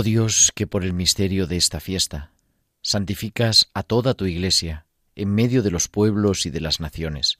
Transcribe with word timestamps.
Oh 0.00 0.02
Dios, 0.02 0.50
que 0.54 0.66
por 0.66 0.82
el 0.82 0.94
misterio 0.94 1.46
de 1.46 1.58
esta 1.58 1.78
fiesta 1.78 2.32
santificas 2.80 3.68
a 3.74 3.82
toda 3.82 4.14
tu 4.14 4.24
Iglesia 4.24 4.86
en 5.14 5.28
medio 5.28 5.62
de 5.62 5.70
los 5.70 5.88
pueblos 5.88 6.46
y 6.46 6.50
de 6.50 6.62
las 6.62 6.80
naciones. 6.80 7.36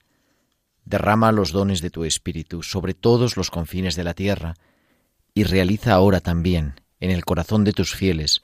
Derrama 0.85 1.31
los 1.31 1.53
dones 1.53 1.81
de 1.81 1.89
tu 1.89 2.03
Espíritu 2.03 2.61
sobre 2.61 2.93
todos 2.93 3.35
los 3.35 3.49
confines 3.49 3.95
de 3.95 4.03
la 4.03 4.13
tierra 4.13 4.53
y 5.33 5.43
realiza 5.43 5.93
ahora 5.93 6.19
también 6.19 6.75
en 6.99 7.09
el 7.09 7.25
corazón 7.25 7.63
de 7.63 7.73
tus 7.73 7.95
fieles 7.95 8.41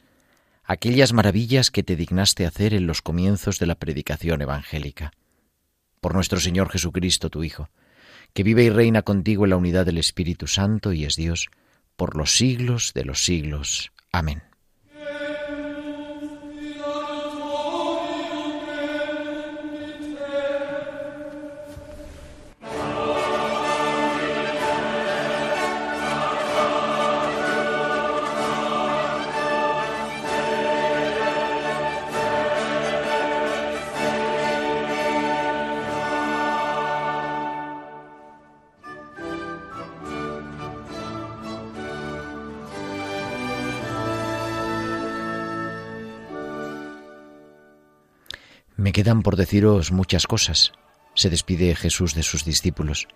aquellas 0.64 1.14
maravillas 1.14 1.70
que 1.70 1.84
te 1.84 1.96
dignaste 1.96 2.48
hacer 2.48 2.74
en 2.74 2.88
los 2.88 3.04
comienzos 3.04 3.60
de 3.60 3.68
la 3.68 3.76
predicación 3.76 4.42
evangélica. 4.42 5.12
Por 6.02 6.16
nuestro 6.16 6.40
Señor 6.40 6.72
Jesucristo, 6.72 7.30
tu 7.30 7.44
Hijo, 7.44 7.70
que 8.34 8.42
vive 8.42 8.64
y 8.64 8.72
reina 8.72 9.04
contigo 9.04 9.44
en 9.44 9.52
la 9.52 9.58
unidad 9.58 9.86
del 9.86 10.00
Espíritu 10.00 10.48
Santo 10.48 10.92
y 10.92 11.06
es 11.06 11.18
Dios, 11.18 11.50
por 11.96 12.18
los 12.18 12.36
siglos 12.36 12.94
de 12.96 13.06
los 13.06 13.24
siglos. 13.24 13.92
Amén. 14.12 14.42
Quedan 48.98 49.22
por 49.22 49.36
deciros 49.36 49.92
muchas 49.92 50.26
cosas, 50.26 50.72
se 51.14 51.30
despide 51.30 51.76
Jesús 51.76 52.16
de 52.16 52.24
sus 52.24 52.44
discípulos, 52.44 53.08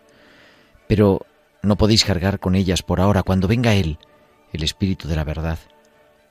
pero 0.88 1.26
no 1.64 1.76
podéis 1.76 2.06
cargar 2.06 2.40
con 2.40 2.54
ellas 2.54 2.84
por 2.84 3.02
ahora. 3.02 3.24
Cuando 3.24 3.48
venga 3.48 3.74
Él, 3.74 3.98
el 4.54 4.62
Espíritu 4.62 5.08
de 5.08 5.16
la 5.16 5.24
verdad, 5.24 5.58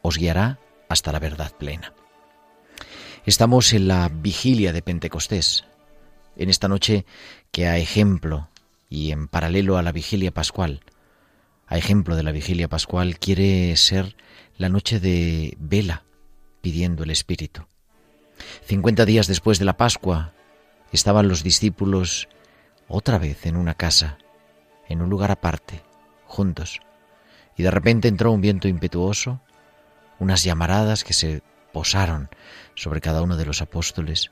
os 0.03 0.19
guiará 0.19 0.61
hasta 0.89 1.11
la 1.11 1.19
verdad 1.19 1.51
plena. 1.59 1.93
Estamos 3.27 3.73
en 3.73 3.89
la 3.89 4.09
vigilia 4.09 4.73
de 4.73 4.83
Pentecostés, 4.83 5.65
en 6.37 6.49
esta 6.49 6.69
noche 6.69 7.05
que 7.51 7.67
a 7.67 7.77
ejemplo 7.77 8.51
y 8.89 9.11
en 9.11 9.27
paralelo 9.27 9.79
a 9.79 9.83
la 9.83 9.91
vigilia 9.91 10.31
pascual, 10.31 10.81
a 11.67 11.77
ejemplo 11.77 12.15
de 12.15 12.23
la 12.23 12.31
vigilia 12.31 12.69
pascual, 12.69 13.19
quiere 13.19 13.77
ser 13.77 14.15
la 14.59 14.69
noche 14.69 15.01
de 15.01 15.57
vela 15.59 16.05
pidiendo 16.61 17.03
el 17.03 17.11
Espíritu. 17.11 17.67
Cincuenta 18.65 19.05
días 19.05 19.27
después 19.27 19.59
de 19.59 19.65
la 19.65 19.77
Pascua, 19.77 20.33
estaban 20.93 21.29
los 21.29 21.43
discípulos 21.43 22.29
otra 22.89 23.19
vez 23.19 23.47
en 23.47 23.57
una 23.57 23.75
casa, 23.75 24.19
en 24.89 25.03
un 25.03 25.11
lugar 25.11 25.31
aparte, 25.31 25.83
juntos, 26.25 26.81
y 27.57 27.63
de 27.63 27.71
repente 27.71 28.09
entró 28.09 28.33
un 28.33 28.41
viento 28.41 28.69
impetuoso, 28.69 29.41
unas 30.19 30.45
llamaradas 30.45 31.05
que 31.05 31.15
se 31.15 31.43
posaron 31.73 32.29
sobre 32.75 33.01
cada 33.01 33.23
uno 33.23 33.37
de 33.37 33.47
los 33.47 33.63
apóstoles 33.63 34.31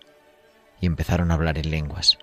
y 0.80 0.86
empezaron 0.86 1.30
a 1.30 1.34
hablar 1.34 1.58
en 1.58 1.70
lenguas. 1.70 2.18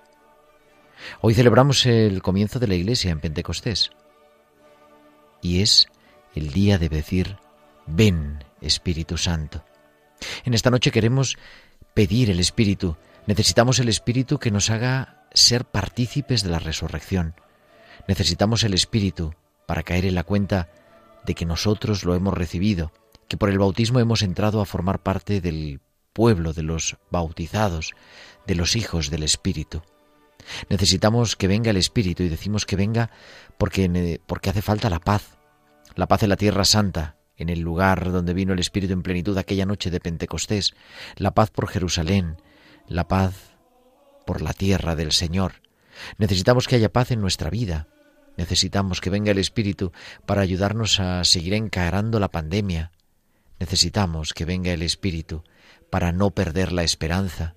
Hoy 1.20 1.34
celebramos 1.34 1.84
el 1.86 2.22
comienzo 2.22 2.58
de 2.58 2.68
la 2.68 2.74
iglesia 2.74 3.10
en 3.10 3.20
Pentecostés 3.20 3.90
y 5.42 5.62
es 5.62 5.86
el 6.34 6.52
día 6.52 6.78
de 6.78 6.88
decir, 6.88 7.38
ven 7.86 8.44
Espíritu 8.60 9.16
Santo. 9.16 9.64
En 10.44 10.54
esta 10.54 10.70
noche 10.70 10.90
queremos 10.90 11.36
pedir 11.96 12.28
el 12.28 12.40
Espíritu. 12.40 12.98
Necesitamos 13.26 13.78
el 13.78 13.88
Espíritu 13.88 14.38
que 14.38 14.50
nos 14.50 14.68
haga 14.68 15.26
ser 15.32 15.64
partícipes 15.64 16.42
de 16.42 16.50
la 16.50 16.58
resurrección. 16.58 17.34
Necesitamos 18.06 18.64
el 18.64 18.74
Espíritu 18.74 19.32
para 19.66 19.82
caer 19.82 20.04
en 20.04 20.14
la 20.14 20.22
cuenta 20.22 20.68
de 21.24 21.34
que 21.34 21.46
nosotros 21.46 22.04
lo 22.04 22.14
hemos 22.14 22.34
recibido, 22.34 22.92
que 23.28 23.38
por 23.38 23.48
el 23.48 23.58
bautismo 23.58 23.98
hemos 23.98 24.20
entrado 24.20 24.60
a 24.60 24.66
formar 24.66 25.02
parte 25.02 25.40
del 25.40 25.80
pueblo 26.12 26.52
de 26.52 26.64
los 26.64 26.98
bautizados, 27.10 27.94
de 28.46 28.56
los 28.56 28.76
hijos 28.76 29.08
del 29.08 29.22
Espíritu. 29.22 29.82
Necesitamos 30.68 31.34
que 31.34 31.48
venga 31.48 31.70
el 31.70 31.78
Espíritu 31.78 32.24
y 32.24 32.28
decimos 32.28 32.66
que 32.66 32.76
venga 32.76 33.10
porque, 33.56 34.20
porque 34.26 34.50
hace 34.50 34.60
falta 34.60 34.90
la 34.90 35.00
paz, 35.00 35.38
la 35.94 36.06
paz 36.06 36.24
en 36.24 36.28
la 36.28 36.36
tierra 36.36 36.66
santa, 36.66 37.15
en 37.36 37.48
el 37.48 37.60
lugar 37.60 38.10
donde 38.12 38.34
vino 38.34 38.52
el 38.52 38.58
Espíritu 38.58 38.92
en 38.92 39.02
plenitud 39.02 39.36
aquella 39.36 39.66
noche 39.66 39.90
de 39.90 40.00
Pentecostés, 40.00 40.74
la 41.16 41.32
paz 41.32 41.50
por 41.50 41.68
Jerusalén, 41.68 42.36
la 42.88 43.08
paz 43.08 43.56
por 44.26 44.42
la 44.42 44.52
tierra 44.52 44.96
del 44.96 45.12
Señor. 45.12 45.62
Necesitamos 46.18 46.66
que 46.66 46.76
haya 46.76 46.92
paz 46.92 47.10
en 47.10 47.20
nuestra 47.20 47.50
vida. 47.50 47.88
Necesitamos 48.36 49.00
que 49.00 49.10
venga 49.10 49.30
el 49.30 49.38
Espíritu 49.38 49.92
para 50.26 50.42
ayudarnos 50.42 51.00
a 51.00 51.24
seguir 51.24 51.54
encarando 51.54 52.20
la 52.20 52.30
pandemia. 52.30 52.92
Necesitamos 53.58 54.34
que 54.34 54.44
venga 54.44 54.72
el 54.72 54.82
Espíritu 54.82 55.44
para 55.90 56.12
no 56.12 56.30
perder 56.30 56.72
la 56.72 56.82
esperanza. 56.82 57.54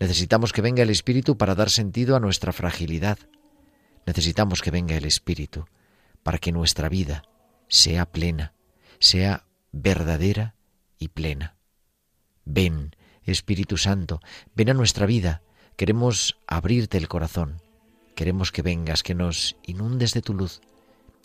Necesitamos 0.00 0.52
que 0.52 0.62
venga 0.62 0.82
el 0.82 0.90
Espíritu 0.90 1.36
para 1.36 1.54
dar 1.54 1.70
sentido 1.70 2.16
a 2.16 2.20
nuestra 2.20 2.52
fragilidad. 2.52 3.18
Necesitamos 4.06 4.60
que 4.62 4.72
venga 4.72 4.96
el 4.96 5.04
Espíritu 5.04 5.66
para 6.24 6.38
que 6.38 6.50
nuestra 6.50 6.88
vida 6.88 7.22
sea 7.68 8.06
plena 8.06 8.54
sea 9.02 9.46
verdadera 9.72 10.54
y 10.96 11.08
plena. 11.08 11.56
Ven, 12.44 12.94
Espíritu 13.24 13.76
Santo, 13.76 14.20
ven 14.54 14.70
a 14.70 14.74
nuestra 14.74 15.06
vida. 15.06 15.42
Queremos 15.76 16.36
abrirte 16.46 16.98
el 16.98 17.08
corazón. 17.08 17.60
Queremos 18.14 18.52
que 18.52 18.62
vengas, 18.62 19.02
que 19.02 19.16
nos 19.16 19.56
inundes 19.64 20.14
de 20.14 20.22
tu 20.22 20.34
luz, 20.34 20.60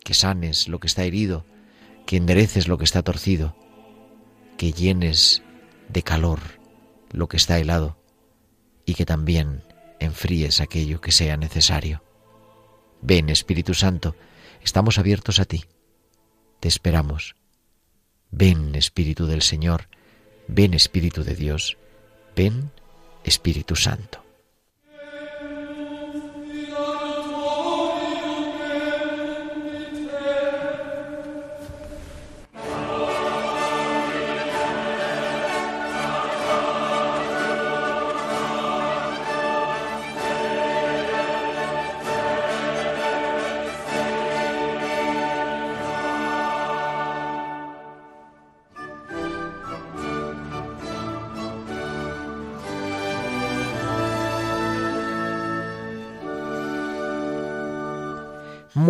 que 0.04 0.16
sanes 0.16 0.68
lo 0.68 0.80
que 0.80 0.88
está 0.88 1.04
herido, 1.04 1.46
que 2.08 2.18
endereces 2.18 2.68
lo 2.68 2.80
que 2.80 2.86
está 2.86 3.04
torcido, 3.04 3.56
que 4.58 4.74
llenes 4.74 5.44
de 5.88 6.02
calor 6.02 6.40
lo 7.12 7.28
que 7.28 7.38
está 7.38 7.60
helado 7.60 8.02
y 8.86 8.96
que 8.96 9.06
también 9.06 9.64
enfríes 10.00 10.62
aquello 10.62 11.00
que 11.00 11.12
sea 11.12 11.38
necesario. 11.38 12.04
Ven, 13.02 13.30
Espíritu 13.30 13.76
Santo, 13.76 14.16
estamos 14.64 14.98
abiertos 14.98 15.40
a 15.40 15.46
ti. 15.46 15.64
Te 16.60 16.68
esperamos. 16.68 17.37
Ven 18.32 18.76
Espíritu 18.76 19.26
del 19.26 19.42
Señor, 19.42 19.88
ven 20.48 20.74
Espíritu 20.74 21.24
de 21.24 21.36
Dios, 21.36 21.78
ven 22.36 22.72
Espíritu 23.24 23.76
Santo. 23.76 24.27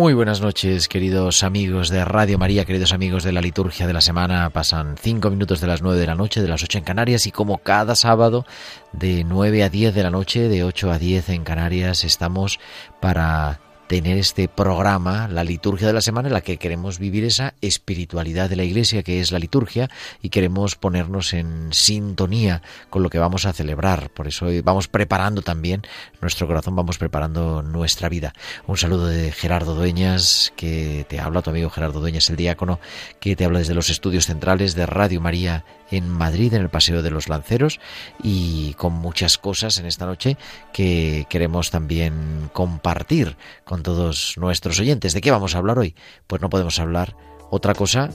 Muy 0.08 0.14
buenas 0.14 0.40
noches, 0.40 0.88
queridos 0.88 1.42
amigos 1.42 1.90
de 1.90 2.02
Radio 2.02 2.38
María, 2.38 2.64
queridos 2.64 2.94
amigos 2.94 3.24
de 3.24 3.32
la 3.32 3.42
liturgia 3.42 3.86
de 3.86 3.92
la 3.92 4.00
semana. 4.00 4.48
Pasan 4.48 4.96
cinco 4.98 5.28
minutos 5.28 5.60
de 5.60 5.66
las 5.66 5.82
nueve 5.82 6.00
de 6.00 6.06
la 6.06 6.14
noche, 6.14 6.40
de 6.40 6.48
las 6.48 6.62
ocho 6.62 6.78
en 6.78 6.84
Canarias, 6.84 7.26
y 7.26 7.30
como 7.30 7.58
cada 7.58 7.94
sábado, 7.94 8.46
de 8.94 9.22
nueve 9.24 9.62
a 9.62 9.68
diez 9.68 9.94
de 9.94 10.02
la 10.02 10.08
noche, 10.08 10.48
de 10.48 10.64
ocho 10.64 10.90
a 10.90 10.98
diez 10.98 11.28
en 11.28 11.44
Canarias, 11.44 12.04
estamos 12.04 12.58
para 13.00 13.60
tener 13.88 14.18
este 14.18 14.48
programa, 14.48 15.28
la 15.28 15.44
liturgia 15.44 15.86
de 15.86 15.94
la 15.94 16.02
semana, 16.02 16.28
en 16.28 16.34
la 16.34 16.42
que 16.42 16.58
queremos 16.58 16.98
vivir 16.98 17.24
esa 17.24 17.54
espiritualidad 17.62 18.50
de 18.50 18.56
la 18.56 18.64
Iglesia, 18.64 19.02
que 19.02 19.20
es 19.20 19.32
la 19.32 19.38
liturgia, 19.38 19.88
y 20.22 20.28
queremos 20.28 20.76
ponernos 20.76 21.32
en 21.32 21.72
sintonía 21.72 22.62
con 22.90 23.02
lo 23.02 23.08
que 23.08 23.18
vamos 23.18 23.46
a 23.46 23.54
celebrar. 23.54 24.10
Por 24.10 24.28
eso 24.28 24.46
vamos 24.62 24.88
preparando 24.88 25.40
también 25.40 25.82
nuestro 26.20 26.46
corazón, 26.46 26.76
vamos 26.76 26.98
preparando 26.98 27.62
nuestra 27.62 28.10
vida. 28.10 28.34
Un 28.66 28.76
saludo 28.76 29.06
de 29.06 29.32
Gerardo 29.32 29.74
Dueñas, 29.74 30.52
que 30.54 31.06
te 31.08 31.18
habla, 31.18 31.40
tu 31.40 31.50
amigo 31.50 31.70
Gerardo 31.70 32.00
Dueñas, 32.00 32.28
el 32.28 32.36
diácono, 32.36 32.80
que 33.20 33.36
te 33.36 33.46
habla 33.46 33.60
desde 33.60 33.74
los 33.74 33.88
estudios 33.88 34.26
centrales 34.26 34.74
de 34.74 34.84
Radio 34.84 35.22
María 35.22 35.64
en 35.90 36.10
Madrid, 36.10 36.52
en 36.52 36.60
el 36.60 36.68
Paseo 36.68 37.02
de 37.02 37.10
los 37.10 37.30
Lanceros, 37.30 37.80
y 38.22 38.74
con 38.74 38.92
muchas 38.92 39.38
cosas 39.38 39.78
en 39.78 39.86
esta 39.86 40.04
noche 40.04 40.36
que 40.74 41.26
queremos 41.30 41.70
también 41.70 42.50
compartir 42.52 43.38
con 43.64 43.77
todos 43.82 44.34
nuestros 44.36 44.78
oyentes. 44.80 45.14
¿De 45.14 45.20
qué 45.20 45.30
vamos 45.30 45.54
a 45.54 45.58
hablar 45.58 45.78
hoy? 45.78 45.94
Pues 46.26 46.42
no 46.42 46.50
podemos 46.50 46.78
hablar 46.78 47.16
otra 47.50 47.74
cosa 47.74 48.10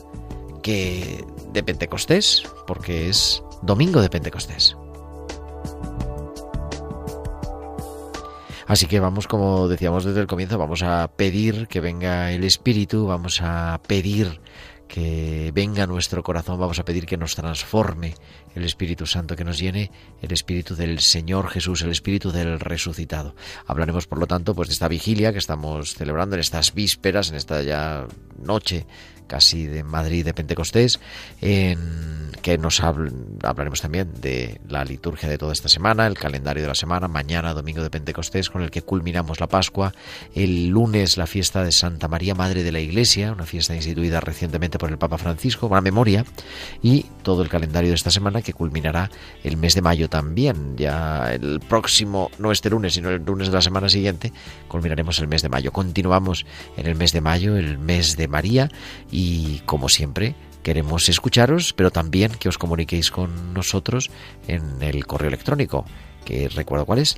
que 0.62 1.24
de 1.52 1.64
Pentecostés, 1.64 2.44
porque 2.66 3.10
es 3.10 3.44
domingo 3.62 4.02
de 4.02 4.10
Pentecostés. 4.10 4.76
Así 8.66 8.88
que 8.88 9.00
vamos, 9.00 9.28
como 9.28 9.68
decíamos 9.68 10.06
desde 10.06 10.22
el 10.22 10.28
comienzo, 10.28 10.58
vamos 10.58 10.84
a 10.84 11.10
pedir 11.16 11.68
que 11.68 11.82
venga 11.82 12.32
el 12.32 12.44
Espíritu, 12.44 13.06
vamos 13.06 13.42
a 13.42 13.80
pedir 13.88 14.40
que 14.88 15.52
venga 15.54 15.86
nuestro 15.88 16.24
corazón, 16.24 16.60
vamos 16.60 16.80
a 16.80 16.86
pedir 16.86 17.06
que 17.06 17.18
nos 17.18 17.36
transforme 17.36 18.16
el 18.56 18.64
Espíritu 18.64 19.06
Santo, 19.06 19.36
que 19.36 19.44
nos 19.44 19.60
llene 19.60 19.92
el 20.22 20.32
Espíritu 20.32 20.76
del 20.76 21.00
Señor 21.00 21.50
Jesús, 21.50 21.82
el 21.82 21.92
Espíritu 21.92 22.32
del 22.32 22.60
resucitado. 22.60 23.36
Hablaremos, 23.66 24.08
por 24.08 24.20
lo 24.20 24.28
tanto, 24.28 24.56
pues 24.56 24.70
de 24.70 24.74
esta 24.74 24.88
vigilia 24.88 25.32
que 25.32 25.40
estamos 25.40 25.96
celebrando 25.96 26.36
en 26.36 26.42
estas 26.42 26.74
vísperas, 26.74 27.30
en 27.30 27.36
esta 27.36 27.62
ya 27.62 28.08
noche 28.38 28.86
casi 29.28 29.68
de 29.68 29.84
Madrid 29.84 30.26
de 30.26 30.34
Pentecostés, 30.34 31.00
en 31.42 32.14
que 32.42 32.58
nos 32.58 32.82
hablaremos 32.82 33.82
también 33.82 34.12
de 34.20 34.60
la 34.68 34.84
liturgia 34.84 35.30
de 35.30 35.38
toda 35.38 35.54
esta 35.54 35.70
semana, 35.70 36.06
el 36.06 36.16
calendario 36.16 36.64
de 36.64 36.68
la 36.68 36.76
semana, 36.76 37.08
mañana 37.08 37.54
domingo 37.54 37.82
de 37.82 37.90
Pentecostés 37.90 38.50
con 38.50 38.62
el 38.62 38.70
que 38.70 38.82
culminamos 38.82 39.40
la 39.40 39.48
Pascua, 39.48 39.94
el 40.36 40.68
lunes 40.68 41.16
la 41.16 41.26
fiesta 41.26 41.64
de 41.64 41.72
Santa 41.72 42.10
María 42.10 42.36
Madre 42.36 42.64
de 42.64 42.74
la 42.74 42.82
Iglesia, 42.82 43.32
una 43.32 43.46
fiesta 43.46 43.76
instituida 43.76 44.20
recientemente 44.20 44.78
por 44.78 44.90
el 44.90 44.98
Papa 44.98 45.18
Francisco, 45.18 45.68
una 45.68 45.80
memoria, 45.80 46.26
y 46.82 47.06
todo 47.24 47.44
el 47.44 47.50
calendario 47.50 47.90
de 47.92 47.96
esta 47.96 48.12
semana 48.12 48.42
que 48.42 48.52
culminará 48.52 49.10
el 49.44 49.56
mes 49.56 49.74
de 49.76 49.82
mayo 49.82 50.10
también, 50.10 50.76
ya 50.76 51.34
el 51.34 51.62
próximo, 51.62 52.30
no 52.40 52.52
este 52.52 52.70
lunes, 52.70 52.96
sino 52.96 53.10
el 53.10 53.24
lunes 53.24 53.48
de 53.48 53.54
la 53.54 53.62
semana 53.62 53.88
siguiente, 53.88 54.34
culminaremos 54.68 55.18
el 55.20 55.28
mes 55.30 55.42
de 55.42 55.50
mayo. 55.50 55.72
Continuamos 55.72 56.46
en 56.76 56.88
el 56.88 56.96
mes 56.96 57.14
de 57.14 57.22
mayo, 57.22 57.56
el 57.56 57.78
mes 57.78 58.18
de 58.18 58.28
María, 58.28 58.70
y 59.14 59.60
como 59.68 59.90
siempre, 59.90 60.36
queremos 60.64 61.08
escucharos, 61.08 61.74
pero 61.74 61.92
también 61.92 62.32
que 62.32 62.50
os 62.50 62.58
comuniquéis 62.58 63.12
con 63.12 63.54
nosotros 63.54 64.10
en 64.48 64.82
el 64.82 65.06
correo 65.06 65.28
electrónico, 65.28 65.86
que 66.26 66.50
recuerdo 66.50 66.88
cuál 66.88 66.98
es, 67.00 67.18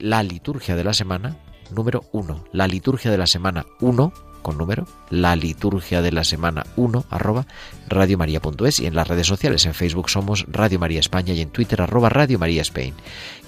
la 0.00 0.22
liturgia 0.22 0.76
de 0.76 0.84
la 0.84 0.94
semana 0.94 1.36
número 1.70 2.04
1, 2.12 2.44
la 2.52 2.66
liturgia 2.66 3.10
de 3.10 3.18
la 3.18 3.26
semana 3.26 3.66
1 3.80 4.12
con 4.46 4.58
número, 4.58 4.86
la 5.10 5.34
liturgia 5.34 6.02
de 6.02 6.12
la 6.12 6.22
semana 6.22 6.64
1 6.76 7.06
arroba 7.10 7.48
radiomaria.es 7.88 8.78
y 8.78 8.86
en 8.86 8.94
las 8.94 9.08
redes 9.08 9.26
sociales, 9.26 9.66
en 9.66 9.74
Facebook 9.74 10.08
somos 10.08 10.46
Radio 10.46 10.78
María 10.78 11.00
España 11.00 11.34
y 11.34 11.40
en 11.40 11.50
Twitter 11.50 11.82
arroba 11.82 12.10
Radio 12.10 12.38
María 12.38 12.62
Spain. 12.62 12.94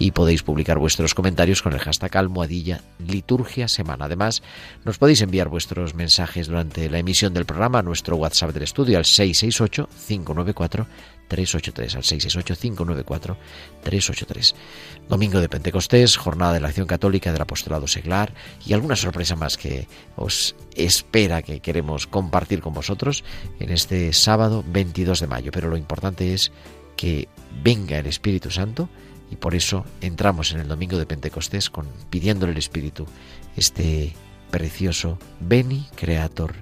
Y 0.00 0.10
podéis 0.10 0.42
publicar 0.42 0.80
vuestros 0.80 1.14
comentarios 1.14 1.62
con 1.62 1.72
el 1.72 1.78
hashtag 1.78 2.16
almohadilla 2.16 2.82
liturgia 2.98 3.68
semana. 3.68 4.06
Además, 4.06 4.42
nos 4.84 4.98
podéis 4.98 5.20
enviar 5.20 5.48
vuestros 5.48 5.94
mensajes 5.94 6.48
durante 6.48 6.90
la 6.90 6.98
emisión 6.98 7.32
del 7.32 7.46
programa 7.46 7.78
a 7.78 7.82
nuestro 7.82 8.16
WhatsApp 8.16 8.50
del 8.50 8.64
estudio 8.64 8.98
al 8.98 9.04
668 9.04 9.88
594 10.08 10.88
383 11.28 11.96
al 11.96 12.02
668-594-383. 12.02 14.54
Domingo 15.08 15.40
de 15.40 15.48
Pentecostés, 15.48 16.16
jornada 16.16 16.54
de 16.54 16.60
la 16.60 16.68
acción 16.68 16.86
católica 16.86 17.32
del 17.32 17.42
apostolado 17.42 17.86
seglar 17.86 18.32
y 18.66 18.72
alguna 18.72 18.96
sorpresa 18.96 19.36
más 19.36 19.56
que 19.56 19.86
os 20.16 20.56
espera 20.74 21.42
que 21.42 21.60
queremos 21.60 22.06
compartir 22.06 22.60
con 22.60 22.74
vosotros 22.74 23.24
en 23.60 23.70
este 23.70 24.12
sábado 24.12 24.64
22 24.66 25.20
de 25.20 25.26
mayo. 25.26 25.50
Pero 25.52 25.68
lo 25.68 25.76
importante 25.76 26.34
es 26.34 26.52
que 26.96 27.28
venga 27.62 27.98
el 27.98 28.06
Espíritu 28.06 28.50
Santo 28.50 28.88
y 29.30 29.36
por 29.36 29.54
eso 29.54 29.84
entramos 30.00 30.52
en 30.52 30.60
el 30.60 30.68
domingo 30.68 30.98
de 30.98 31.06
Pentecostés 31.06 31.70
pidiéndole 32.10 32.52
el 32.52 32.58
Espíritu 32.58 33.06
este 33.56 34.14
precioso 34.50 35.18
Beni 35.40 35.86
Creator 35.94 36.54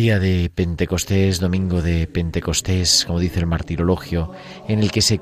Espíritus. 0.00 0.20
de 0.20 0.50
Pentecostés, 0.54 1.40
domingo 1.40 1.82
de 1.82 2.06
Pentecostés, 2.06 3.04
como 3.06 3.20
dice 3.20 3.40
el 3.40 3.46
martirologio, 3.46 4.32
en 4.66 4.78
el 4.78 4.90
que 4.90 5.02
se, 5.02 5.20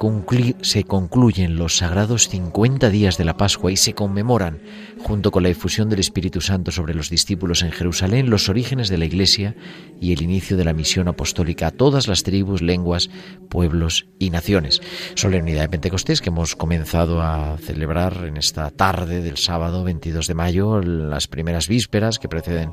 se 0.62 0.84
concluyen 0.84 1.56
los 1.56 1.78
sagrados 1.78 2.28
50 2.28 2.88
días 2.88 3.18
de 3.18 3.24
la 3.24 3.36
Pascua 3.36 3.72
y 3.72 3.76
se 3.76 3.94
conmemoran, 3.94 4.60
junto 5.00 5.32
con 5.32 5.42
la 5.42 5.48
efusión 5.48 5.88
del 5.88 5.98
Espíritu 5.98 6.40
Santo 6.40 6.70
sobre 6.70 6.94
los 6.94 7.10
discípulos 7.10 7.62
en 7.62 7.72
Jerusalén, 7.72 8.30
los 8.30 8.48
orígenes 8.48 8.88
de 8.88 8.98
la 8.98 9.04
Iglesia 9.04 9.56
y 10.00 10.12
el 10.12 10.22
inicio 10.22 10.56
de 10.56 10.64
la 10.64 10.72
misión 10.72 11.08
apostólica 11.08 11.68
a 11.68 11.70
todas 11.72 12.06
las 12.06 12.22
tribus, 12.22 12.62
lenguas, 12.62 13.10
pueblos 13.48 14.06
y 14.20 14.30
naciones. 14.30 14.80
Solemnidad 15.14 15.62
de 15.62 15.68
Pentecostés 15.70 16.20
que 16.20 16.30
hemos 16.30 16.54
comenzado 16.54 17.20
a 17.20 17.58
celebrar 17.58 18.24
en 18.26 18.36
esta 18.36 18.70
tarde 18.70 19.22
del 19.22 19.38
sábado 19.38 19.82
22 19.82 20.26
de 20.28 20.34
mayo, 20.34 20.80
las 20.80 21.26
primeras 21.26 21.66
vísperas 21.66 22.18
que 22.18 22.28
preceden 22.28 22.72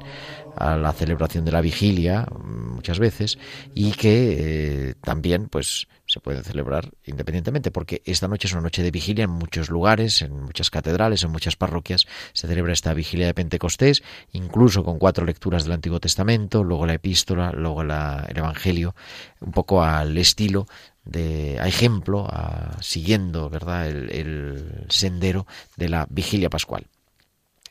a 0.55 0.77
la 0.77 0.93
celebración 0.93 1.45
de 1.45 1.51
la 1.51 1.62
vigilia 1.62 2.27
muchas 2.43 3.00
veces 3.00 3.38
y 3.74 3.91
que 3.91 4.89
eh, 4.89 4.95
también 5.01 5.47
pues 5.47 5.88
se 6.05 6.19
pueden 6.19 6.43
celebrar 6.43 6.91
independientemente 7.05 7.71
porque 7.71 8.01
esta 8.05 8.27
noche 8.27 8.47
es 8.47 8.53
una 8.53 8.62
noche 8.62 8.83
de 8.83 8.91
vigilia 8.91 9.24
en 9.24 9.31
muchos 9.31 9.69
lugares, 9.69 10.21
en 10.21 10.39
muchas 10.41 10.69
catedrales, 10.69 11.24
en 11.24 11.31
muchas 11.31 11.55
parroquias 11.55 12.05
se 12.33 12.47
celebra 12.47 12.74
esta 12.74 12.93
vigilia 12.93 13.25
de 13.25 13.33
Pentecostés, 13.33 14.03
incluso 14.31 14.83
con 14.83 15.00
cuatro 15.00 15.25
lecturas 15.25 15.63
del 15.63 15.74
Antiguo 15.74 16.00
Testamento, 16.00 16.63
luego 16.63 16.85
la 16.85 16.93
epístola, 16.93 17.51
luego 17.51 17.81
el 17.81 17.91
Evangelio, 18.38 18.95
un 19.41 19.51
poco 19.51 19.83
al 19.83 20.17
estilo 20.17 20.67
de 21.03 21.57
a 21.59 21.67
ejemplo, 21.67 22.27
siguiendo 22.81 23.50
verdad 23.50 23.88
el 23.88 24.85
sendero 24.89 25.45
de 25.75 25.89
la 25.89 26.07
vigilia 26.09 26.50
pascual. 26.50 26.88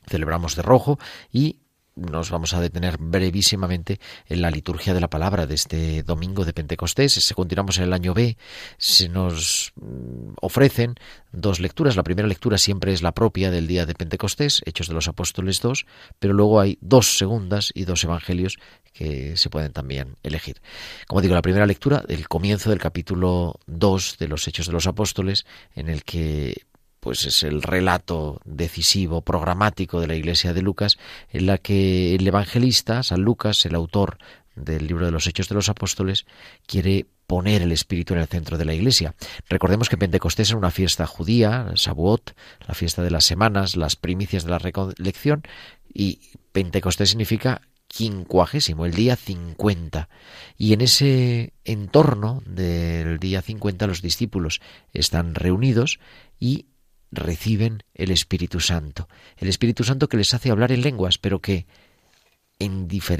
Celebramos 0.06 0.54
de 0.54 0.62
rojo 0.62 0.98
y 1.32 1.63
nos 1.96 2.30
vamos 2.30 2.54
a 2.54 2.60
detener 2.60 2.96
brevísimamente 2.98 4.00
en 4.26 4.42
la 4.42 4.50
liturgia 4.50 4.94
de 4.94 5.00
la 5.00 5.08
palabra 5.08 5.46
de 5.46 5.54
este 5.54 6.02
domingo 6.02 6.44
de 6.44 6.52
Pentecostés. 6.52 7.12
Si 7.14 7.34
continuamos 7.34 7.78
en 7.78 7.84
el 7.84 7.92
año 7.92 8.14
B, 8.14 8.36
se 8.78 9.08
nos 9.08 9.72
mm, 9.76 10.34
ofrecen 10.40 10.94
dos 11.32 11.60
lecturas. 11.60 11.96
La 11.96 12.02
primera 12.02 12.28
lectura 12.28 12.58
siempre 12.58 12.92
es 12.92 13.02
la 13.02 13.12
propia 13.12 13.50
del 13.50 13.66
día 13.66 13.86
de 13.86 13.94
Pentecostés, 13.94 14.62
Hechos 14.64 14.88
de 14.88 14.94
los 14.94 15.08
Apóstoles 15.08 15.60
2, 15.60 15.86
pero 16.18 16.34
luego 16.34 16.60
hay 16.60 16.78
dos 16.80 17.16
segundas 17.16 17.70
y 17.74 17.84
dos 17.84 18.02
evangelios 18.04 18.58
que 18.92 19.36
se 19.36 19.50
pueden 19.50 19.72
también 19.72 20.16
elegir. 20.22 20.60
Como 21.06 21.20
digo, 21.20 21.34
la 21.34 21.42
primera 21.42 21.66
lectura 21.66 22.04
del 22.06 22.28
comienzo 22.28 22.70
del 22.70 22.78
capítulo 22.78 23.60
2 23.66 24.16
de 24.18 24.28
los 24.28 24.46
Hechos 24.46 24.66
de 24.66 24.72
los 24.72 24.86
Apóstoles, 24.86 25.46
en 25.74 25.88
el 25.88 26.04
que 26.04 26.62
pues 27.04 27.26
es 27.26 27.42
el 27.42 27.60
relato 27.60 28.40
decisivo, 28.46 29.20
programático 29.20 30.00
de 30.00 30.06
la 30.06 30.14
iglesia 30.14 30.54
de 30.54 30.62
Lucas, 30.62 30.96
en 31.30 31.44
la 31.44 31.58
que 31.58 32.14
el 32.14 32.26
evangelista, 32.26 33.02
San 33.02 33.20
Lucas, 33.20 33.66
el 33.66 33.74
autor 33.74 34.16
del 34.56 34.86
libro 34.86 35.04
de 35.04 35.12
los 35.12 35.26
Hechos 35.26 35.50
de 35.50 35.54
los 35.54 35.68
Apóstoles, 35.68 36.24
quiere 36.66 37.04
poner 37.26 37.60
el 37.60 37.72
Espíritu 37.72 38.14
en 38.14 38.20
el 38.20 38.26
centro 38.26 38.56
de 38.56 38.64
la 38.64 38.72
Iglesia. 38.72 39.14
Recordemos 39.50 39.90
que 39.90 39.98
Pentecostés 39.98 40.48
es 40.48 40.54
una 40.54 40.70
fiesta 40.70 41.06
judía, 41.06 41.72
Shavuot, 41.74 42.34
la 42.66 42.72
fiesta 42.74 43.02
de 43.02 43.10
las 43.10 43.26
semanas, 43.26 43.76
las 43.76 43.96
primicias 43.96 44.44
de 44.44 44.50
la 44.50 44.58
recolección, 44.58 45.42
y 45.92 46.20
Pentecostés 46.52 47.10
significa 47.10 47.60
quincuagésimo, 47.86 48.86
el 48.86 48.94
día 48.94 49.16
50. 49.16 50.08
Y 50.56 50.72
en 50.72 50.80
ese 50.80 51.52
entorno 51.64 52.42
del 52.46 53.18
día 53.18 53.42
50 53.42 53.86
los 53.88 54.00
discípulos 54.00 54.62
están 54.94 55.34
reunidos 55.34 56.00
y 56.40 56.64
reciben 57.14 57.82
el 57.94 58.10
Espíritu 58.10 58.60
Santo. 58.60 59.08
El 59.36 59.48
Espíritu 59.48 59.84
Santo 59.84 60.08
que 60.08 60.16
les 60.16 60.34
hace 60.34 60.50
hablar 60.50 60.72
en 60.72 60.82
lenguas, 60.82 61.18
pero 61.18 61.40
que, 61.40 61.66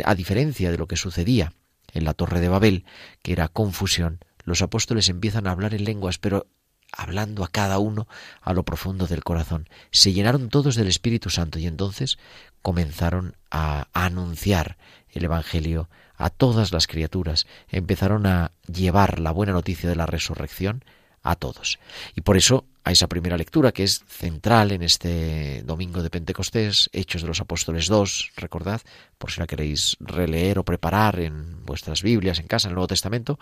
a 0.04 0.14
diferencia 0.14 0.70
de 0.70 0.78
lo 0.78 0.86
que 0.86 0.96
sucedía 0.96 1.52
en 1.92 2.04
la 2.04 2.14
Torre 2.14 2.40
de 2.40 2.48
Babel, 2.48 2.84
que 3.22 3.32
era 3.32 3.48
confusión, 3.48 4.20
los 4.44 4.62
apóstoles 4.62 5.08
empiezan 5.08 5.46
a 5.46 5.52
hablar 5.52 5.74
en 5.74 5.84
lenguas, 5.84 6.18
pero 6.18 6.46
hablando 6.92 7.44
a 7.44 7.48
cada 7.48 7.78
uno 7.78 8.06
a 8.40 8.52
lo 8.52 8.64
profundo 8.64 9.06
del 9.06 9.24
corazón. 9.24 9.68
Se 9.90 10.12
llenaron 10.12 10.48
todos 10.48 10.76
del 10.76 10.86
Espíritu 10.86 11.30
Santo 11.30 11.58
y 11.58 11.66
entonces 11.66 12.18
comenzaron 12.62 13.36
a 13.50 13.88
anunciar 13.92 14.76
el 15.10 15.24
Evangelio 15.24 15.88
a 16.16 16.30
todas 16.30 16.72
las 16.72 16.86
criaturas, 16.86 17.46
empezaron 17.68 18.26
a 18.26 18.52
llevar 18.72 19.18
la 19.18 19.32
buena 19.32 19.52
noticia 19.52 19.88
de 19.88 19.96
la 19.96 20.06
resurrección 20.06 20.84
a 21.22 21.34
todos. 21.36 21.78
Y 22.14 22.20
por 22.20 22.36
eso 22.36 22.64
a 22.84 22.92
esa 22.92 23.08
primera 23.08 23.38
lectura 23.38 23.72
que 23.72 23.82
es 23.82 24.04
central 24.06 24.70
en 24.70 24.82
este 24.82 25.62
domingo 25.62 26.02
de 26.02 26.10
Pentecostés, 26.10 26.90
Hechos 26.92 27.22
de 27.22 27.28
los 27.28 27.40
Apóstoles 27.40 27.88
2, 27.88 28.32
recordad, 28.36 28.82
por 29.16 29.30
si 29.30 29.40
la 29.40 29.46
queréis 29.46 29.96
releer 30.00 30.58
o 30.58 30.64
preparar 30.64 31.18
en 31.18 31.64
vuestras 31.64 32.02
Biblias 32.02 32.38
en 32.38 32.46
casa, 32.46 32.68
en 32.68 32.72
el 32.72 32.74
Nuevo 32.74 32.88
Testamento, 32.88 33.38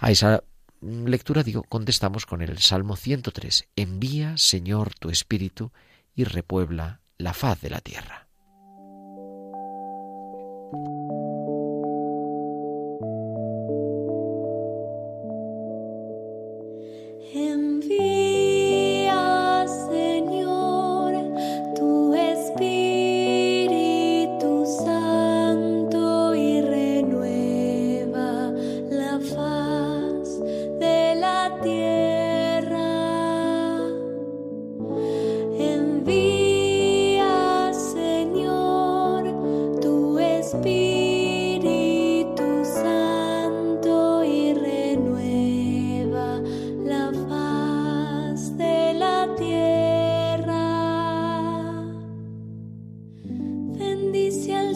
a 0.00 0.10
esa 0.10 0.42
lectura 0.80 1.42
digo, 1.42 1.62
contestamos 1.64 2.24
con 2.24 2.40
el 2.40 2.58
Salmo 2.58 2.96
103, 2.96 3.68
envía, 3.76 4.38
Señor, 4.38 4.94
tu 4.94 5.10
Espíritu 5.10 5.70
y 6.14 6.24
repuebla 6.24 7.00
la 7.18 7.34
faz 7.34 7.60
de 7.60 7.70
la 7.70 7.80
tierra. 7.80 8.26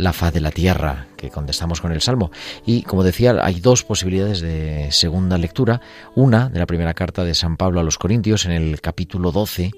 la 0.00 0.12
faz 0.12 0.32
de 0.32 0.40
la 0.40 0.50
tierra, 0.50 1.06
que 1.16 1.30
contestamos 1.30 1.80
con 1.80 1.92
el 1.92 2.00
Salmo. 2.00 2.30
Y 2.64 2.82
como 2.82 3.04
decía, 3.04 3.36
hay 3.42 3.60
dos 3.60 3.84
posibilidades 3.84 4.40
de 4.40 4.88
segunda 4.90 5.38
lectura. 5.38 5.80
Una 6.14 6.48
de 6.48 6.58
la 6.58 6.66
primera 6.66 6.94
carta 6.94 7.24
de 7.24 7.34
San 7.34 7.56
Pablo 7.56 7.80
a 7.80 7.84
los 7.84 7.98
Corintios 7.98 8.46
en 8.46 8.52
el 8.52 8.80
capítulo 8.80 9.30
12, 9.30 9.70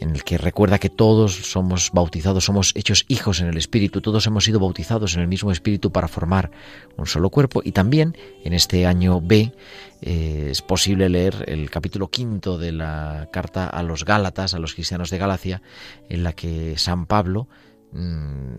en 0.00 0.10
el 0.10 0.24
que 0.24 0.38
recuerda 0.38 0.78
que 0.78 0.88
todos 0.88 1.34
somos 1.34 1.90
bautizados, 1.92 2.46
somos 2.46 2.72
hechos 2.74 3.04
hijos 3.08 3.40
en 3.40 3.48
el 3.48 3.58
Espíritu, 3.58 4.00
todos 4.00 4.26
hemos 4.26 4.44
sido 4.44 4.58
bautizados 4.58 5.14
en 5.14 5.20
el 5.20 5.28
mismo 5.28 5.52
Espíritu 5.52 5.92
para 5.92 6.08
formar 6.08 6.50
un 6.96 7.06
solo 7.06 7.28
cuerpo. 7.28 7.60
Y 7.62 7.72
también 7.72 8.16
en 8.42 8.54
este 8.54 8.86
año 8.86 9.20
B 9.20 9.52
eh, 10.00 10.48
es 10.50 10.62
posible 10.62 11.10
leer 11.10 11.44
el 11.48 11.70
capítulo 11.70 12.08
quinto 12.08 12.56
de 12.56 12.72
la 12.72 13.28
carta 13.30 13.66
a 13.66 13.82
los 13.82 14.06
Gálatas, 14.06 14.54
a 14.54 14.58
los 14.58 14.74
cristianos 14.74 15.10
de 15.10 15.18
Galacia, 15.18 15.60
en 16.08 16.24
la 16.24 16.32
que 16.32 16.78
San 16.78 17.04
Pablo 17.04 17.46
mm, 17.92 18.56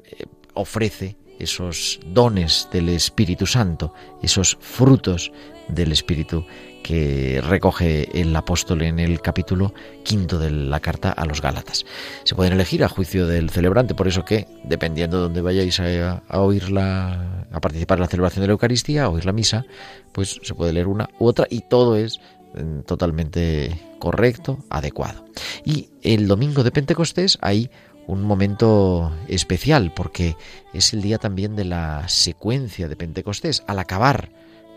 ofrece 0.53 1.17
esos 1.39 2.00
dones 2.05 2.67
del 2.72 2.89
Espíritu 2.89 3.48
Santo, 3.48 3.93
esos 4.22 4.58
frutos 4.60 5.31
del 5.67 5.91
Espíritu 5.91 6.46
que 6.84 7.41
recoge 7.41 8.20
el 8.20 8.36
apóstol 8.36 8.81
en 8.81 9.00
el 9.00 9.22
capítulo 9.22 9.74
quinto 10.03 10.39
de 10.39 10.50
la 10.51 10.79
carta 10.79 11.12
a 11.12 11.25
los 11.25 11.41
Gálatas. 11.41 11.86
Se 12.24 12.36
pueden 12.36 12.53
elegir 12.53 12.84
a 12.84 12.89
juicio 12.89 13.27
del 13.27 13.50
celebrante, 13.50 13.96
por 13.96 14.08
eso 14.08 14.25
que, 14.25 14.48
dependiendo 14.63 15.17
de 15.17 15.24
dónde 15.24 15.41
vayáis 15.41 15.79
a, 15.79 15.84
la, 15.86 17.46
a 17.51 17.62
participar 17.62 17.98
en 17.98 18.01
la 18.01 18.08
celebración 18.08 18.41
de 18.41 18.48
la 18.48 18.53
Eucaristía, 18.53 19.03
a 19.03 19.10
oír 19.10 19.25
la 19.25 19.31
misa, 19.31 19.65
pues 20.12 20.39
se 20.41 20.53
puede 20.53 20.74
leer 20.74 20.88
una 20.88 21.10
u 21.20 21.27
otra 21.27 21.48
y 21.50 21.62
todo 21.62 21.96
es 21.96 22.20
mm, 22.55 22.81
totalmente 22.81 23.79
correcto, 24.00 24.60
adecuado. 24.70 25.24
Y 25.63 25.89
el 26.01 26.27
domingo 26.27 26.63
de 26.63 26.72
Pentecostés 26.72 27.38
hay 27.41 27.70
un 28.08 28.24
momento 28.24 29.12
especial 29.27 29.93
porque 29.93 30.36
es 30.74 30.93
el 30.93 31.01
día 31.01 31.17
también 31.17 31.55
de 31.55 31.65
la 31.65 32.08
secuencia 32.08 32.88
de 32.88 32.96
Pentecostés. 32.96 33.63
Al 33.67 33.79
acabar 33.79 34.29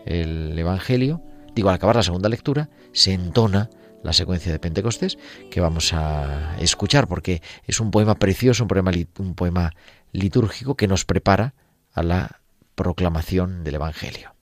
el 0.07 0.59
Evangelio, 0.59 1.23
digo, 1.55 1.69
al 1.69 1.77
acabar 1.77 1.97
la 1.97 2.03
segunda 2.03 2.29
lectura, 2.29 2.69
se 2.93 3.13
entona 3.13 3.71
la 4.03 4.13
secuencia 4.13 4.53
de 4.53 4.59
Pentecostés 4.59 5.19
que 5.51 5.61
vamos 5.61 5.93
a 5.95 6.57
escuchar 6.61 7.09
porque 7.09 7.43
es 7.67 7.81
un 7.81 7.91
poema 7.91 8.17
precioso, 8.17 8.65
un 8.65 9.35
poema, 9.35 9.73
litúrgico 10.13 10.77
que 10.77 10.87
nos 10.87 11.05
prepara 11.05 11.55
a 11.93 12.03
la 12.03 12.41
proclamación 12.77 13.65
del 13.65 13.77
Evangelio. 13.77 14.35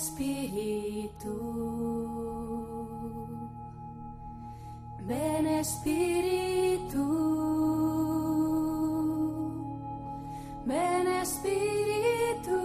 Espíritu, 0.00 1.30
ven 5.10 5.46
Espíritu, 5.46 7.04
ven 10.64 11.06
Espíritu. 11.22 12.58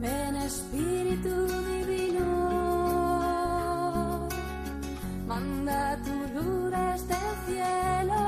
Ven 0.00 0.36
Espíritu 0.36 1.34
Divino, 1.70 2.28
manda 5.26 5.98
tu 6.04 6.14
luz 6.34 6.70
desde 6.70 7.14
el 7.14 7.36
cielo, 7.46 8.27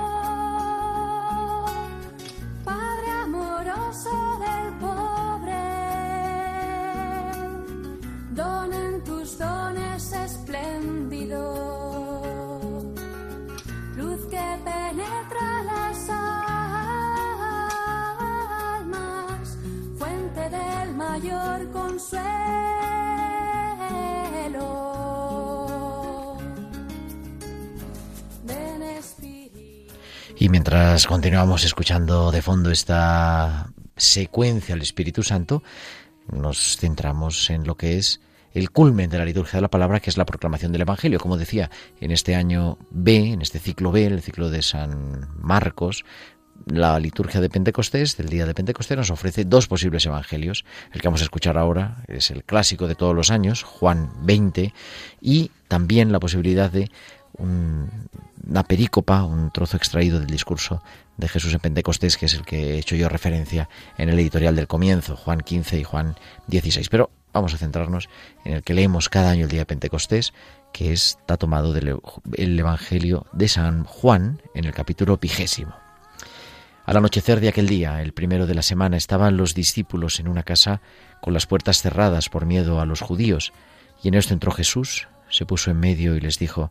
mientras 30.70 31.08
continuamos 31.08 31.64
escuchando 31.64 32.30
de 32.30 32.42
fondo 32.42 32.70
esta 32.70 33.72
secuencia 33.96 34.72
al 34.76 34.82
Espíritu 34.82 35.24
Santo, 35.24 35.64
nos 36.30 36.76
centramos 36.76 37.50
en 37.50 37.66
lo 37.66 37.74
que 37.74 37.98
es 37.98 38.20
el 38.54 38.70
culmen 38.70 39.10
de 39.10 39.18
la 39.18 39.24
liturgia 39.24 39.56
de 39.56 39.62
la 39.62 39.68
palabra, 39.68 39.98
que 39.98 40.10
es 40.10 40.16
la 40.16 40.24
proclamación 40.24 40.70
del 40.70 40.82
Evangelio. 40.82 41.18
Como 41.18 41.36
decía, 41.36 41.72
en 42.00 42.12
este 42.12 42.36
año 42.36 42.78
B, 42.92 43.32
en 43.32 43.42
este 43.42 43.58
ciclo 43.58 43.90
B, 43.90 44.06
el 44.06 44.22
ciclo 44.22 44.48
de 44.48 44.62
San 44.62 45.28
Marcos, 45.42 46.04
la 46.66 47.00
liturgia 47.00 47.40
de 47.40 47.50
Pentecostés, 47.50 48.16
del 48.16 48.28
día 48.28 48.46
de 48.46 48.54
Pentecostés, 48.54 48.96
nos 48.96 49.10
ofrece 49.10 49.44
dos 49.44 49.66
posibles 49.66 50.06
evangelios. 50.06 50.64
El 50.92 51.00
que 51.00 51.08
vamos 51.08 51.22
a 51.22 51.24
escuchar 51.24 51.58
ahora 51.58 52.04
es 52.06 52.30
el 52.30 52.44
clásico 52.44 52.86
de 52.86 52.94
todos 52.94 53.16
los 53.16 53.32
años, 53.32 53.64
Juan 53.64 54.12
20, 54.22 54.72
y 55.20 55.50
también 55.66 56.12
la 56.12 56.20
posibilidad 56.20 56.70
de 56.70 56.88
una 58.48 58.64
perícopa, 58.64 59.24
un 59.24 59.50
trozo 59.50 59.76
extraído 59.76 60.18
del 60.18 60.28
discurso 60.28 60.82
de 61.16 61.28
Jesús 61.28 61.52
en 61.52 61.60
Pentecostés, 61.60 62.16
que 62.16 62.26
es 62.26 62.34
el 62.34 62.44
que 62.44 62.74
he 62.74 62.78
hecho 62.78 62.96
yo 62.96 63.08
referencia 63.08 63.68
en 63.98 64.08
el 64.08 64.18
editorial 64.18 64.56
del 64.56 64.66
comienzo, 64.66 65.16
Juan 65.16 65.40
15 65.40 65.78
y 65.78 65.84
Juan 65.84 66.16
16. 66.46 66.88
Pero 66.88 67.10
vamos 67.32 67.54
a 67.54 67.58
centrarnos 67.58 68.08
en 68.44 68.54
el 68.54 68.62
que 68.62 68.74
leemos 68.74 69.08
cada 69.08 69.30
año 69.30 69.44
el 69.44 69.50
día 69.50 69.60
de 69.60 69.66
Pentecostés, 69.66 70.32
que 70.72 70.92
está 70.92 71.36
tomado 71.36 71.72
del 71.72 71.98
Evangelio 72.58 73.26
de 73.32 73.48
San 73.48 73.84
Juan 73.84 74.40
en 74.54 74.64
el 74.64 74.72
capítulo 74.72 75.18
vigésimo. 75.18 75.74
Al 76.86 76.96
anochecer 76.96 77.40
de 77.40 77.48
aquel 77.48 77.68
día, 77.68 78.02
el 78.02 78.12
primero 78.12 78.46
de 78.46 78.54
la 78.54 78.62
semana, 78.62 78.96
estaban 78.96 79.36
los 79.36 79.54
discípulos 79.54 80.18
en 80.18 80.28
una 80.28 80.42
casa 80.42 80.80
con 81.20 81.34
las 81.34 81.46
puertas 81.46 81.82
cerradas 81.82 82.28
por 82.28 82.46
miedo 82.46 82.80
a 82.80 82.86
los 82.86 83.00
judíos, 83.00 83.52
y 84.02 84.08
en 84.08 84.14
esto 84.14 84.32
entró 84.32 84.50
Jesús, 84.50 85.06
se 85.28 85.46
puso 85.46 85.70
en 85.70 85.78
medio 85.78 86.16
y 86.16 86.20
les 86.20 86.38
dijo, 86.38 86.70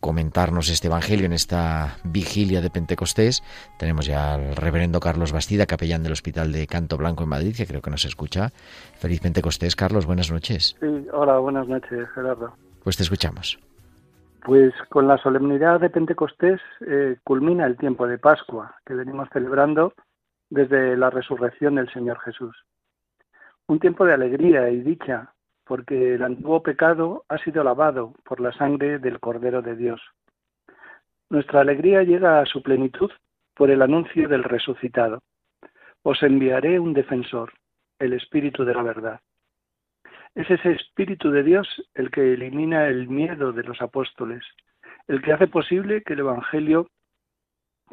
comentarnos 0.00 0.70
este 0.70 0.88
Evangelio 0.88 1.26
en 1.26 1.32
esta 1.32 1.96
vigilia 2.04 2.60
de 2.60 2.70
Pentecostés. 2.70 3.42
Tenemos 3.78 4.06
ya 4.06 4.34
al 4.34 4.56
reverendo 4.56 5.00
Carlos 5.00 5.32
Bastida, 5.32 5.66
capellán 5.66 6.02
del 6.02 6.12
Hospital 6.12 6.52
de 6.52 6.66
Canto 6.66 6.96
Blanco 6.96 7.24
en 7.24 7.30
Madrid, 7.30 7.54
que 7.56 7.66
creo 7.66 7.82
que 7.82 7.90
nos 7.90 8.04
escucha. 8.04 8.50
Feliz 8.98 9.20
Pentecostés, 9.20 9.76
Carlos, 9.76 10.06
buenas 10.06 10.30
noches. 10.30 10.76
Sí, 10.80 11.06
hola, 11.12 11.38
buenas 11.38 11.66
noches, 11.68 12.08
Gerardo. 12.14 12.54
Pues 12.82 12.96
te 12.96 13.02
escuchamos. 13.02 13.58
Pues 14.44 14.72
con 14.90 15.08
la 15.08 15.18
solemnidad 15.18 15.80
de 15.80 15.90
Pentecostés 15.90 16.60
eh, 16.86 17.16
culmina 17.24 17.66
el 17.66 17.76
tiempo 17.76 18.06
de 18.06 18.18
Pascua 18.18 18.76
que 18.86 18.94
venimos 18.94 19.28
celebrando 19.32 19.92
desde 20.50 20.96
la 20.96 21.10
resurrección 21.10 21.74
del 21.74 21.92
Señor 21.92 22.20
Jesús. 22.20 22.56
Un 23.66 23.80
tiempo 23.80 24.04
de 24.04 24.14
alegría 24.14 24.70
y 24.70 24.82
dicha 24.82 25.32
porque 25.66 26.14
el 26.14 26.22
antiguo 26.22 26.62
pecado 26.62 27.24
ha 27.28 27.38
sido 27.38 27.64
lavado 27.64 28.14
por 28.24 28.40
la 28.40 28.52
sangre 28.52 29.00
del 29.00 29.18
Cordero 29.18 29.62
de 29.62 29.74
Dios. 29.74 30.00
Nuestra 31.28 31.60
alegría 31.60 32.04
llega 32.04 32.40
a 32.40 32.46
su 32.46 32.62
plenitud 32.62 33.10
por 33.52 33.70
el 33.70 33.82
anuncio 33.82 34.28
del 34.28 34.44
resucitado. 34.44 35.22
Os 36.02 36.22
enviaré 36.22 36.78
un 36.78 36.92
defensor, 36.92 37.52
el 37.98 38.12
Espíritu 38.12 38.64
de 38.64 38.74
la 38.74 38.82
verdad. 38.82 39.20
Es 40.36 40.48
ese 40.48 40.70
Espíritu 40.70 41.32
de 41.32 41.42
Dios 41.42 41.66
el 41.94 42.12
que 42.12 42.34
elimina 42.34 42.86
el 42.86 43.08
miedo 43.08 43.52
de 43.52 43.64
los 43.64 43.82
apóstoles, 43.82 44.44
el 45.08 45.20
que 45.20 45.32
hace 45.32 45.48
posible 45.48 46.02
que 46.02 46.12
el 46.12 46.20
Evangelio 46.20 46.88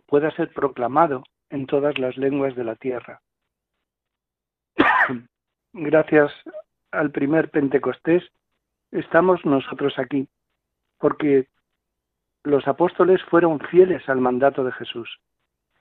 pueda 0.06 0.30
ser 0.36 0.54
proclamado 0.54 1.24
en 1.50 1.66
todas 1.66 1.98
las 1.98 2.18
lenguas 2.18 2.56
de 2.56 2.64
la 2.64 2.76
tierra. 2.76 3.22
Gracias 5.74 6.32
al 6.94 7.12
primer 7.12 7.50
Pentecostés, 7.50 8.24
estamos 8.92 9.44
nosotros 9.46 9.98
aquí, 9.98 10.28
porque 11.00 11.48
los 12.44 12.68
apóstoles 12.68 13.22
fueron 13.24 13.60
fieles 13.60 14.08
al 14.08 14.22
mandato 14.22 14.64
de 14.64 14.72
Jesús. 14.74 15.20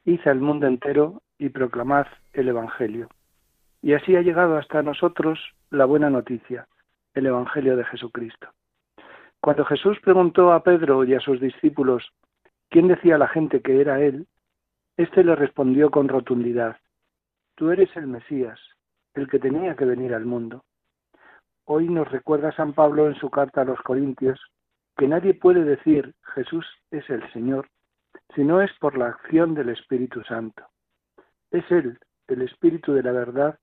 Hice 0.05 0.31
al 0.31 0.41
mundo 0.41 0.67
entero 0.67 1.23
y 1.39 1.51
proclamad 1.51 2.07
el 2.33 2.49
Evangelio. 2.49 3.09
Y 3.83 3.95
así 3.95 4.17
ha 4.17 4.23
llegado 4.23 4.57
hasta 4.57 4.83
nosotros 4.83 5.39
la 5.71 5.85
buena 5.85 6.09
noticia, 6.09 6.67
el 7.15 7.27
Evangelio 7.27 7.77
de 7.77 7.85
Jesucristo. 7.85 8.49
Cuando 9.41 9.65
Jesús 9.65 9.99
preguntó 10.01 10.53
a 10.53 10.63
Pedro 10.63 11.05
y 11.05 11.15
a 11.15 11.21
sus 11.21 11.41
discípulos 11.41 12.11
quién 12.71 12.89
decía 12.89 13.19
la 13.19 13.29
gente 13.29 13.61
que 13.61 13.81
era 13.81 14.01
él, 14.01 14.27
éste 14.97 15.25
le 15.25 15.35
respondió 15.35 15.91
con 15.91 16.09
rotundidad, 16.09 16.77
Tú 17.55 17.71
eres 17.71 17.95
el 17.97 18.07
Mesías, 18.07 18.59
el 19.15 19.29
que 19.29 19.39
tenía 19.39 19.77
que 19.77 19.85
venir 19.85 20.15
al 20.15 20.25
mundo. 20.25 20.65
Hoy 21.65 21.89
nos 21.89 22.11
recuerda 22.11 22.51
San 22.53 22.73
Pablo 22.73 23.07
en 23.07 23.15
su 23.15 23.31
carta 23.31 23.61
a 23.61 23.65
los 23.65 23.81
Corintios 23.83 24.41
que 24.97 25.07
nadie 25.07 25.35
puede 25.35 25.65
decir 25.65 26.15
Jesús 26.35 26.67
es 26.91 27.09
el 27.09 27.31
Señor 27.33 27.69
si 28.35 28.43
no 28.43 28.61
es 28.61 28.71
por 28.79 28.97
la 28.99 29.09
acción 29.09 29.55
del 29.55 29.69
Espíritu 29.69 30.23
Santo. 30.25 30.65
Es 31.51 31.65
Él, 31.71 31.99
el 32.29 32.43
Espíritu 32.43 32.93
de 32.93 33.03
la 33.03 33.13
verdad, 33.13 33.59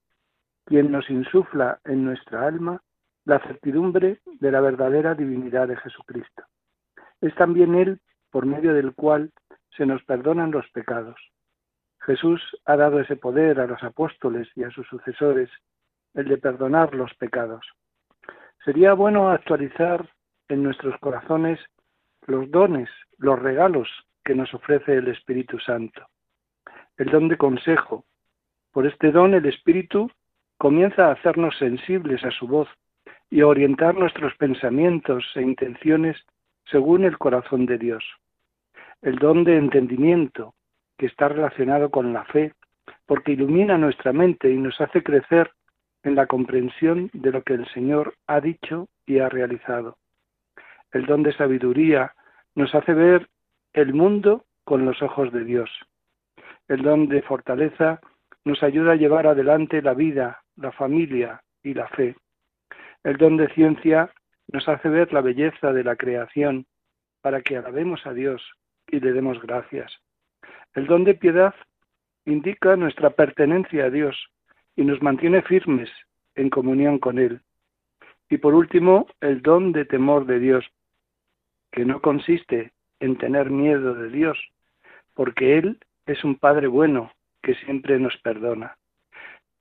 quien 0.66 0.92
nos 0.92 1.10
insufla 1.10 1.80
en 1.86 2.06
nuestra 2.06 2.46
alma 2.46 2.82
la 3.26 3.40
certidumbre 3.40 4.22
de 4.26 4.52
la 4.52 4.62
verdadera 4.62 5.16
divinidad 5.16 5.68
de 5.68 5.78
Jesucristo. 5.78 6.44
Es 7.20 7.36
también 7.36 7.76
Él 7.76 8.00
por 8.32 8.46
medio 8.46 8.74
del 8.74 8.94
cual 8.94 9.32
se 9.76 9.86
nos 9.86 10.04
perdonan 10.04 10.52
los 10.52 10.70
pecados. 10.72 11.20
Jesús 12.02 12.42
ha 12.66 12.78
dado 12.78 13.00
ese 13.00 13.18
poder 13.18 13.60
a 13.60 13.68
los 13.68 13.84
apóstoles 13.84 14.48
y 14.56 14.64
a 14.64 14.72
sus 14.72 14.88
sucesores, 14.88 15.50
el 16.14 16.28
de 16.28 16.38
perdonar 16.38 16.96
los 16.96 17.14
pecados. 17.16 17.66
Sería 18.64 18.94
bueno 18.94 19.30
actualizar 19.30 20.06
en 20.50 20.64
nuestros 20.64 21.00
corazones 21.00 21.60
los 22.28 22.52
dones, 22.52 22.90
los 23.18 23.40
regalos 23.40 23.88
que 24.24 24.36
nos 24.36 24.54
ofrece 24.54 24.96
el 24.96 25.08
Espíritu 25.08 25.60
Santo. 25.60 26.08
El 26.98 27.10
don 27.10 27.30
de 27.30 27.38
consejo. 27.38 28.06
Por 28.72 28.86
este 28.86 29.12
don 29.12 29.34
el 29.34 29.46
Espíritu 29.46 30.12
comienza 30.58 31.08
a 31.08 31.14
hacernos 31.14 31.58
sensibles 31.58 32.24
a 32.26 32.32
su 32.32 32.48
voz 32.48 32.68
y 33.30 33.42
a 33.42 33.48
orientar 33.48 33.96
nuestros 33.96 34.36
pensamientos 34.36 35.24
e 35.36 35.42
intenciones 35.42 36.18
según 36.66 37.06
el 37.06 37.18
corazón 37.18 37.66
de 37.66 37.78
Dios. 37.78 38.04
El 39.02 39.16
don 39.16 39.46
de 39.46 39.58
entendimiento, 39.58 40.54
que 40.98 41.06
está 41.06 41.30
relacionado 41.30 41.90
con 41.90 42.12
la 42.12 42.26
fe, 42.26 42.54
porque 43.06 43.32
ilumina 43.32 43.78
nuestra 43.78 44.12
mente 44.12 44.52
y 44.52 44.58
nos 44.58 44.80
hace 44.82 45.02
crecer 45.02 45.50
en 46.04 46.16
la 46.16 46.28
comprensión 46.28 47.10
de 47.14 47.32
lo 47.32 47.44
que 47.44 47.54
el 47.54 47.68
Señor 47.74 48.16
ha 48.28 48.40
dicho 48.42 48.88
y 49.06 49.20
ha 49.20 49.30
realizado. 49.30 49.98
El 50.92 51.06
don 51.06 51.24
de 51.24 51.34
sabiduría 51.34 52.14
nos 52.56 52.74
hace 52.74 52.94
ver 52.94 53.30
el 53.74 53.94
mundo 53.94 54.46
con 54.64 54.86
los 54.86 55.02
ojos 55.02 55.32
de 55.32 55.44
Dios. 55.44 55.70
El 56.68 56.82
don 56.82 57.08
de 57.08 57.22
fortaleza 57.22 58.00
nos 58.46 58.64
ayuda 58.64 58.94
a 58.94 58.96
llevar 58.96 59.28
adelante 59.28 59.82
la 59.82 59.94
vida, 59.94 60.44
la 60.56 60.72
familia 60.72 61.42
y 61.64 61.74
la 61.74 61.88
fe. 61.90 62.16
El 63.04 63.18
don 63.18 63.38
de 63.38 63.48
ciencia 63.50 64.12
nos 64.52 64.68
hace 64.68 64.90
ver 64.90 65.14
la 65.14 65.22
belleza 65.22 65.74
de 65.74 65.84
la 65.84 65.96
creación 65.96 66.66
para 67.22 67.42
que 67.42 67.58
alabemos 67.58 68.06
a 68.06 68.14
Dios 68.14 68.42
y 68.88 69.00
le 69.00 69.14
demos 69.14 69.42
gracias. 69.42 69.92
El 70.74 70.88
don 70.88 71.04
de 71.04 71.14
piedad 71.14 71.54
indica 72.26 72.76
nuestra 72.76 73.12
pertenencia 73.12 73.86
a 73.86 73.90
Dios 73.90 74.16
y 74.76 74.84
nos 74.84 75.02
mantiene 75.02 75.42
firmes 75.42 75.90
en 76.36 76.50
comunión 76.50 77.00
con 77.00 77.20
Él. 77.20 77.42
Y 78.30 78.38
por 78.38 78.54
último, 78.54 79.08
el 79.22 79.42
don 79.42 79.72
de 79.72 79.86
temor 79.86 80.26
de 80.26 80.40
Dios, 80.40 80.66
que 81.72 81.86
no 81.86 82.02
consiste 82.02 82.72
en 83.00 83.18
tener 83.18 83.50
miedo 83.50 83.94
de 83.94 84.10
Dios, 84.10 84.38
porque 85.14 85.58
Él 85.58 85.80
es 86.06 86.24
un 86.24 86.36
Padre 86.36 86.68
bueno 86.68 87.12
que 87.42 87.56
siempre 87.56 88.00
nos 88.00 88.16
perdona. 88.18 88.78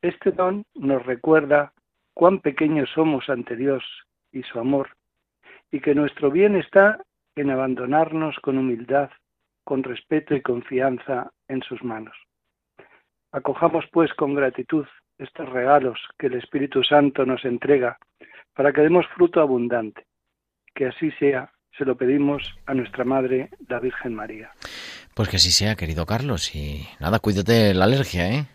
Este 0.03 0.31
don 0.31 0.65
nos 0.75 1.05
recuerda 1.05 1.73
cuán 2.15 2.41
pequeños 2.41 2.91
somos 2.95 3.29
ante 3.29 3.57
Dios 3.57 3.85
y 4.33 4.43
su 4.43 4.59
amor, 4.59 4.91
y 5.71 5.81
que 5.81 5.95
nuestro 5.95 6.31
bien 6.31 6.57
está 6.57 7.01
en 7.37 7.51
abandonarnos 7.51 8.39
con 8.41 8.59
humildad, 8.59 9.11
con 9.65 9.83
respeto 9.83 10.35
y 10.35 10.43
confianza 10.43 11.31
en 11.49 11.63
sus 11.63 11.83
manos. 11.83 12.17
Acojamos 13.33 13.85
pues 13.93 14.13
con 14.15 14.35
gratitud 14.35 14.87
estos 15.19 15.49
regalos 15.49 15.99
que 16.19 16.29
el 16.29 16.35
Espíritu 16.35 16.83
Santo 16.83 17.27
nos 17.27 17.45
entrega 17.45 17.99
para 18.55 18.73
que 18.73 18.81
demos 18.81 19.07
fruto 19.15 19.41
abundante. 19.41 20.07
Que 20.75 20.87
así 20.87 21.11
sea, 21.13 21.53
se 21.77 21.85
lo 21.85 21.97
pedimos 21.97 22.43
a 22.67 22.75
nuestra 22.75 23.05
Madre, 23.05 23.51
la 23.69 23.81
Virgen 23.81 24.15
María. 24.15 24.51
Pues 25.15 25.29
que 25.29 25.37
así 25.37 25.51
sea, 25.51 25.77
querido 25.77 26.07
Carlos. 26.07 26.55
Y 26.55 26.87
nada, 27.01 27.19
cuídate 27.19 27.75
la 27.75 27.85
alergia, 27.85 28.31
¿eh? 28.31 28.47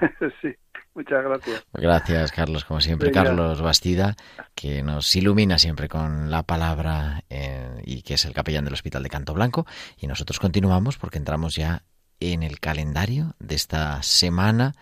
sí, 0.40 0.54
muchas 0.94 1.22
gracias. 1.22 1.66
Gracias, 1.72 2.32
Carlos, 2.32 2.64
como 2.64 2.80
siempre. 2.80 3.08
Venga. 3.08 3.24
Carlos 3.24 3.60
Bastida, 3.60 4.16
que 4.54 4.82
nos 4.82 5.14
ilumina 5.14 5.58
siempre 5.58 5.88
con 5.88 6.30
la 6.30 6.42
palabra 6.44 7.22
eh, 7.28 7.82
y 7.84 8.02
que 8.02 8.14
es 8.14 8.24
el 8.24 8.32
capellán 8.32 8.64
del 8.64 8.74
Hospital 8.74 9.02
de 9.02 9.10
Canto 9.10 9.34
Blanco. 9.34 9.66
Y 9.98 10.06
nosotros 10.06 10.40
continuamos 10.40 10.96
porque 10.96 11.18
entramos 11.18 11.54
ya 11.56 11.82
en 12.20 12.42
el 12.42 12.60
calendario 12.60 13.34
de 13.38 13.54
esta 13.54 14.02
semana 14.02 14.74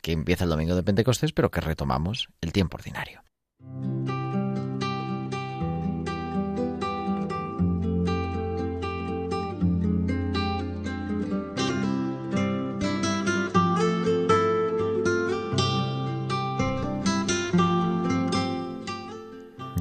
que 0.00 0.12
empieza 0.12 0.44
el 0.44 0.50
domingo 0.50 0.74
de 0.74 0.82
Pentecostés, 0.82 1.32
pero 1.32 1.50
que 1.50 1.60
retomamos 1.60 2.28
el 2.40 2.52
tiempo 2.52 2.76
ordinario. 2.76 3.22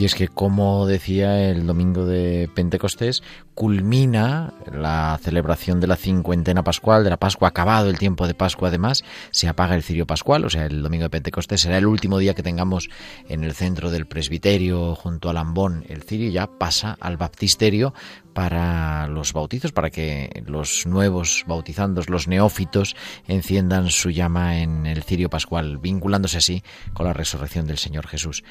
Y 0.02 0.06
es 0.06 0.16
que, 0.16 0.30
como 0.30 0.88
decía, 0.88 1.52
el 1.52 1.68
domingo 1.68 2.08
de 2.08 2.50
Pentecostés 2.56 3.22
culmina 3.54 4.52
la 4.74 5.20
celebración 5.22 5.80
de 5.80 5.86
la 5.86 5.96
cincuentena 5.96 6.64
pascual, 6.64 7.04
de 7.04 7.12
la 7.12 7.18
Pascua, 7.18 7.50
acabado 7.50 7.88
el 7.88 8.00
tiempo 8.00 8.26
de 8.26 8.34
Pascua 8.34 8.70
además, 8.70 9.04
se 9.30 9.48
apaga 9.48 9.76
el 9.76 9.84
cirio 9.84 10.08
pascual, 10.08 10.44
o 10.44 10.50
sea, 10.50 10.66
el 10.66 10.82
domingo 10.82 11.04
de 11.04 11.12
Pentecostés 11.12 11.62
será 11.62 11.78
el 11.78 11.86
último 11.86 12.18
día 12.18 12.34
que 12.34 12.42
tengamos 12.42 12.90
en 13.30 13.44
el 13.44 13.54
centro 13.54 13.92
del 13.92 14.08
presbiterio, 14.08 14.96
junto 14.96 15.30
al 15.30 15.38
ambón, 15.38 15.86
el 15.88 16.02
cirio, 16.02 16.32
ya 16.32 16.48
pasa 16.48 16.98
al 17.00 17.18
baptisterio 17.18 17.94
para 18.34 19.08
los 19.08 19.34
bautizos, 19.34 19.72
para 19.72 19.90
que 19.90 20.44
los 20.46 20.86
nuevos 20.86 21.44
bautizandos, 21.48 22.10
los 22.10 22.28
neófitos, 22.28 22.96
enciendan 23.28 23.90
su 23.90 24.10
llama 24.10 24.60
en 24.60 24.86
el 24.86 25.04
cirio 25.04 25.30
pascual, 25.30 25.78
vinculándose 25.78 26.38
así 26.38 26.64
con 26.94 27.06
la 27.06 27.14
resurrección 27.14 27.68
del 27.68 27.78
Señor 27.78 28.08
Jesús. 28.08 28.44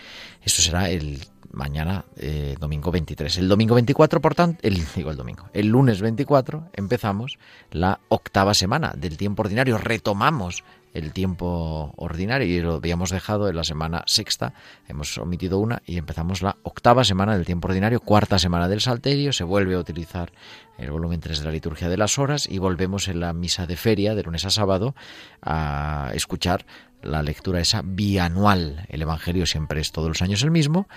Eso 0.42 0.62
será 0.62 0.90
el 0.90 1.20
mañana, 1.52 2.04
eh, 2.16 2.56
domingo 2.58 2.90
23. 2.90 3.38
El 3.38 3.48
domingo 3.48 3.74
24, 3.74 4.20
por 4.20 4.34
tanto, 4.34 4.60
el, 4.62 4.80
digo 4.94 5.10
el 5.10 5.16
domingo, 5.16 5.48
el 5.52 5.68
lunes 5.68 6.00
24 6.00 6.70
empezamos 6.74 7.38
la 7.70 8.00
octava 8.08 8.54
semana 8.54 8.92
del 8.96 9.16
tiempo 9.16 9.42
ordinario, 9.42 9.78
retomamos 9.78 10.64
el 10.92 11.12
tiempo 11.12 11.92
ordinario 11.96 12.46
y 12.46 12.60
lo 12.60 12.74
habíamos 12.74 13.10
dejado 13.10 13.48
en 13.48 13.56
la 13.56 13.64
semana 13.64 14.02
sexta, 14.06 14.54
hemos 14.88 15.16
omitido 15.18 15.58
una 15.58 15.82
y 15.86 15.98
empezamos 15.98 16.42
la 16.42 16.56
octava 16.62 17.04
semana 17.04 17.36
del 17.36 17.46
tiempo 17.46 17.68
ordinario, 17.68 18.00
cuarta 18.00 18.38
semana 18.38 18.68
del 18.68 18.80
Salterio, 18.80 19.32
se 19.32 19.44
vuelve 19.44 19.74
a 19.74 19.78
utilizar 19.78 20.32
el 20.78 20.90
volumen 20.90 21.20
3 21.20 21.38
de 21.38 21.44
la 21.44 21.52
liturgia 21.52 21.88
de 21.88 21.96
las 21.96 22.18
horas 22.18 22.48
y 22.48 22.58
volvemos 22.58 23.08
en 23.08 23.20
la 23.20 23.32
misa 23.32 23.66
de 23.66 23.76
feria 23.76 24.14
de 24.14 24.22
lunes 24.22 24.44
a 24.44 24.50
sábado 24.50 24.94
a 25.42 26.10
escuchar 26.14 26.64
la 27.02 27.22
lectura 27.22 27.60
esa 27.60 27.82
bianual. 27.84 28.86
El 28.88 29.02
Evangelio 29.02 29.46
siempre 29.46 29.80
es 29.80 29.92
todos 29.92 30.08
los 30.08 30.22
años 30.22 30.42
el 30.42 30.50
mismo, 30.50 30.88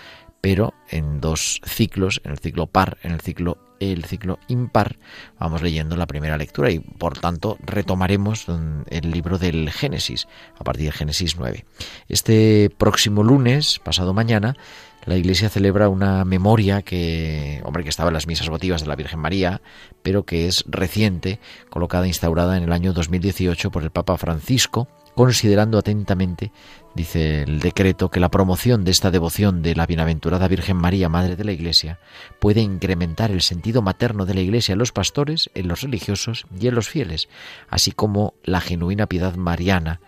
pero 0.44 0.74
en 0.90 1.22
dos 1.22 1.62
ciclos, 1.66 2.20
en 2.26 2.32
el 2.32 2.38
ciclo 2.38 2.68
par, 2.68 2.98
en 3.02 3.14
el 3.14 3.22
ciclo 3.22 3.60
el 3.80 4.04
ciclo 4.04 4.40
impar, 4.50 4.98
vamos 5.40 5.62
leyendo 5.62 5.96
la 5.96 6.06
primera 6.06 6.38
lectura 6.38 6.70
y 6.70 6.80
por 6.80 7.18
tanto 7.18 7.58
retomaremos 7.62 8.48
el 8.90 9.12
libro 9.12 9.38
del 9.38 9.72
Génesis 9.72 10.28
a 10.58 10.66
partir 10.66 10.88
de 10.88 10.92
Génesis 10.92 11.38
9. 11.38 11.66
Este 12.10 12.70
próximo 12.78 13.24
lunes, 13.24 13.80
pasado 13.80 14.14
mañana, 14.14 14.56
la 15.06 15.16
Iglesia 15.16 15.50
celebra 15.50 15.88
una 15.88 16.26
memoria 16.26 16.82
que, 16.82 17.62
hombre, 17.64 17.84
que 17.84 17.90
estaba 17.90 18.10
en 18.10 18.14
las 18.14 18.28
misas 18.28 18.50
votivas 18.50 18.82
de 18.82 18.88
la 18.88 18.96
Virgen 18.96 19.20
María, 19.20 19.62
pero 20.02 20.24
que 20.26 20.48
es 20.48 20.66
reciente, 20.68 21.40
colocada, 21.70 22.08
instaurada 22.08 22.58
en 22.58 22.64
el 22.64 22.72
año 22.74 22.92
2018 22.92 23.72
por 23.72 23.84
el 23.84 23.92
Papa 23.92 24.18
Francisco, 24.18 24.88
considerando 25.16 25.78
atentamente, 25.78 26.52
dice 26.96 27.44
el 27.44 27.60
decreto, 27.60 28.10
que 28.10 28.20
la 28.20 28.30
promoción 28.30 28.84
de 28.84 28.92
esta 28.92 29.12
devoción 29.12 29.62
de 29.62 29.76
la 29.76 29.86
bienaventurada 29.86 30.48
Virgen 30.48 30.78
María, 30.78 31.10
Madre 31.10 31.36
de 31.36 31.44
la 31.44 31.52
Iglesia, 31.52 32.00
puede 32.40 32.62
incrementar 32.62 33.32
el 33.32 33.42
sentido 33.42 33.82
materno 33.82 34.26
de 34.26 34.34
la 34.34 34.42
Iglesia 34.42 34.74
en 34.74 34.80
los 34.80 34.92
pastores, 34.92 35.50
en 35.54 35.68
los 35.68 35.82
religiosos 35.82 36.46
y 36.60 36.68
en 36.68 36.76
los 36.76 36.90
fieles, 36.90 37.30
así 37.70 37.92
como 37.92 38.34
la 38.44 38.62
genuina 38.62 39.08
piedad 39.08 39.36
mariana, 39.36 40.00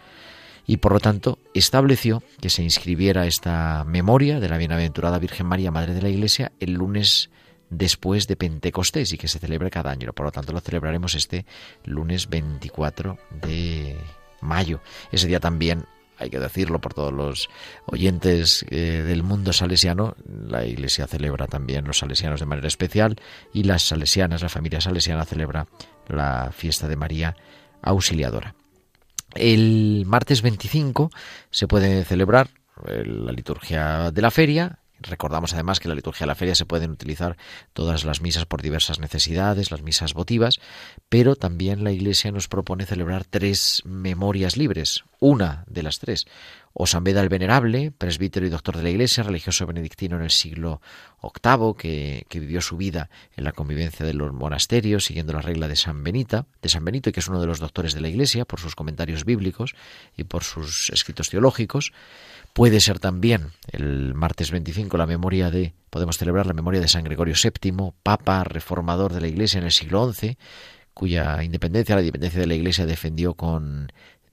y 0.68 0.78
por 0.78 0.94
lo 0.94 1.00
tanto 1.00 1.40
estableció 1.54 2.24
que 2.42 2.50
se 2.50 2.64
inscribiera 2.64 3.28
esta 3.28 3.84
memoria 3.86 4.40
de 4.40 4.50
la 4.50 4.58
bienaventurada 4.58 5.20
Virgen 5.20 5.46
María, 5.48 5.72
Madre 5.72 5.94
de 5.94 6.02
la 6.02 6.10
Iglesia, 6.10 6.52
el 6.60 6.74
lunes 6.74 7.30
después 7.70 8.28
de 8.28 8.36
Pentecostés 8.36 9.14
y 9.14 9.18
que 9.18 9.28
se 9.28 9.40
celebre 9.40 9.70
cada 9.70 9.92
año. 9.92 10.12
Por 10.14 10.26
lo 10.26 10.32
tanto, 10.32 10.54
lo 10.54 10.62
celebraremos 10.62 11.16
este 11.16 11.46
lunes 11.84 12.30
24 12.30 13.18
de 13.42 13.98
mayo. 14.42 14.82
Ese 15.12 15.28
día 15.28 15.40
también, 15.40 15.86
hay 16.18 16.30
que 16.30 16.40
decirlo 16.40 16.80
por 16.80 16.94
todos 16.94 17.14
los 17.14 17.50
oyentes 17.86 18.66
eh, 18.70 19.04
del 19.06 19.24
mundo 19.24 19.54
salesiano, 19.54 20.16
la 20.26 20.66
Iglesia 20.66 21.08
celebra 21.08 21.48
también 21.48 21.86
los 21.86 22.00
salesianos 22.00 22.40
de 22.40 22.46
manera 22.46 22.68
especial 22.68 23.16
y 23.54 23.64
las 23.64 23.84
salesianas, 23.84 24.42
la 24.42 24.50
familia 24.50 24.82
salesiana 24.82 25.26
celebra 25.26 25.68
la 26.08 26.52
fiesta 26.52 26.88
de 26.88 26.96
María 26.96 27.36
Auxiliadora. 27.82 28.56
El 29.34 30.04
martes 30.06 30.42
25 30.42 31.12
se 31.52 31.68
puede 31.68 32.06
celebrar 32.06 32.50
eh, 32.88 33.04
la 33.06 33.32
liturgia 33.32 34.12
de 34.12 34.22
la 34.22 34.32
feria, 34.32 34.80
Recordamos 35.00 35.54
además 35.54 35.80
que 35.80 35.90
la 35.90 35.96
liturgia 35.96 36.26
de 36.26 36.28
la 36.28 36.36
feria 36.36 36.56
se 36.56 36.66
pueden 36.66 36.92
utilizar 36.92 37.38
todas 37.74 38.06
las 38.06 38.22
misas 38.22 38.46
por 38.46 38.62
diversas 38.62 39.00
necesidades, 39.00 39.72
las 39.72 39.82
misas 39.82 40.14
votivas, 40.14 40.60
pero 41.10 41.36
también 41.36 41.84
la 41.84 41.92
Iglesia 41.92 42.32
nos 42.32 42.48
propone 42.48 42.86
celebrar 42.86 43.26
tres 43.26 43.82
memorias 43.86 44.58
libres, 44.58 45.04
una 45.20 45.66
de 45.68 45.84
las 45.84 46.00
tres. 46.00 46.26
O 46.78 46.88
San 46.88 47.06
Beda 47.06 47.22
el 47.22 47.30
Venerable, 47.30 47.92
presbítero 47.92 48.46
y 48.46 48.50
doctor 48.50 48.76
de 48.76 48.84
la 48.84 48.90
Iglesia, 48.90 49.24
religioso 49.24 49.66
benedictino 49.66 50.18
en 50.18 50.24
el 50.24 50.32
siglo 50.32 50.82
VIII, 51.22 51.74
que, 51.78 52.26
que, 52.28 52.40
vivió 52.42 52.60
su 52.60 52.76
vida 52.76 53.10
en 53.38 53.46
la 53.46 53.54
convivencia 53.54 54.06
de 54.06 54.14
los 54.14 54.34
monasterios, 54.34 55.06
siguiendo 55.06 55.32
la 55.32 55.42
regla 55.42 55.70
de 55.70 55.78
San 55.78 56.04
Benita, 56.04 56.48
de 56.62 56.68
San 56.68 56.84
Benito, 56.84 57.10
y 57.10 57.14
que 57.14 57.22
es 57.22 57.30
uno 57.30 57.40
de 57.40 57.48
los 57.48 57.60
doctores 57.62 57.94
de 57.94 58.02
la 58.02 58.10
Iglesia 58.10 58.44
por 58.44 58.60
sus 58.60 58.76
comentarios 58.76 59.24
bíblicos 59.24 59.74
y 60.18 60.26
por 60.26 60.44
sus 60.44 60.90
escritos 60.90 61.30
teológicos. 61.30 61.94
Puede 62.56 62.80
ser 62.80 63.00
también 63.00 63.52
el 63.74 64.14
martes 64.14 64.50
25 64.50 64.96
la 64.96 65.06
memoria 65.06 65.52
de, 65.52 65.74
podemos 65.90 66.18
celebrar 66.18 66.46
la 66.46 66.54
memoria 66.54 66.80
de 66.80 66.88
San 66.88 67.04
Gregorio 67.04 67.36
VII, 67.36 67.92
Papa 68.02 68.46
reformador 68.46 69.12
de 69.12 69.20
la 69.20 69.28
Iglesia 69.28 69.58
en 69.58 69.66
el 69.66 69.74
siglo 69.74 70.14
XI, 70.14 70.38
cuya 70.94 71.44
independencia, 71.44 71.96
la 71.96 72.02
independencia 72.02 72.40
de 72.40 72.48
la 72.48 72.56
Iglesia 72.56 72.86
defendió 72.86 73.34
con 73.34 73.92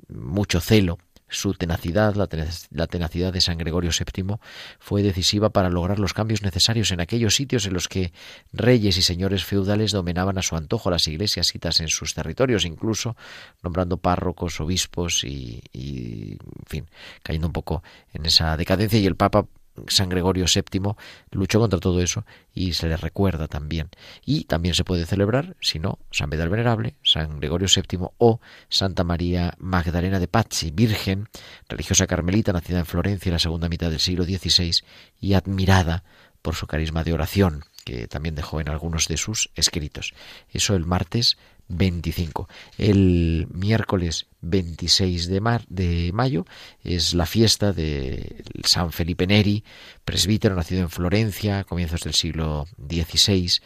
mucho 0.09 0.61
celo 0.61 1.01
su 1.33 1.55
tenacidad, 1.55 2.15
la 2.15 2.87
tenacidad 2.87 3.33
de 3.33 3.41
San 3.41 3.59
Gregorio 3.59 3.91
VII, 3.91 4.37
fue 4.79 5.03
decisiva 5.03 5.51
para 5.51 5.71
lograr 5.71 5.99
los 5.99 6.15
cambios 6.15 6.43
necesarios 6.43 6.93
en 6.93 7.01
aquellos 7.01 7.35
sitios 7.35 7.67
en 7.67 7.75
los 7.75 7.89
que 7.89 8.13
reyes 8.53 8.97
y 8.99 9.03
señores 9.03 9.45
feudales 9.45 9.93
dominaban 9.93 10.39
a 10.39 10.43
su 10.43 10.57
antojo 10.57 10.91
las 10.91 11.09
iglesias 11.09 11.49
citas 11.49 11.81
en 11.81 11.89
sus 11.89 12.15
territorios, 12.15 12.65
incluso 12.65 13.17
nombrando 13.63 13.97
párrocos, 13.97 14.61
obispos 14.61 15.25
y, 15.25 15.63
y 15.73 16.33
en 16.33 16.67
fin, 16.67 16.87
cayendo 17.23 17.49
un 17.49 17.53
poco 17.53 17.83
en 18.13 18.27
esa 18.27 18.57
decadencia. 18.57 18.99
Y 18.99 19.07
el 19.07 19.17
Papa 19.17 19.47
San 19.89 20.09
Gregorio 20.09 20.47
VII 20.53 20.95
luchó 21.31 21.61
contra 21.61 21.81
todo 21.81 22.01
eso 22.01 22.25
y 22.55 22.75
se 22.75 22.89
le 22.89 22.97
recuerda 22.97 23.49
también. 23.49 23.89
Y 24.25 24.45
también 24.45 24.75
se 24.75 24.85
puede 24.85 25.07
celebrar, 25.07 25.57
si 25.61 25.79
no, 25.79 25.99
San 26.11 26.31
Beda 26.31 26.45
el 26.45 26.51
Venerable, 26.51 26.97
San 27.03 27.39
Gregorio 27.39 27.69
VII 27.75 28.09
o 28.19 28.41
Santa 28.69 29.05
María 29.05 29.55
Magdalena 29.59 30.19
de 30.19 30.29
Pazzi, 30.29 30.71
virgen, 30.71 31.29
religiosa 31.69 32.07
carmelita, 32.07 32.53
nacida 32.53 32.81
en 32.81 32.87
Florencia 32.87 33.31
en 33.31 33.35
la 33.35 33.39
segunda 33.39 33.69
mitad 33.69 33.91
del 33.91 34.01
siglo 34.01 34.25
XVI 34.25 34.85
y 35.21 35.35
admirada 35.35 36.05
por 36.43 36.55
su 36.55 36.67
carisma 36.67 37.05
de 37.05 37.13
oración, 37.13 37.65
que 37.85 38.09
también 38.09 38.35
dejó 38.35 38.61
en 38.61 38.69
algunos 38.69 39.09
de 39.09 39.17
sus 39.17 39.51
escritos. 39.55 40.13
Eso 40.51 40.75
el 40.75 40.87
martes 40.87 41.39
25. 41.73 42.49
El 42.79 43.49
miércoles 43.53 44.27
26 44.43 45.29
de, 45.29 45.41
mar, 45.41 45.65
de 45.69 46.11
mayo 46.13 46.47
es 46.85 47.15
la 47.15 47.27
fiesta 47.27 47.73
de 47.73 48.45
San 48.65 48.93
Felipe 48.93 49.27
Neri, 49.27 49.65
presbítero 50.05 50.55
nacido 50.55 50.83
en 50.83 50.91
Florencia 50.91 51.61
a 51.61 51.65
comienzos 51.65 52.03
del 52.03 52.15
siglo 52.15 52.67
XVI, 52.79 53.61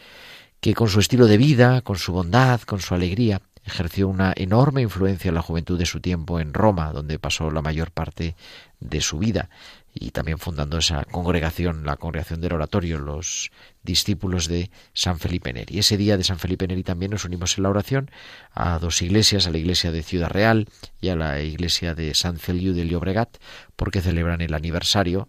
que 0.61 0.75
con 0.75 0.89
su 0.89 1.01
estilo 1.01 1.27
de 1.27 1.37
vida, 1.37 1.83
con 1.83 1.97
su 1.97 2.13
bondad, 2.13 2.61
con 2.63 2.81
su 2.81 2.95
alegría, 2.95 3.43
ejerció 3.65 4.09
una 4.09 4.33
enorme 4.37 4.83
influencia 4.83 5.29
en 5.29 5.35
la 5.35 5.43
juventud 5.43 5.79
de 5.79 5.87
su 5.87 6.01
tiempo 6.01 6.39
en 6.39 6.55
Roma, 6.55 6.93
donde 6.93 7.19
pasó 7.19 7.51
la 7.51 7.63
mayor 7.63 7.91
parte 7.91 8.37
de 8.79 9.01
su 9.01 9.19
vida 9.19 9.51
y 9.99 10.11
también 10.11 10.39
fundando 10.39 10.79
esa 10.79 11.05
congregación, 11.05 11.85
la 11.85 11.97
congregación 11.97 12.41
del 12.41 12.53
oratorio, 12.53 12.99
los 12.99 13.51
discípulos 13.83 14.47
de 14.47 14.71
San 14.93 15.19
Felipe 15.19 15.53
Neri. 15.53 15.79
Ese 15.79 15.97
día 15.97 16.17
de 16.17 16.25
San 16.25 16.39
Felipe 16.39 16.67
Neri 16.69 16.83
también 16.83 17.13
nos 17.13 17.25
unimos 17.25 17.57
en 17.57 17.63
la 17.63 17.71
oración 17.71 18.11
a 18.53 18.79
dos 18.79 19.01
iglesias, 19.03 19.47
a 19.47 19.51
la 19.51 19.59
iglesia 19.59 19.93
de 19.93 20.03
Ciudad 20.03 20.29
Real 20.29 20.69
y 21.01 21.09
a 21.09 21.17
la 21.17 21.41
iglesia 21.41 21.95
de 21.95 22.15
San 22.15 22.39
Feliu 22.39 22.75
de 22.75 22.87
Llobregat, 22.87 23.39
porque 23.75 24.03
celebran 24.03 24.41
el 24.41 24.55
aniversario 24.55 25.29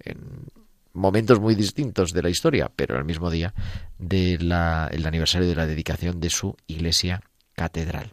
en 0.00 0.18
momentos 0.92 1.38
muy 1.38 1.54
distintos 1.54 2.12
de 2.12 2.22
la 2.22 2.30
historia, 2.30 2.70
pero 2.74 2.98
el 2.98 3.04
mismo 3.04 3.30
día 3.30 3.54
del 3.98 4.50
aniversario 4.52 5.48
de 5.48 5.54
la 5.54 5.66
dedicación 5.66 6.20
de 6.20 6.30
su 6.30 6.56
iglesia 6.66 7.22
catedral. 7.54 8.12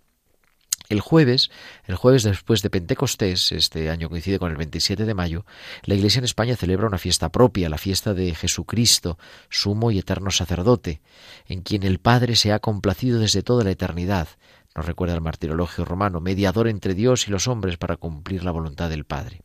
El 0.90 1.02
jueves, 1.02 1.52
el 1.86 1.96
jueves 1.96 2.24
después 2.24 2.62
de 2.62 2.70
Pentecostés, 2.70 3.52
este 3.52 3.90
año 3.90 4.10
coincide 4.10 4.40
con 4.40 4.52
el 4.52 4.58
27 4.58 5.04
de 5.04 5.14
mayo, 5.14 5.46
la 5.84 5.96
Iglesia 5.96 6.20
en 6.20 6.26
España 6.26 6.56
celebra 6.56 6.88
una 6.88 6.98
fiesta 6.98 7.30
propia, 7.30 7.68
la 7.68 7.78
fiesta 7.78 8.14
de 8.14 8.34
Jesucristo, 8.34 9.18
sumo 9.50 9.92
y 9.92 10.00
eterno 10.00 10.32
sacerdote, 10.32 11.02
en 11.48 11.62
quien 11.62 11.84
el 11.84 12.00
Padre 12.00 12.38
se 12.38 12.54
ha 12.54 12.60
complacido 12.60 13.20
desde 13.20 13.44
toda 13.44 13.66
la 13.66 13.72
eternidad, 13.72 14.30
nos 14.78 14.86
recuerda 14.86 15.16
el 15.16 15.22
martirologio 15.22 15.84
romano, 15.86 16.22
mediador 16.22 16.68
entre 16.68 16.94
Dios 16.94 17.28
y 17.28 17.32
los 17.32 17.48
hombres 17.48 17.78
para 17.78 17.98
cumplir 17.98 18.44
la 18.44 18.52
voluntad 18.52 18.90
del 18.92 19.06
Padre. 19.06 19.42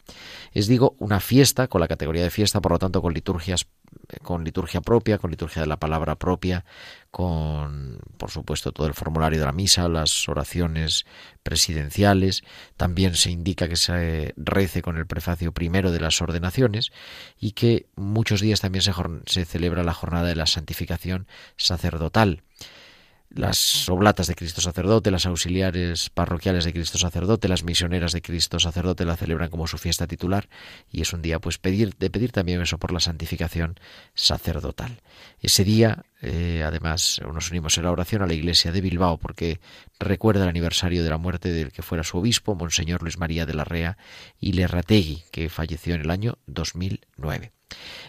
Es, 0.52 0.68
digo, 0.68 0.94
una 0.98 1.20
fiesta 1.20 1.68
con 1.68 1.80
la 1.80 1.88
categoría 1.88 2.22
de 2.22 2.30
fiesta, 2.30 2.60
por 2.60 2.72
lo 2.72 2.78
tanto, 2.78 3.00
con 3.00 3.14
liturgias 3.14 3.66
con 4.22 4.44
liturgia 4.44 4.80
propia, 4.80 5.18
con 5.18 5.30
liturgia 5.30 5.62
de 5.62 5.68
la 5.68 5.78
palabra 5.78 6.16
propia, 6.16 6.64
con, 7.10 7.98
por 8.16 8.30
supuesto, 8.30 8.72
todo 8.72 8.86
el 8.86 8.94
formulario 8.94 9.38
de 9.38 9.46
la 9.46 9.52
misa, 9.52 9.88
las 9.88 10.28
oraciones 10.28 11.04
presidenciales. 11.42 12.42
También 12.76 13.14
se 13.14 13.30
indica 13.30 13.68
que 13.68 13.76
se 13.76 14.34
rece 14.36 14.82
con 14.82 14.96
el 14.96 15.06
prefacio 15.06 15.52
primero 15.52 15.92
de 15.92 16.00
las 16.00 16.20
ordenaciones 16.20 16.90
y 17.38 17.52
que 17.52 17.86
muchos 17.96 18.40
días 18.40 18.60
también 18.60 18.82
se 18.82 19.44
celebra 19.44 19.82
la 19.82 19.94
jornada 19.94 20.26
de 20.26 20.36
la 20.36 20.46
santificación 20.46 21.26
sacerdotal 21.56 22.42
las 23.34 23.88
oblatas 23.88 24.26
de 24.26 24.34
Cristo 24.34 24.60
sacerdote, 24.60 25.10
las 25.10 25.26
auxiliares 25.26 26.10
parroquiales 26.10 26.64
de 26.64 26.72
Cristo 26.72 26.98
sacerdote, 26.98 27.48
las 27.48 27.64
misioneras 27.64 28.12
de 28.12 28.22
Cristo 28.22 28.58
sacerdote 28.58 29.04
la 29.04 29.16
celebran 29.16 29.50
como 29.50 29.66
su 29.66 29.78
fiesta 29.78 30.06
titular 30.06 30.48
y 30.90 31.00
es 31.00 31.12
un 31.12 31.22
día 31.22 31.38
pues 31.38 31.60
de 31.62 32.10
pedir 32.10 32.32
también 32.32 32.60
eso 32.60 32.78
por 32.78 32.92
la 32.92 33.00
santificación 33.00 33.78
sacerdotal. 34.14 35.00
Ese 35.40 35.64
día 35.64 36.04
eh, 36.20 36.62
además 36.64 37.20
nos 37.32 37.50
unimos 37.50 37.78
en 37.78 37.84
la 37.84 37.90
oración 37.90 38.22
a 38.22 38.26
la 38.26 38.34
iglesia 38.34 38.72
de 38.72 38.80
Bilbao 38.80 39.18
porque 39.18 39.60
recuerda 39.98 40.42
el 40.42 40.50
aniversario 40.50 41.02
de 41.02 41.10
la 41.10 41.18
muerte 41.18 41.50
del 41.52 41.72
que 41.72 41.82
fuera 41.82 42.04
su 42.04 42.18
obispo, 42.18 42.54
Monseñor 42.54 43.02
Luis 43.02 43.18
María 43.18 43.46
de 43.46 43.54
la 43.54 43.64
Rea 43.64 43.96
y 44.38 44.52
Lerrategui, 44.52 45.24
que 45.30 45.48
falleció 45.48 45.94
en 45.94 46.02
el 46.02 46.10
año 46.10 46.38
2009. 46.46 47.52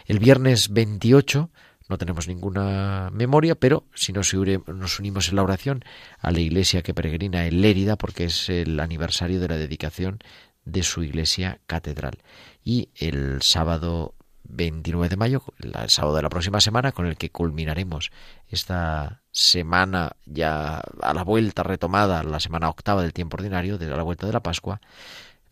El 0.06 0.18
viernes 0.18 0.70
28 0.70 1.50
no 1.94 1.98
tenemos 1.98 2.26
ninguna 2.26 3.08
memoria, 3.12 3.54
pero 3.54 3.84
si 3.94 4.12
nos, 4.12 4.34
unimos 4.34 5.28
en 5.28 5.36
la 5.36 5.44
oración 5.44 5.84
a 6.18 6.32
la 6.32 6.40
iglesia 6.40 6.82
que 6.82 6.92
peregrina 6.92 7.46
en 7.46 7.60
Lérida, 7.60 7.94
porque 7.94 8.24
es 8.24 8.48
el 8.48 8.80
aniversario 8.80 9.38
de 9.38 9.46
la 9.46 9.56
dedicación 9.56 10.18
de 10.64 10.82
su 10.82 11.04
iglesia 11.04 11.60
catedral. 11.68 12.18
Y 12.64 12.88
el 12.96 13.42
sábado 13.42 14.16
29 14.42 15.08
de 15.08 15.16
mayo, 15.16 15.44
el 15.60 15.88
sábado 15.88 16.16
de 16.16 16.22
la 16.22 16.30
próxima 16.30 16.60
semana, 16.60 16.90
con 16.90 17.06
el 17.06 17.16
que 17.16 17.30
culminaremos 17.30 18.10
esta 18.48 19.22
semana 19.30 20.16
ya 20.26 20.82
a 21.00 21.14
la 21.14 21.22
vuelta 21.22 21.62
retomada, 21.62 22.24
la 22.24 22.40
semana 22.40 22.70
octava 22.70 23.02
del 23.02 23.12
tiempo 23.12 23.36
ordinario, 23.36 23.78
de 23.78 23.86
la 23.86 24.02
vuelta 24.02 24.26
de 24.26 24.32
la 24.32 24.42
Pascua, 24.42 24.80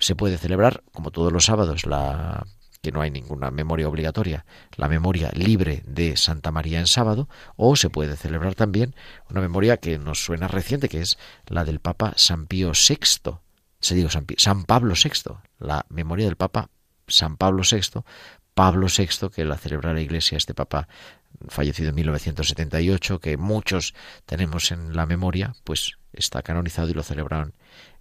se 0.01 0.17
puede 0.17 0.39
celebrar, 0.39 0.83
como 0.91 1.13
todos 1.13 1.33
los 1.33 1.45
sábados, 1.45 1.87
la 1.87 2.45
que 2.83 2.90
no 2.90 3.01
hay 3.01 3.12
ninguna 3.12 3.53
memoria 3.53 3.88
obligatoria, 3.88 4.45
la 4.77 4.88
memoria 4.88 5.31
libre 5.35 5.85
de 5.87 6.16
Santa 6.16 6.51
María 6.51 6.81
en 6.81 6.88
sábado, 6.88 7.29
o 7.57 7.77
se 7.77 7.90
puede 7.90 8.16
celebrar 8.16 8.57
también 8.57 8.97
una 9.31 9.40
memoria 9.40 9.77
que 9.77 9.99
nos 9.99 10.25
suena 10.25 10.49
reciente, 10.49 10.88
que 10.88 11.01
es 11.01 11.16
la 11.47 11.64
del 11.64 11.79
Papa 11.79 12.12
San 12.16 12.47
Pío 12.47 12.73
VI, 12.73 13.38
se 13.79 13.95
digo 13.95 14.11
San, 14.11 14.27
San 14.37 14.64
Pablo 14.64 14.95
VI, 14.95 15.35
la 15.61 15.87
memoria 15.90 16.27
del 16.27 16.37
Papa 16.37 16.71
San 17.07 17.37
Pablo 17.37 17.62
VI, 17.62 18.03
Pablo 18.55 18.88
VI, 18.88 19.31
que 19.33 19.45
la 19.45 19.59
celebra 19.59 19.95
la 19.95 20.01
Iglesia, 20.01 20.37
este 20.37 20.53
Papa 20.53 20.88
fallecido 21.49 21.90
en 21.90 21.95
1978, 21.95 23.21
que 23.21 23.37
muchos 23.37 23.95
tenemos 24.27 24.73
en 24.73 24.97
la 24.97 25.07
memoria, 25.07 25.55
pues 25.62 25.99
está 26.12 26.42
canonizado 26.42 26.88
y 26.88 26.95
lo 26.95 27.05
celebraron 27.05 27.55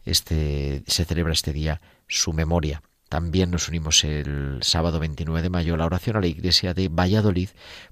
este 0.05 0.83
se 0.87 1.05
celebra 1.05 1.33
este 1.33 1.53
día 1.53 1.81
su 2.07 2.33
memoria. 2.33 2.81
También 3.11 3.51
nos 3.51 3.67
unimos 3.67 4.05
el 4.05 4.59
sábado 4.61 4.97
29 4.97 5.41
de 5.41 5.49
mayo 5.49 5.73
a 5.73 5.77
la 5.77 5.85
oración 5.85 6.15
a 6.15 6.21
la 6.21 6.27
iglesia 6.27 6.73
de 6.73 6.87
Valladolid 6.87 7.49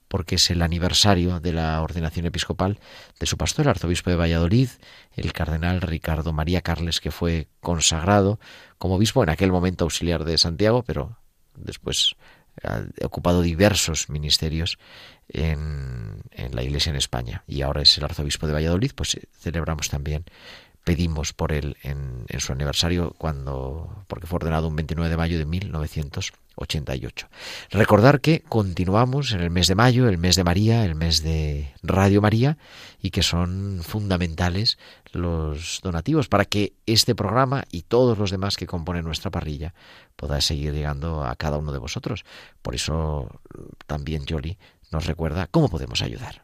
porque 0.08 0.36
es 0.36 0.50
el 0.50 0.62
aniversario 0.62 1.42
de 1.42 1.52
la 1.52 1.82
ordenación 1.82 2.26
episcopal 2.26 2.80
de 3.20 3.26
su 3.26 3.36
pastor, 3.36 3.66
el 3.66 3.72
arzobispo 3.72 4.10
de 4.10 4.16
Valladolid, 4.16 4.70
el 5.18 5.34
cardenal 5.34 5.82
Ricardo 5.82 6.32
María 6.32 6.62
Carles, 6.62 7.02
que 7.02 7.12
fue 7.12 7.50
consagrado 7.60 8.40
como 8.78 8.96
obispo 8.96 9.22
en 9.22 9.30
aquel 9.30 9.52
momento 9.52 9.84
auxiliar 9.84 10.24
de 10.24 10.38
Santiago, 10.38 10.84
pero 10.84 11.18
después 11.54 12.16
ha 12.64 12.84
ocupado 13.04 13.42
diversos 13.42 14.10
ministerios 14.10 14.80
en, 15.28 16.22
en 16.32 16.56
la 16.56 16.64
iglesia 16.64 16.92
en 16.92 16.96
España. 16.96 17.44
Y 17.46 17.62
ahora 17.62 17.82
es 17.82 17.98
el 17.98 18.06
arzobispo 18.06 18.48
de 18.48 18.54
Valladolid, 18.54 18.94
pues 18.96 19.20
celebramos 19.38 19.90
también 19.90 20.24
pedimos 20.84 21.34
por 21.34 21.52
él 21.52 21.78
en, 21.84 22.26
su 22.40 22.52
aniversario 22.52 23.14
cuando 23.18 24.04
porque 24.08 24.28
fue 24.28 24.38
ordenado 24.38 24.68
un 24.68 24.76
29 24.76 25.10
de 25.10 25.18
mayo 25.18 25.38
de 25.38 25.46
1988. 25.46 27.28
Recordar 27.70 28.22
que 28.22 28.42
continuamos 28.42 29.34
en 29.34 29.42
el 29.42 29.50
mes 29.50 29.68
de 29.68 29.76
mayo, 29.76 30.08
el 30.10 30.18
mes 30.18 30.36
de 30.36 30.44
María, 30.44 30.86
el 30.86 30.96
mes 30.96 31.22
de 31.22 31.74
Radio 31.84 32.22
María 32.22 32.58
y 33.02 33.12
que 33.12 33.24
son 33.24 33.82
fundamentales 33.84 34.78
los 35.12 35.80
donativos 35.84 36.28
para 36.28 36.46
que 36.46 36.74
este 36.86 37.16
programa 37.16 37.66
y 37.72 37.84
todos 37.84 38.18
los 38.18 38.32
demás 38.32 38.56
que 38.56 38.68
componen 38.68 39.06
nuestra 39.06 39.32
parrilla 39.32 39.74
pueda 40.16 40.42
seguir 40.42 40.74
llegando 40.74 41.24
a 41.24 41.36
cada 41.36 41.58
uno 41.58 41.72
de 41.72 41.80
vosotros. 41.80 42.26
Por 42.62 42.76
eso 42.76 43.30
también 43.86 44.26
Jolly 44.28 44.58
nos 44.92 45.06
recuerda 45.06 45.48
cómo 45.48 45.70
podemos 45.70 46.02
ayudar. 46.02 46.44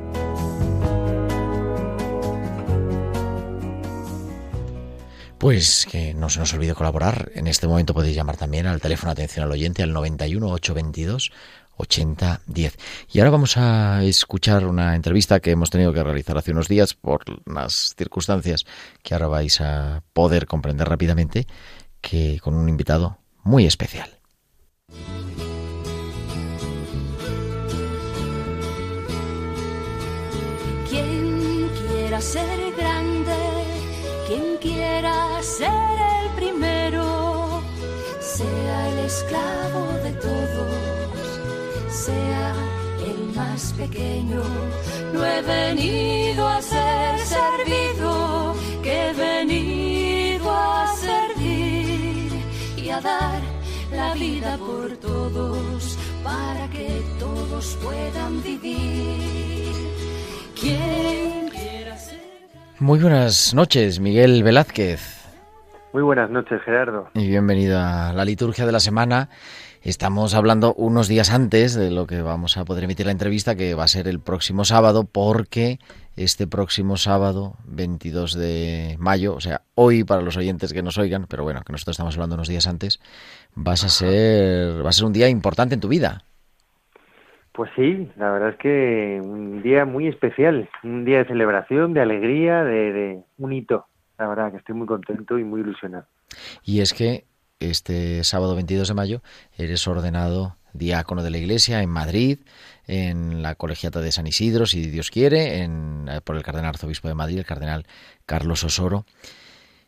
Pues 5.41 5.87
que 5.89 6.13
no 6.13 6.29
se 6.29 6.37
nos 6.37 6.53
olvide 6.53 6.75
colaborar. 6.75 7.31
En 7.33 7.47
este 7.47 7.65
momento 7.65 7.95
podéis 7.95 8.15
llamar 8.15 8.37
también 8.37 8.67
al 8.67 8.79
teléfono 8.79 9.11
atención 9.11 9.43
al 9.43 9.51
oyente 9.51 9.81
al 9.81 9.91
91 9.91 10.45
822 10.47 11.31
8010. 11.77 12.77
Y 13.11 13.19
ahora 13.19 13.31
vamos 13.31 13.57
a 13.57 14.03
escuchar 14.03 14.67
una 14.67 14.95
entrevista 14.95 15.39
que 15.39 15.49
hemos 15.49 15.71
tenido 15.71 15.93
que 15.93 16.03
realizar 16.03 16.37
hace 16.37 16.51
unos 16.51 16.67
días 16.67 16.93
por 16.93 17.23
las 17.51 17.95
circunstancias 17.97 18.65
que 19.01 19.15
ahora 19.15 19.29
vais 19.29 19.59
a 19.61 20.03
poder 20.13 20.45
comprender 20.45 20.87
rápidamente, 20.87 21.47
que 22.01 22.39
con 22.39 22.53
un 22.53 22.69
invitado 22.69 23.17
muy 23.41 23.65
especial. 23.65 24.11
Quien 30.87 31.67
quiera 31.89 32.21
ser 32.21 32.61
quien 32.75 32.90
quiera 34.61 35.41
ser 35.41 35.95
el 36.21 36.29
primero, 36.35 37.61
sea 38.19 38.89
el 38.89 38.99
esclavo 38.99 39.83
de 40.03 40.11
todos, 40.27 41.25
sea 41.89 42.53
el 43.09 43.35
más 43.35 43.73
pequeño. 43.73 44.43
No 45.13 45.25
he 45.25 45.41
venido 45.41 46.47
a 46.47 46.61
ser 46.61 47.19
servido, 47.19 48.55
que 48.83 49.09
he 49.09 49.13
venido 49.13 50.51
a 50.51 50.87
servir 50.95 52.31
y 52.77 52.89
a 52.89 53.01
dar 53.01 53.41
la 53.91 54.13
vida 54.13 54.57
por 54.57 54.95
todos 54.97 55.97
para 56.23 56.69
que 56.69 57.03
todos 57.19 57.77
puedan 57.81 58.43
vivir. 58.43 59.73
¿Quién? 60.59 61.40
Muy 62.81 62.97
buenas 62.97 63.53
noches, 63.53 63.99
Miguel 63.99 64.41
Velázquez. 64.41 65.23
Muy 65.93 66.01
buenas 66.01 66.31
noches, 66.31 66.63
Gerardo. 66.65 67.09
Y 67.13 67.27
bienvenido 67.27 67.77
a 67.79 68.11
la 68.11 68.25
liturgia 68.25 68.65
de 68.65 68.71
la 68.71 68.79
semana. 68.79 69.29
Estamos 69.83 70.33
hablando 70.33 70.73
unos 70.73 71.07
días 71.07 71.29
antes 71.29 71.75
de 71.75 71.91
lo 71.91 72.07
que 72.07 72.23
vamos 72.23 72.57
a 72.57 72.65
poder 72.65 72.85
emitir 72.85 73.05
la 73.05 73.11
entrevista, 73.11 73.53
que 73.53 73.75
va 73.75 73.83
a 73.83 73.87
ser 73.87 74.07
el 74.07 74.19
próximo 74.19 74.65
sábado, 74.65 75.03
porque 75.03 75.77
este 76.15 76.47
próximo 76.47 76.97
sábado, 76.97 77.53
22 77.65 78.33
de 78.33 78.95
mayo, 78.97 79.35
o 79.35 79.41
sea, 79.41 79.61
hoy 79.75 80.03
para 80.03 80.23
los 80.23 80.35
oyentes 80.35 80.73
que 80.73 80.81
nos 80.81 80.97
oigan, 80.97 81.27
pero 81.29 81.43
bueno, 81.43 81.61
que 81.63 81.73
nosotros 81.73 81.93
estamos 81.93 82.15
hablando 82.15 82.33
unos 82.33 82.47
días 82.47 82.65
antes, 82.65 82.99
vas 83.53 83.83
a 83.83 83.89
ser, 83.89 84.83
va 84.83 84.89
a 84.89 84.93
ser 84.93 85.05
un 85.05 85.13
día 85.13 85.29
importante 85.29 85.75
en 85.75 85.81
tu 85.81 85.87
vida. 85.87 86.23
Pues 87.53 87.69
sí, 87.75 88.09
la 88.17 88.31
verdad 88.31 88.49
es 88.49 88.57
que 88.57 89.19
un 89.21 89.61
día 89.61 89.85
muy 89.85 90.07
especial, 90.07 90.69
un 90.83 91.03
día 91.03 91.19
de 91.19 91.25
celebración, 91.25 91.93
de 91.93 92.01
alegría, 92.01 92.63
de, 92.63 93.21
un 93.37 93.53
hito. 93.53 93.87
La 94.17 94.27
verdad 94.27 94.51
que 94.51 94.57
estoy 94.57 94.75
muy 94.75 94.87
contento 94.87 95.37
y 95.37 95.43
muy 95.43 95.61
ilusionado. 95.61 96.05
Y 96.63 96.79
es 96.79 96.93
que 96.93 97.25
este 97.59 98.23
sábado 98.23 98.55
22 98.55 98.87
de 98.87 98.93
mayo 98.93 99.21
eres 99.57 99.85
ordenado 99.87 100.55
diácono 100.73 101.23
de 101.23 101.29
la 101.29 101.37
Iglesia 101.39 101.81
en 101.81 101.89
Madrid, 101.89 102.39
en 102.87 103.41
la 103.41 103.55
colegiata 103.55 103.99
de 103.99 104.13
San 104.13 104.27
Isidro, 104.27 104.65
si 104.65 104.89
Dios 104.89 105.11
quiere, 105.11 105.63
en, 105.63 106.07
eh, 106.07 106.21
por 106.21 106.37
el 106.37 106.43
cardenal 106.43 106.69
arzobispo 106.69 107.09
de 107.09 107.15
Madrid, 107.15 107.39
el 107.39 107.45
cardenal 107.45 107.85
Carlos 108.25 108.63
Osoro. 108.63 109.05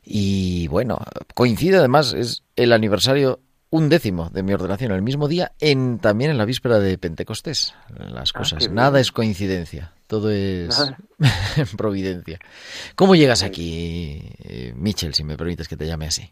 Y 0.04 0.68
bueno, 0.68 1.00
coincide 1.34 1.78
además, 1.78 2.14
es 2.14 2.44
el 2.58 2.74
aniversario 2.74 3.40
un 3.74 3.90
décimo 3.90 4.30
de 4.30 4.44
mi 4.44 4.54
ordenación, 4.54 4.92
el 4.92 5.02
mismo 5.02 5.28
día, 5.28 5.54
en 5.60 5.98
también 5.98 6.30
en 6.30 6.38
la 6.38 6.46
víspera 6.46 6.78
de 6.78 6.96
Pentecostés. 7.00 7.76
Las 7.98 8.30
Ah, 8.36 8.38
cosas, 8.38 8.70
nada 8.70 9.00
es 9.00 9.12
coincidencia, 9.12 9.94
todo 10.06 10.30
es 10.30 10.94
providencia. 11.78 12.38
¿Cómo 12.96 13.16
llegas 13.16 13.42
aquí, 13.42 14.22
eh, 14.44 14.74
Michel, 14.76 15.16
si 15.16 15.24
me 15.24 15.38
permites 15.38 15.68
que 15.68 15.76
te 15.76 15.88
llame 15.88 16.06
así? 16.06 16.32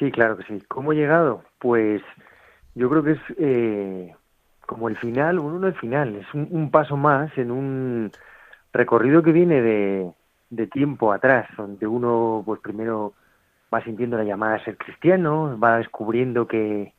Sí, 0.00 0.10
claro 0.10 0.36
que 0.36 0.42
sí. 0.44 0.60
¿Cómo 0.66 0.92
he 0.92 0.96
llegado? 0.96 1.44
Pues 1.60 2.02
yo 2.74 2.90
creo 2.90 3.04
que 3.04 3.12
es 3.12 3.20
eh, 3.38 4.12
como 4.66 4.88
el 4.88 4.96
final, 4.96 5.38
bueno, 5.38 5.60
no 5.60 5.68
el 5.68 5.74
final, 5.78 6.16
es 6.16 6.26
un, 6.34 6.48
un 6.50 6.72
paso 6.72 6.96
más 6.96 7.30
en 7.38 7.52
un 7.52 8.10
recorrido 8.72 9.22
que 9.22 9.30
viene 9.30 9.62
de, 9.62 10.10
de 10.50 10.66
tiempo 10.66 11.12
atrás, 11.12 11.46
donde 11.56 11.86
uno 11.86 12.42
pues 12.44 12.60
primero 12.60 13.14
va 13.72 13.82
sintiendo 13.84 14.16
la 14.16 14.24
llamada 14.24 14.56
a 14.56 14.64
ser 14.64 14.76
cristiano, 14.76 15.58
va 15.58 15.78
descubriendo 15.78 16.46
que 16.46 16.94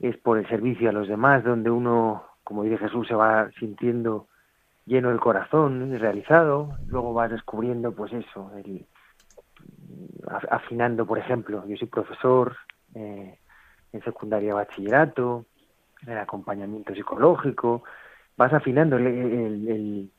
es 0.00 0.16
por 0.18 0.38
el 0.38 0.46
servicio 0.48 0.90
a 0.90 0.92
los 0.92 1.08
demás 1.08 1.44
donde 1.44 1.70
uno, 1.70 2.24
como 2.42 2.62
dice 2.64 2.78
Jesús, 2.78 3.06
se 3.08 3.14
va 3.14 3.50
sintiendo 3.58 4.28
lleno 4.86 5.08
del 5.08 5.20
corazón, 5.20 5.98
realizado, 5.98 6.76
luego 6.88 7.14
va 7.14 7.28
descubriendo 7.28 7.92
pues 7.92 8.12
eso, 8.12 8.50
el, 8.56 8.86
af- 10.26 10.48
afinando, 10.50 11.06
por 11.06 11.18
ejemplo, 11.18 11.64
yo 11.66 11.76
soy 11.76 11.88
profesor 11.88 12.56
eh, 12.94 13.38
en 13.92 14.02
secundaria 14.02 14.54
bachillerato, 14.54 15.46
en 16.02 16.12
el 16.12 16.18
acompañamiento 16.18 16.94
psicológico, 16.94 17.84
vas 18.36 18.52
afinando 18.52 18.96
el, 18.96 19.06
el- 19.06 19.68
el- 19.68 20.10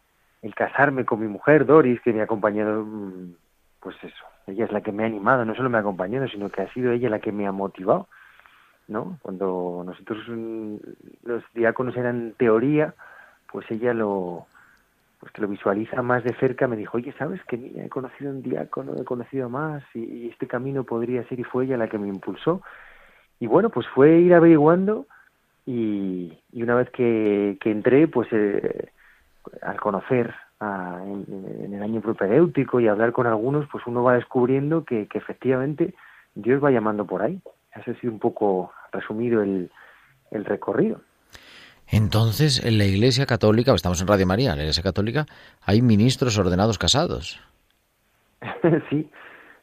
el 0.42 0.56
casarme 0.56 1.06
con 1.06 1.20
mi 1.20 1.28
mujer 1.28 1.66
Doris, 1.66 2.00
que 2.02 2.14
me 2.14 2.22
ha 2.22 2.26
acompañado, 2.26 2.84
mm, 2.86 3.36
pues 3.80 3.96
eso, 4.04 4.26
ella 4.48 4.66
es 4.66 4.72
la 4.72 4.82
que 4.82 4.92
me 4.92 5.04
ha 5.04 5.08
animado, 5.08 5.46
no 5.46 5.56
solo 5.56 5.70
me 5.70 5.78
ha 5.78 5.82
acompañado, 5.82 6.28
sino 6.28 6.50
que 6.50 6.62
ha 6.62 6.74
sido 6.74 6.92
ella 6.92 7.10
la 7.10 7.20
que 7.20 7.32
me 7.32 7.48
ha 7.48 7.52
motivado, 7.52 8.08
¿no? 8.88 9.18
Cuando 9.22 9.84
nosotros 9.86 10.20
mm, 10.28 10.76
los 11.24 11.44
diáconos 11.54 11.98
eran 11.98 12.34
teoría, 12.38 12.94
pues 13.52 13.70
ella 13.72 13.94
lo 13.94 14.48
pues 15.20 15.32
que 15.32 15.42
lo 15.42 15.48
visualiza 15.48 16.02
más 16.02 16.24
de 16.24 16.36
cerca, 16.36 16.68
me 16.68 16.76
dijo, 16.76 16.98
oye, 16.98 17.14
¿sabes 17.18 17.44
que 17.46 17.56
he 17.56 17.90
conocido 17.90 18.30
un 18.30 18.44
diácono, 18.44 18.94
he 18.96 19.04
conocido 19.04 19.50
más 19.50 19.84
y, 19.96 20.28
este 20.28 20.46
camino 20.46 20.84
podría 20.84 21.24
ser 21.28 21.40
y 21.40 21.44
fue 21.44 21.66
ella 21.66 21.78
la 21.78 21.88
que 21.88 21.98
me 21.98 22.08
impulsó. 22.08 22.62
Y 23.40 23.48
bueno, 23.48 23.70
pues 23.70 23.88
fue 23.88 24.20
ir 24.20 24.34
averiguando 24.34 25.08
y, 25.66 26.38
una 26.54 26.76
vez 26.76 26.90
que, 26.92 27.58
que 27.60 27.72
entré, 27.72 28.08
pues 28.08 28.28
eh, 28.32 28.92
al 29.64 29.80
conocer 29.80 30.36
a- 30.60 31.02
en, 31.04 31.26
en 31.66 31.74
el 31.74 31.84
año 31.84 32.02
propedéutico 32.02 32.80
y 32.80 32.88
hablar 32.88 33.12
con 33.12 33.28
algunos, 33.28 33.68
pues 33.72 33.86
uno 33.88 34.04
va 34.04 34.16
descubriendo 34.16 34.84
que, 34.84 35.08
que 35.08 35.18
efectivamente 35.18 35.94
Dios 36.36 36.64
va 36.64 36.72
llamando 36.72 37.06
por 37.06 37.22
ahí. 37.22 37.40
Ese 37.76 37.92
ha 37.92 38.00
sido 38.00 38.14
un 38.14 38.20
poco 38.20 38.72
resumido 38.92 39.42
el, 39.42 39.70
el 40.32 40.46
recorrido. 40.46 41.02
Entonces, 41.88 42.64
en 42.66 42.78
la 42.78 42.86
Iglesia 42.86 43.26
Católica, 43.26 43.74
estamos 43.74 44.02
en 44.02 44.08
Radio 44.08 44.26
María, 44.26 44.52
en 44.52 44.58
la 44.58 44.64
Iglesia 44.64 44.82
Católica 44.84 45.26
hay 45.66 45.82
ministros 45.82 46.38
ordenados 46.40 46.78
casados. 46.80 47.40
sí, 48.90 49.10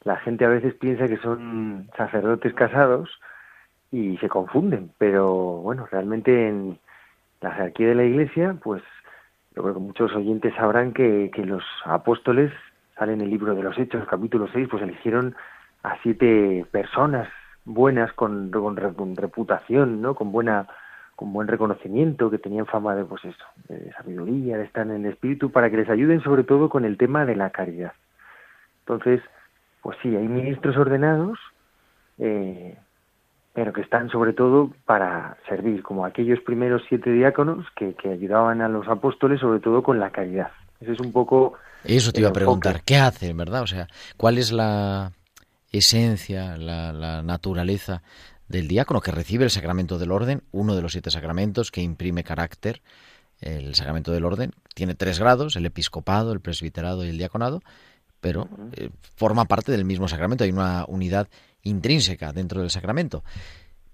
la 0.05 0.17
gente 0.19 0.45
a 0.45 0.49
veces 0.49 0.75
piensa 0.75 1.09
que 1.09 1.17
son 1.19 1.89
sacerdotes 1.97 2.55
casados 2.55 3.09
y 3.91 4.17
se 4.19 4.29
confunden, 4.29 4.91
pero 4.99 5.33
bueno, 5.63 5.87
realmente 5.91 6.49
en 6.49 6.79
la 7.41 7.51
jerarquía 7.53 7.89
de 7.89 7.95
la 7.97 8.05
Iglesia, 8.05 8.57
pues 8.63 8.83
yo 9.55 9.63
creo 9.63 9.75
que 9.75 9.81
muchos 9.81 10.15
oyentes 10.15 10.55
sabrán 10.55 10.93
que, 10.93 11.31
que 11.35 11.45
los 11.45 11.63
apóstoles, 11.85 12.53
sale 12.99 13.13
en 13.13 13.21
el 13.21 13.31
libro 13.31 13.55
de 13.55 13.63
los 13.63 13.79
Hechos, 13.79 14.07
capítulo 14.09 14.49
6, 14.53 14.69
pues 14.71 14.83
eligieron 14.83 15.35
a 15.83 15.97
siete 16.03 16.65
personas 16.71 17.29
buenas 17.65 18.13
con, 18.15 18.51
con, 18.51 18.77
re- 18.77 18.95
con 18.95 19.17
reputación, 19.17 20.01
¿no? 20.03 20.15
Con 20.15 20.33
buena 20.33 20.67
con 21.15 21.33
buen 21.33 21.47
reconocimiento, 21.47 22.31
que 22.31 22.39
tenían 22.39 22.67
fama 22.67 22.97
de 22.97 23.05
pues 23.05 23.25
eso, 23.25 23.45
de 23.69 23.93
sabiduría, 23.93 24.57
de 24.57 24.65
estar 24.65 24.87
en 24.87 25.05
el 25.05 25.07
espíritu, 25.07 25.53
para 25.53 25.71
que 25.71 25.77
les 25.77 25.89
ayuden 25.91 26.21
sobre 26.23 26.43
todo 26.43 26.69
con 26.69 26.85
el 26.85 26.97
tema 26.97 27.25
de 27.27 27.37
la 27.37 27.51
caridad. 27.51 27.93
Entonces, 28.81 29.21
pues 29.83 29.97
sí, 30.03 30.17
hay 30.17 30.27
ministros 30.27 30.77
ordenados, 30.77 31.39
eh, 32.19 32.77
pero 33.53 33.73
que 33.73 33.83
están 33.83 34.09
sobre 34.09 34.33
todo 34.33 34.71
para 34.87 35.37
servir, 35.49 35.83
como 35.83 36.05
aquellos 36.05 36.41
primeros 36.41 36.83
siete 36.89 37.11
diáconos 37.11 37.67
que, 37.77 37.95
que 37.95 38.11
ayudaban 38.11 38.63
a 38.63 38.69
los 38.69 38.89
apóstoles 38.89 39.41
sobre 39.41 39.61
todo 39.61 39.83
con 39.83 40.01
la 40.01 40.11
caridad. 40.11 40.51
Ese 40.81 40.93
es 40.93 41.01
un 41.01 41.13
poco... 41.13 41.55
Eso 41.85 42.13
te 42.13 42.21
iba 42.21 42.31
a 42.31 42.33
preguntar, 42.33 42.73
enfoque. 42.77 42.85
¿qué 42.87 42.97
hacen, 42.99 43.37
verdad? 43.37 43.63
O 43.63 43.67
sea, 43.67 43.89
¿cuál 44.17 44.39
es 44.39 44.53
la 44.53 45.13
esencia, 45.71 46.57
la, 46.57 46.93
la 46.93 47.23
naturaleza 47.23 48.03
del 48.49 48.69
diácono 48.69 49.01
que 49.01 49.11
recibe 49.11 49.45
el 49.45 49.51
sacramento 49.51 49.99
del 49.99 50.13
orden, 50.13 50.43
uno 50.53 50.77
de 50.77 50.83
los 50.83 50.93
siete 50.93 51.11
sacramentos 51.11 51.71
que 51.71 51.81
imprime 51.81 52.25
carácter, 52.25 52.83
el 53.41 53.75
sacramento 53.75 54.13
del 54.13 54.25
orden, 54.25 54.53
tiene 54.75 54.95
tres 54.95 55.19
grados, 55.19 55.57
el 55.57 55.67
episcopado, 55.67 56.33
el 56.33 56.41
presbiterado 56.41 57.05
y 57.05 57.09
el 57.09 57.19
diaconado, 57.19 57.61
pero 58.21 58.49
eh, 58.77 58.91
forma 59.17 59.47
parte 59.47 59.73
del 59.73 59.85
mismo 59.85 60.07
sacramento, 60.07 60.45
hay 60.45 60.53
una 60.53 60.85
unidad 60.87 61.29
intrínseca 61.63 62.33
dentro 62.33 62.61
del 62.61 62.71
sacramento. 62.71 63.23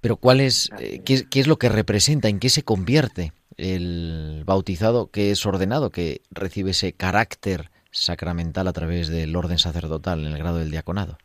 Pero 0.00 0.16
¿cuál 0.16 0.40
es, 0.40 0.70
eh, 0.78 1.00
qué, 1.04 1.24
qué 1.30 1.40
es 1.40 1.48
lo 1.48 1.56
que 1.56 1.68
representa, 1.68 2.28
en 2.28 2.38
qué 2.38 2.48
se 2.48 2.62
convierte 2.62 3.32
el 3.56 4.44
bautizado 4.46 5.10
que 5.10 5.30
es 5.30 5.44
ordenado, 5.44 5.90
que 5.90 6.20
recibe 6.30 6.70
ese 6.70 6.92
carácter 6.92 7.70
sacramental 7.90 8.68
a 8.68 8.72
través 8.72 9.08
del 9.08 9.34
orden 9.34 9.58
sacerdotal 9.58 10.20
en 10.20 10.32
el 10.32 10.38
grado 10.38 10.58
del 10.58 10.70
diaconado? 10.70 11.18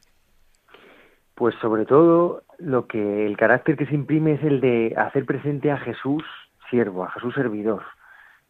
Pues 1.36 1.56
sobre 1.62 1.86
todo 1.86 2.44
lo 2.58 2.88
que 2.88 3.26
el 3.26 3.38
carácter 3.38 3.78
que 3.78 3.86
se 3.86 3.96
imprime 3.96 4.34
es 4.34 4.44
el 4.44 4.62
de 4.62 4.94
hacer 4.98 5.26
presente 5.26 5.72
a 5.72 5.78
Jesús 5.78 6.24
siervo, 6.70 7.04
a 7.04 7.12
Jesús 7.12 7.34
servidor 7.36 7.84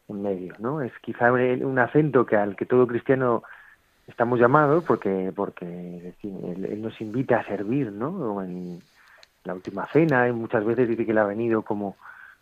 en 0.09 0.21
medio, 0.21 0.53
¿no? 0.59 0.81
Es 0.81 0.91
quizá 1.01 1.31
un 1.31 1.63
un 1.63 1.79
acento 1.79 2.25
que 2.25 2.35
al 2.35 2.55
que 2.55 2.65
todo 2.65 2.87
cristiano 2.87 3.43
estamos 4.13 4.39
llamados 4.39 4.83
porque 4.85 5.31
porque 5.35 5.65
decir, 5.65 6.33
él, 6.45 6.65
él 6.65 6.81
nos 6.81 6.99
invita 7.01 7.39
a 7.39 7.45
servir, 7.45 7.91
¿no? 7.91 8.41
En 8.43 8.81
la 9.43 9.53
última 9.55 9.85
cena 9.87 10.27
y 10.27 10.31
muchas 10.31 10.63
veces 10.63 10.87
dice 10.87 11.03
que 11.05 11.11
él 11.11 11.17
ha 11.17 11.25
venido 11.25 11.63
como 11.63 11.97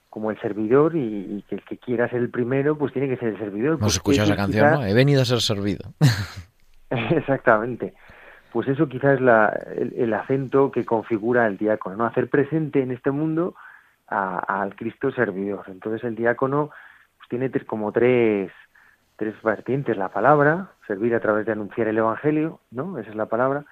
como 0.09 0.29
el 0.29 0.39
servidor 0.41 0.95
y, 0.97 0.99
y 1.37 1.45
que 1.47 1.55
el 1.55 1.63
que 1.63 1.77
quiera 1.77 2.09
ser 2.09 2.19
el 2.19 2.29
primero 2.29 2.77
pues 2.77 2.91
tiene 2.91 3.07
que 3.07 3.15
ser 3.17 3.29
el 3.29 3.37
servidor. 3.39 3.69
Hemos 3.69 3.79
Pues 3.79 3.93
escuchado 3.95 4.27
esa 4.27 4.35
canción, 4.35 4.71
¿no? 4.71 4.85
He 4.85 4.93
venido 4.93 5.21
a 5.21 5.25
ser 5.25 5.39
servido. 5.39 5.93
Exactamente. 6.89 7.93
Pues 8.51 8.67
eso 8.67 8.89
quizás 8.89 9.15
es 9.15 9.21
la, 9.21 9.47
el, 9.77 9.93
el 9.95 10.13
acento 10.13 10.71
que 10.71 10.83
configura 10.85 11.47
el 11.47 11.57
diácono, 11.57 11.95
¿no? 11.95 12.05
Hacer 12.05 12.29
presente 12.29 12.81
en 12.81 12.91
este 12.91 13.11
mundo 13.11 13.55
a- 14.09 14.61
al 14.61 14.75
Cristo 14.75 15.09
servidor. 15.11 15.63
Entonces 15.67 16.03
el 16.03 16.15
diácono 16.15 16.69
pues, 17.17 17.29
tiene 17.29 17.49
como 17.65 17.93
tres, 17.93 18.51
tres 19.21 19.39
vertientes, 19.43 19.95
la 19.97 20.09
palabra, 20.09 20.71
servir 20.87 21.13
a 21.13 21.19
través 21.19 21.45
de 21.45 21.51
anunciar 21.51 21.87
el 21.87 21.99
Evangelio, 21.99 22.59
¿no? 22.71 22.97
Esa 22.97 23.11
es 23.11 23.15
la 23.15 23.27
palabra. 23.27 23.65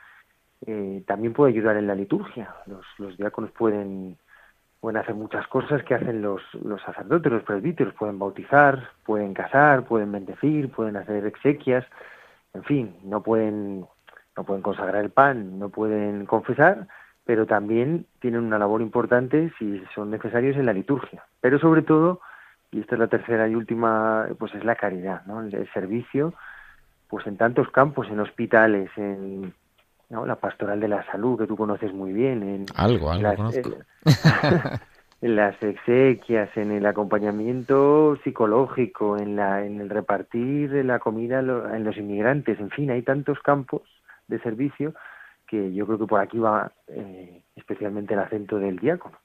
Eh, 0.68 1.02
también 1.08 1.34
puede 1.34 1.54
ayudar 1.54 1.76
en 1.76 1.88
la 1.88 1.96
liturgia. 1.96 2.54
Los, 2.68 2.86
los 3.00 3.18
diáconos 3.18 3.50
pueden, 3.50 4.16
pueden 4.80 4.98
hacer 4.98 5.16
muchas 5.16 5.48
cosas 5.48 5.84
que 5.86 5.96
hacen 5.96 6.22
los, 6.22 6.44
los 6.54 6.80
sacerdotes, 6.84 7.32
los 7.32 7.42
presbíteros. 7.42 7.96
Pueden 7.96 8.20
bautizar, 8.20 8.92
pueden 9.04 9.34
casar, 9.34 9.86
pueden 9.86 10.12
bendecir, 10.12 10.70
pueden 10.70 10.98
hacer 10.98 11.26
exequias. 11.26 11.84
En 12.54 12.64
fin, 12.64 12.96
no 13.04 13.24
pueden, 13.24 13.88
no 14.38 14.44
pueden 14.44 14.62
consagrar 14.62 15.04
el 15.04 15.10
pan, 15.10 15.58
no 15.58 15.70
pueden 15.70 16.28
confesar, 16.28 16.86
pero 17.26 17.48
también 17.48 18.06
tienen 18.20 18.44
una 18.44 18.60
labor 18.60 18.84
importante 18.84 19.52
si 19.58 19.82
son 19.96 20.12
necesarios 20.12 20.58
en 20.58 20.68
la 20.68 20.74
liturgia. 20.74 21.24
Pero 21.42 21.58
sobre 21.58 21.82
todo, 21.82 22.22
y 22.72 22.82
esta 22.82 22.96
es 22.96 23.00
la 23.00 23.08
tercera 23.08 23.48
y 23.48 23.56
última, 23.56 24.28
pues 24.38 24.54
es 24.56 24.64
la 24.64 24.76
caridad, 24.76 25.26
¿no? 25.26 25.42
El, 25.42 25.70
servicio, 25.74 26.34
pues 27.08 27.26
en 27.28 27.38
tantos 27.38 27.70
campos, 27.70 28.08
en 28.10 28.20
hospitales, 28.20 28.90
en 28.98 29.54
la 30.10 30.36
pastoral 30.36 30.80
de 30.80 30.88
la 30.88 31.04
salud, 31.12 31.40
que 31.40 31.48
tú 31.48 31.56
conoces 31.56 31.94
muy 31.94 32.14
bien. 32.14 32.44
En, 32.44 32.66
algo, 32.76 33.12
algo 33.12 33.24
las, 33.24 33.36
conozco. 33.36 33.72
en 35.22 35.36
las 35.36 35.62
exequias, 35.62 36.56
en 36.56 36.72
el 36.72 36.86
acompañamiento 36.86 38.18
psicológico, 38.24 39.18
en, 39.18 39.36
la, 39.36 39.66
en 39.66 39.82
el 39.82 39.90
repartir 39.90 40.70
de 40.70 40.84
la 40.84 41.00
comida 41.00 41.40
en 41.40 41.84
los 41.84 41.98
inmigrantes, 41.98 42.60
en 42.60 42.70
fin, 42.70 42.92
hay 42.92 43.02
tantos 43.02 43.40
campos 43.40 43.82
de 44.28 44.40
servicio 44.40 44.94
que 45.48 45.74
yo 45.74 45.88
creo 45.88 45.98
que 45.98 46.06
por 46.06 46.22
aquí 46.22 46.38
va 46.38 46.72
eh, 46.88 47.42
especialmente 47.56 48.14
el 48.14 48.20
acento 48.20 48.60
del 48.60 48.78
diácono. 48.78 49.18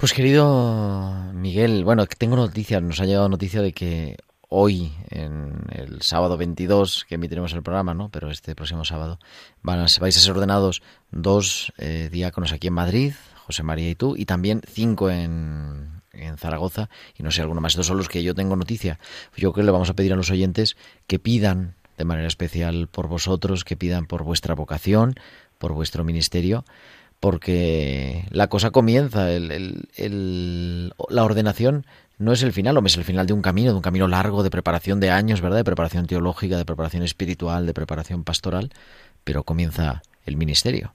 Pues 0.00 0.14
querido 0.14 1.30
Miguel, 1.34 1.84
bueno, 1.84 2.06
tengo 2.06 2.34
noticia, 2.34 2.80
nos 2.80 3.00
ha 3.00 3.04
llegado 3.04 3.28
noticia 3.28 3.60
de 3.60 3.74
que 3.74 4.16
hoy, 4.48 4.94
en 5.10 5.66
el 5.70 6.00
sábado 6.00 6.38
22, 6.38 7.04
que 7.06 7.16
emitiremos 7.16 7.52
el 7.52 7.62
programa, 7.62 7.92
¿no? 7.92 8.08
Pero 8.08 8.30
este 8.30 8.54
próximo 8.54 8.86
sábado, 8.86 9.18
van 9.60 9.80
a, 9.80 9.86
vais 10.00 10.16
a 10.16 10.20
ser 10.20 10.30
ordenados 10.30 10.80
dos 11.10 11.74
eh, 11.76 12.08
diáconos 12.10 12.54
aquí 12.54 12.68
en 12.68 12.72
Madrid, 12.72 13.12
José 13.44 13.62
María 13.62 13.90
y 13.90 13.94
tú, 13.94 14.16
y 14.16 14.24
también 14.24 14.62
cinco 14.66 15.10
en, 15.10 16.00
en 16.14 16.38
Zaragoza, 16.38 16.88
y 17.18 17.22
no 17.22 17.30
sé, 17.30 17.42
alguno 17.42 17.60
más. 17.60 17.72
Estos 17.72 17.88
son 17.88 17.98
los 17.98 18.08
que 18.08 18.22
yo 18.22 18.34
tengo 18.34 18.56
noticia. 18.56 18.98
Yo 19.36 19.52
creo 19.52 19.52
que 19.52 19.62
le 19.64 19.70
vamos 19.70 19.90
a 19.90 19.94
pedir 19.94 20.14
a 20.14 20.16
los 20.16 20.30
oyentes 20.30 20.78
que 21.08 21.18
pidan 21.18 21.74
de 21.98 22.06
manera 22.06 22.26
especial 22.26 22.88
por 22.88 23.06
vosotros, 23.06 23.64
que 23.64 23.76
pidan 23.76 24.06
por 24.06 24.24
vuestra 24.24 24.54
vocación, 24.54 25.16
por 25.58 25.74
vuestro 25.74 26.04
ministerio, 26.04 26.64
porque 27.20 28.24
la 28.30 28.48
cosa 28.48 28.70
comienza, 28.70 29.30
el, 29.30 30.92
la 31.08 31.24
ordenación 31.24 31.84
no 32.18 32.32
es 32.32 32.42
el 32.42 32.52
final, 32.52 32.76
o 32.76 32.84
es 32.84 32.96
el 32.96 33.04
final 33.04 33.26
de 33.26 33.34
un 33.34 33.42
camino, 33.42 33.70
de 33.70 33.76
un 33.76 33.82
camino 33.82 34.08
largo 34.08 34.42
de 34.42 34.50
preparación 34.50 35.00
de 35.00 35.10
años, 35.10 35.40
¿verdad? 35.40 35.58
De 35.58 35.64
preparación 35.64 36.06
teológica, 36.06 36.56
de 36.56 36.64
preparación 36.64 37.02
espiritual, 37.02 37.66
de 37.66 37.74
preparación 37.74 38.24
pastoral, 38.24 38.70
pero 39.24 39.42
comienza 39.42 40.02
el 40.26 40.36
ministerio. 40.36 40.92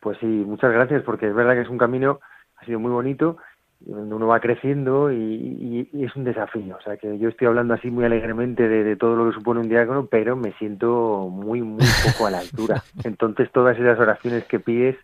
Pues 0.00 0.18
sí, 0.20 0.26
muchas 0.26 0.72
gracias, 0.72 1.02
porque 1.02 1.28
es 1.28 1.34
verdad 1.34 1.54
que 1.54 1.62
es 1.62 1.68
un 1.68 1.78
camino, 1.78 2.20
ha 2.56 2.64
sido 2.64 2.78
muy 2.78 2.92
bonito, 2.92 3.38
uno 3.84 4.26
va 4.26 4.40
creciendo 4.40 5.12
y, 5.12 5.88
es 5.92 6.14
un 6.16 6.24
desafío. 6.24 6.76
O 6.76 6.82
sea, 6.82 6.96
que 6.96 7.18
yo 7.18 7.28
estoy 7.28 7.46
hablando 7.46 7.74
así 7.74 7.90
muy 7.90 8.04
alegremente 8.04 8.68
de, 8.68 8.84
de, 8.84 8.96
todo 8.96 9.16
lo 9.16 9.30
que 9.30 9.36
supone 9.36 9.60
un 9.60 9.68
diácono, 9.68 10.06
pero 10.06 10.36
me 10.36 10.52
siento 10.54 11.28
muy, 11.30 11.62
muy 11.62 11.84
poco 12.04 12.26
a 12.26 12.30
la 12.30 12.38
altura. 12.38 12.82
Entonces, 13.04 13.50
todas 13.52 13.78
esas 13.78 13.98
oraciones 13.98 14.44
que 14.44 14.60
pides, 14.60 14.96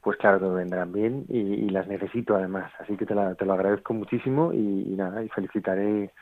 pues 0.00 0.16
claro 0.18 0.38
que 0.38 0.46
vendrán 0.46 0.92
bien 0.92 1.24
y, 1.28 1.68
las 1.70 1.88
necesito 1.88 2.36
además. 2.36 2.72
Así 2.78 2.96
que 2.96 3.06
te, 3.06 3.14
te 3.14 3.44
lo 3.44 3.52
agradezco 3.52 3.92
muchísimo 3.92 4.52
y, 4.52 4.94
nada, 4.96 5.22
y 5.22 5.28
felicitaré 5.28 6.12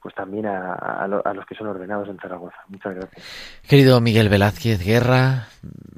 pues 0.00 0.14
también 0.14 0.44
a, 0.44 0.74
a, 0.74 1.32
los 1.32 1.46
que 1.46 1.54
son 1.54 1.66
ordenados 1.66 2.08
en 2.10 2.18
Zaragoza. 2.18 2.58
Muchas 2.68 2.94
gracias. 2.94 3.62
Querido 3.66 4.02
Miguel 4.02 4.28
Velázquez 4.28 4.84
Guerra, 4.84 5.48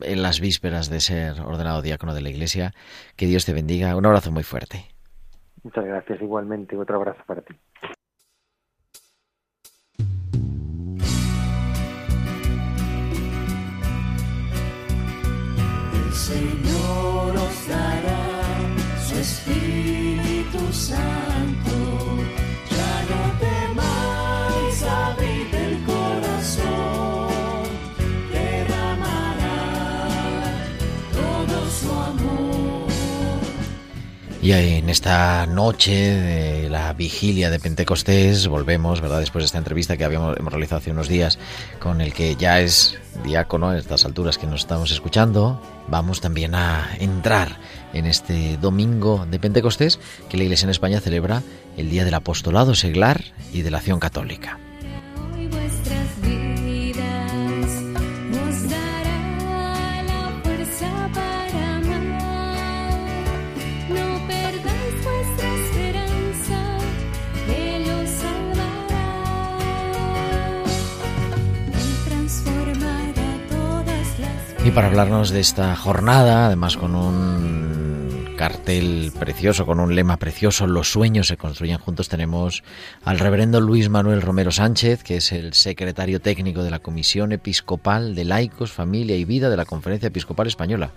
en 0.00 0.22
las 0.22 0.40
vísperas 0.40 0.88
de 0.90 1.00
ser 1.00 1.40
ordenado 1.40 1.82
diácono 1.82 2.14
de 2.14 2.20
la 2.20 2.30
Iglesia, 2.30 2.72
que 3.16 3.26
Dios 3.26 3.44
te 3.44 3.52
bendiga. 3.52 3.96
Un 3.96 4.06
abrazo 4.06 4.30
muy 4.30 4.44
fuerte. 4.44 4.95
Muchas 5.66 5.84
gracias, 5.84 6.22
igualmente. 6.22 6.76
Otro 6.76 6.94
abrazo 6.94 7.24
para 7.26 7.42
ti. 7.42 7.52
El 15.92 16.12
Señor 16.12 17.34
os 17.34 17.68
dará 17.68 18.98
su 19.08 19.18
Espíritu 19.18 20.72
Santo. 20.72 21.25
Y 34.46 34.52
en 34.52 34.88
esta 34.90 35.44
noche 35.46 35.92
de 35.92 36.70
la 36.70 36.92
vigilia 36.92 37.50
de 37.50 37.58
Pentecostés 37.58 38.46
volvemos, 38.46 39.00
¿verdad? 39.00 39.18
Después 39.18 39.42
de 39.42 39.46
esta 39.46 39.58
entrevista 39.58 39.96
que 39.96 40.04
habíamos 40.04 40.36
realizado 40.36 40.78
hace 40.78 40.92
unos 40.92 41.08
días 41.08 41.40
con 41.80 42.00
el 42.00 42.12
que 42.12 42.36
ya 42.36 42.60
es 42.60 42.96
diácono 43.24 43.72
en 43.72 43.78
estas 43.78 44.04
alturas 44.04 44.38
que 44.38 44.46
nos 44.46 44.60
estamos 44.60 44.92
escuchando, 44.92 45.60
vamos 45.88 46.20
también 46.20 46.54
a 46.54 46.90
entrar 47.00 47.58
en 47.92 48.06
este 48.06 48.56
domingo 48.58 49.26
de 49.28 49.40
Pentecostés 49.40 49.98
que 50.28 50.36
la 50.36 50.44
Iglesia 50.44 50.66
en 50.66 50.70
España 50.70 51.00
celebra 51.00 51.42
el 51.76 51.90
Día 51.90 52.04
del 52.04 52.14
Apostolado 52.14 52.76
Seglar 52.76 53.24
y 53.52 53.62
de 53.62 53.72
la 53.72 53.78
Acción 53.78 53.98
Católica. 53.98 54.60
Y 74.66 74.72
para 74.72 74.88
hablarnos 74.88 75.30
de 75.30 75.38
esta 75.38 75.76
jornada, 75.76 76.46
además 76.46 76.76
con 76.76 76.96
un 76.96 78.34
cartel 78.36 79.12
precioso, 79.16 79.64
con 79.64 79.78
un 79.78 79.94
lema 79.94 80.16
precioso, 80.16 80.66
los 80.66 80.90
sueños 80.90 81.28
se 81.28 81.36
construyen 81.36 81.78
juntos, 81.78 82.08
tenemos 82.08 82.64
al 83.04 83.20
reverendo 83.20 83.60
Luis 83.60 83.88
Manuel 83.88 84.22
Romero 84.22 84.50
Sánchez, 84.50 85.04
que 85.04 85.18
es 85.18 85.30
el 85.30 85.52
secretario 85.52 86.20
técnico 86.20 86.64
de 86.64 86.70
la 86.70 86.80
Comisión 86.80 87.30
Episcopal 87.30 88.16
de 88.16 88.24
Laicos, 88.24 88.72
Familia 88.72 89.14
y 89.14 89.24
Vida 89.24 89.50
de 89.50 89.56
la 89.56 89.66
Conferencia 89.66 90.08
Episcopal 90.08 90.48
Española. 90.48 90.90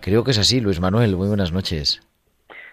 Creo 0.00 0.22
que 0.22 0.30
es 0.30 0.38
así, 0.38 0.60
Luis 0.60 0.78
Manuel, 0.78 1.16
muy 1.16 1.26
buenas 1.26 1.50
noches. 1.50 2.00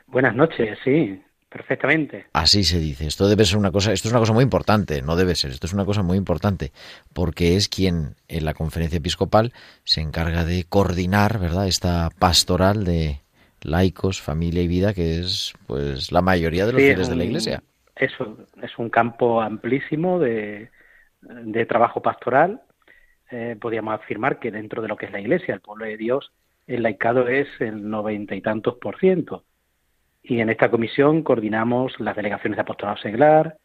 Buenas 0.06 0.36
noches, 0.36 0.78
sí, 0.84 1.20
perfectamente. 1.56 2.26
Así 2.34 2.66
se 2.66 2.80
dice. 2.80 3.08
Esto 3.08 3.30
debe 3.30 3.45
ser 3.45 3.58
una 3.58 3.72
cosa, 3.72 3.93
esto 3.93 4.10
es 4.10 4.12
una 4.12 4.20
cosa 4.20 4.34
muy 4.34 4.43
importante, 4.43 5.01
no 5.01 5.16
debe 5.16 5.36
ser, 5.36 5.51
esto 5.51 5.68
es 5.68 5.74
una 5.74 5.86
cosa 5.86 6.03
muy 6.03 6.18
importante, 6.18 6.74
porque 7.14 7.56
es 7.56 7.70
quien 7.70 8.16
en 8.28 8.43
la 8.43 8.53
conferencia 8.53 8.97
episcopal 8.97 9.53
se 9.86 10.01
encarga 10.01 10.43
de 10.43 10.66
coordinar, 10.68 11.39
¿verdad?, 11.39 11.66
esta 11.68 12.10
pastoral 12.20 12.84
de 12.84 13.22
laicos, 13.62 14.22
familia 14.22 14.64
y 14.64 14.68
vida, 14.68 14.93
que 14.93 15.20
es 15.20 15.53
pues 15.66 16.12
la 16.12 16.22
mayoría 16.22 16.66
de 16.66 16.74
los 16.74 16.82
Sí, 16.82 16.88
fieles 16.88 17.03
es 17.03 17.10
de 17.10 17.16
la 17.16 17.24
iglesia. 17.24 17.64
Eso 17.95 18.38
es 18.62 18.78
un 18.78 18.89
campo 18.89 19.41
amplísimo 19.41 20.20
de, 20.20 20.70
de 21.22 21.66
trabajo 21.66 22.01
pastoral. 22.01 22.64
Eh, 23.32 23.56
podríamos 23.62 23.93
afirmar 23.93 24.39
que 24.39 24.51
dentro 24.51 24.82
de 24.82 24.89
lo 24.89 24.97
que 24.97 25.06
es 25.06 25.12
la 25.14 25.22
iglesia, 25.22 25.53
el 25.53 25.62
pueblo 25.62 25.86
de 25.86 25.95
Dios, 25.95 26.34
el 26.68 26.84
laicado 26.84 27.30
es 27.30 27.47
el 27.62 27.89
noventa 27.89 28.36
y 28.36 28.41
tantos 28.41 28.76
por 28.76 28.99
ciento. 28.99 29.45
Y 30.28 30.39
en 30.39 30.49
esta 30.49 30.69
comisión 30.71 31.21
coordinamos 31.21 31.99
las 31.99 32.15
delegaciones 32.15 32.57
de 32.57 32.61
apostolado 32.61 32.97
seglar, 32.97 33.57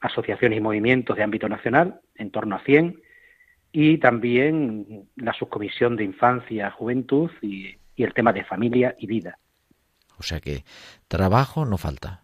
asociaciones 0.00 0.58
y 0.58 0.60
movimientos 0.60 1.16
de 1.16 1.22
ámbito 1.22 1.48
nacional, 1.48 2.00
en 2.16 2.30
torno 2.30 2.56
a 2.56 2.64
100, 2.64 3.00
y 3.72 3.98
también 3.98 5.08
la 5.16 5.32
subcomisión 5.32 5.94
de 5.94 6.04
infancia, 6.04 6.70
juventud 6.72 7.30
y, 7.40 7.76
y 7.94 8.02
el 8.02 8.12
tema 8.12 8.32
de 8.32 8.44
familia 8.44 8.94
y 8.98 9.06
vida. 9.06 9.38
O 10.18 10.22
sea 10.22 10.40
que 10.40 10.64
trabajo 11.06 11.64
no 11.64 11.78
falta. 11.78 12.22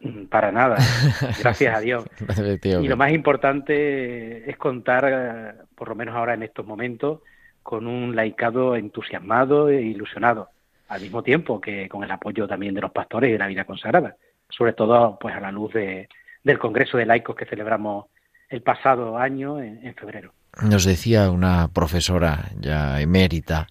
Mm, 0.00 0.26
Para 0.26 0.52
nada, 0.52 0.76
gracias 1.40 1.76
a 1.76 1.80
Dios. 1.80 2.04
Y 2.62 2.88
lo 2.88 2.96
más 2.96 3.12
importante 3.12 4.48
es 4.48 4.56
contar, 4.56 5.04
eh, 5.08 5.62
por 5.74 5.88
lo 5.88 5.94
menos 5.94 6.14
ahora 6.14 6.34
en 6.34 6.42
estos 6.42 6.66
momentos, 6.66 7.20
con 7.62 7.86
un 7.86 8.14
laicado 8.14 8.76
entusiasmado 8.76 9.68
e 9.68 9.82
ilusionado, 9.82 10.50
al 10.88 11.00
mismo 11.00 11.22
tiempo 11.22 11.60
que 11.60 11.88
con 11.88 12.04
el 12.04 12.10
apoyo 12.10 12.46
también 12.46 12.74
de 12.74 12.80
los 12.80 12.92
pastores 12.92 13.28
y 13.28 13.32
de 13.32 13.38
la 13.38 13.46
vida 13.46 13.64
consagrada, 13.64 14.16
sobre 14.48 14.72
todo 14.72 15.18
pues 15.20 15.34
a 15.34 15.40
la 15.40 15.50
luz 15.50 15.72
de, 15.72 16.08
del 16.42 16.58
Congreso 16.58 16.98
de 16.98 17.06
Laicos 17.06 17.36
que 17.36 17.46
celebramos 17.46 18.06
el 18.48 18.62
pasado 18.62 19.18
año 19.18 19.60
en, 19.60 19.94
febrero. 19.94 20.32
Nos 20.62 20.84
decía 20.84 21.30
una 21.30 21.68
profesora 21.68 22.50
ya 22.60 23.00
emérita 23.00 23.66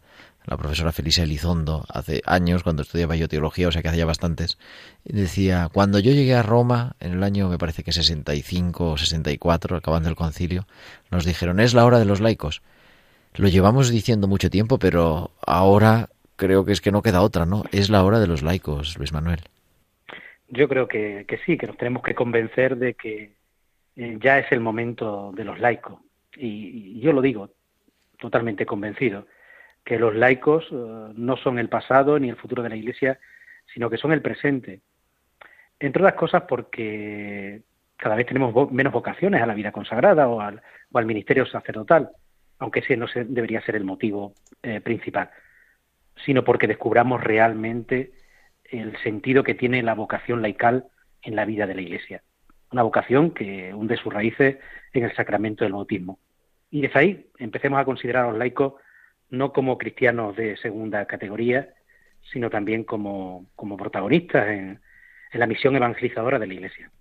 la 0.45 0.57
profesora 0.57 0.91
Felisa 0.91 1.23
Elizondo, 1.23 1.85
hace 1.87 2.21
años, 2.25 2.63
cuando 2.63 2.81
estudiaba 2.81 3.15
yo 3.15 3.29
teología, 3.29 3.69
o 3.69 3.71
sea 3.71 3.81
que 3.81 3.87
hacía 3.87 4.05
bastantes, 4.05 4.57
decía, 5.05 5.69
cuando 5.71 5.99
yo 5.99 6.11
llegué 6.11 6.35
a 6.35 6.43
Roma, 6.43 6.97
en 6.99 7.13
el 7.13 7.23
año 7.23 7.47
me 7.47 7.57
parece 7.57 7.83
que 7.83 7.93
65 7.93 8.91
o 8.91 8.97
64, 8.97 9.77
acabando 9.77 10.09
el 10.09 10.15
concilio, 10.15 10.67
nos 11.11 11.23
dijeron, 11.23 11.61
es 11.61 11.73
la 11.73 11.85
hora 11.85 11.99
de 11.99 12.05
los 12.05 12.19
laicos. 12.19 12.61
Lo 13.35 13.47
llevamos 13.47 13.89
diciendo 13.89 14.27
mucho 14.27 14.49
tiempo, 14.49 14.77
pero 14.79 15.31
ahora 15.45 16.09
creo 16.35 16.65
que 16.65 16.71
es 16.71 16.81
que 16.81 16.91
no 16.91 17.01
queda 17.01 17.21
otra, 17.21 17.45
¿no? 17.45 17.63
Es 17.71 17.89
la 17.89 18.03
hora 18.03 18.19
de 18.19 18.27
los 18.27 18.43
laicos, 18.43 18.97
Luis 18.97 19.13
Manuel. 19.13 19.41
Yo 20.49 20.67
creo 20.67 20.87
que, 20.87 21.25
que 21.27 21.37
sí, 21.39 21.57
que 21.57 21.67
nos 21.67 21.77
tenemos 21.77 22.03
que 22.03 22.15
convencer 22.15 22.77
de 22.77 22.93
que 22.93 23.33
eh, 23.95 24.17
ya 24.21 24.39
es 24.39 24.51
el 24.51 24.59
momento 24.59 25.31
de 25.35 25.43
los 25.43 25.59
laicos. 25.59 25.99
Y, 26.35 26.99
yo 26.99 27.13
lo 27.13 27.21
digo 27.21 27.49
totalmente 28.19 28.65
convencido, 28.65 29.27
que 29.83 29.99
los 29.99 30.15
laicos 30.15 30.65
eh, 30.71 31.13
no 31.15 31.37
son 31.37 31.59
el 31.59 31.69
pasado 31.69 32.17
ni 32.17 32.29
el 32.29 32.37
futuro 32.37 32.63
de 32.63 32.69
la 32.69 32.75
Iglesia, 32.75 33.19
sino 33.73 33.89
que 33.89 33.97
son 33.97 34.11
el 34.11 34.21
presente. 34.21 34.81
Entre 35.79 36.01
otras 36.01 36.17
cosas 36.17 36.43
porque 36.47 37.61
cada 37.97 38.15
vez 38.15 38.25
tenemos 38.25 38.71
menos 38.71 38.93
vocaciones 38.93 39.41
a 39.41 39.45
la 39.45 39.53
vida 39.53 39.71
consagrada 39.71 40.27
o 40.27 40.41
al, 40.41 40.61
o 40.91 40.97
al 40.97 41.05
ministerio 41.05 41.45
sacerdotal, 41.45 42.09
aunque 42.59 42.79
ese 42.79 42.97
no 42.97 43.07
se, 43.07 43.25
debería 43.25 43.61
ser 43.61 43.75
el 43.75 43.83
motivo 43.83 44.33
eh, 44.61 44.79
principal, 44.81 45.29
sino 46.25 46.43
porque 46.43 46.67
descubramos 46.67 47.23
realmente 47.23 48.13
el 48.65 48.97
sentido 49.03 49.43
que 49.43 49.55
tiene 49.55 49.83
la 49.83 49.93
vocación 49.93 50.41
laical 50.41 50.87
en 51.21 51.35
la 51.35 51.45
vida 51.45 51.67
de 51.67 51.75
la 51.75 51.81
Iglesia. 51.81 52.23
Una 52.71 52.83
vocación 52.83 53.31
que 53.31 53.73
hunde 53.73 53.97
sus 53.97 54.13
raíces 54.13 54.57
en 54.93 55.03
el 55.03 55.15
sacramento 55.15 55.63
del 55.63 55.73
bautismo. 55.73 56.19
Y 56.71 56.81
desde 56.81 56.99
ahí 56.99 57.27
empecemos 57.37 57.79
a 57.79 57.85
considerar 57.85 58.25
a 58.25 58.29
los 58.29 58.37
laicos 58.37 58.73
no 59.29 59.53
como 59.53 59.77
cristianos 59.77 60.35
de 60.35 60.57
segunda 60.57 61.05
categoría, 61.05 61.69
sino 62.31 62.49
también 62.49 62.83
como, 62.83 63.47
como 63.55 63.77
protagonistas 63.77 64.47
en, 64.49 64.79
en 65.31 65.39
la 65.39 65.47
misión 65.47 65.75
evangelizadora 65.75 66.39
de 66.39 66.47
la 66.47 66.53
Iglesia. 66.53 66.91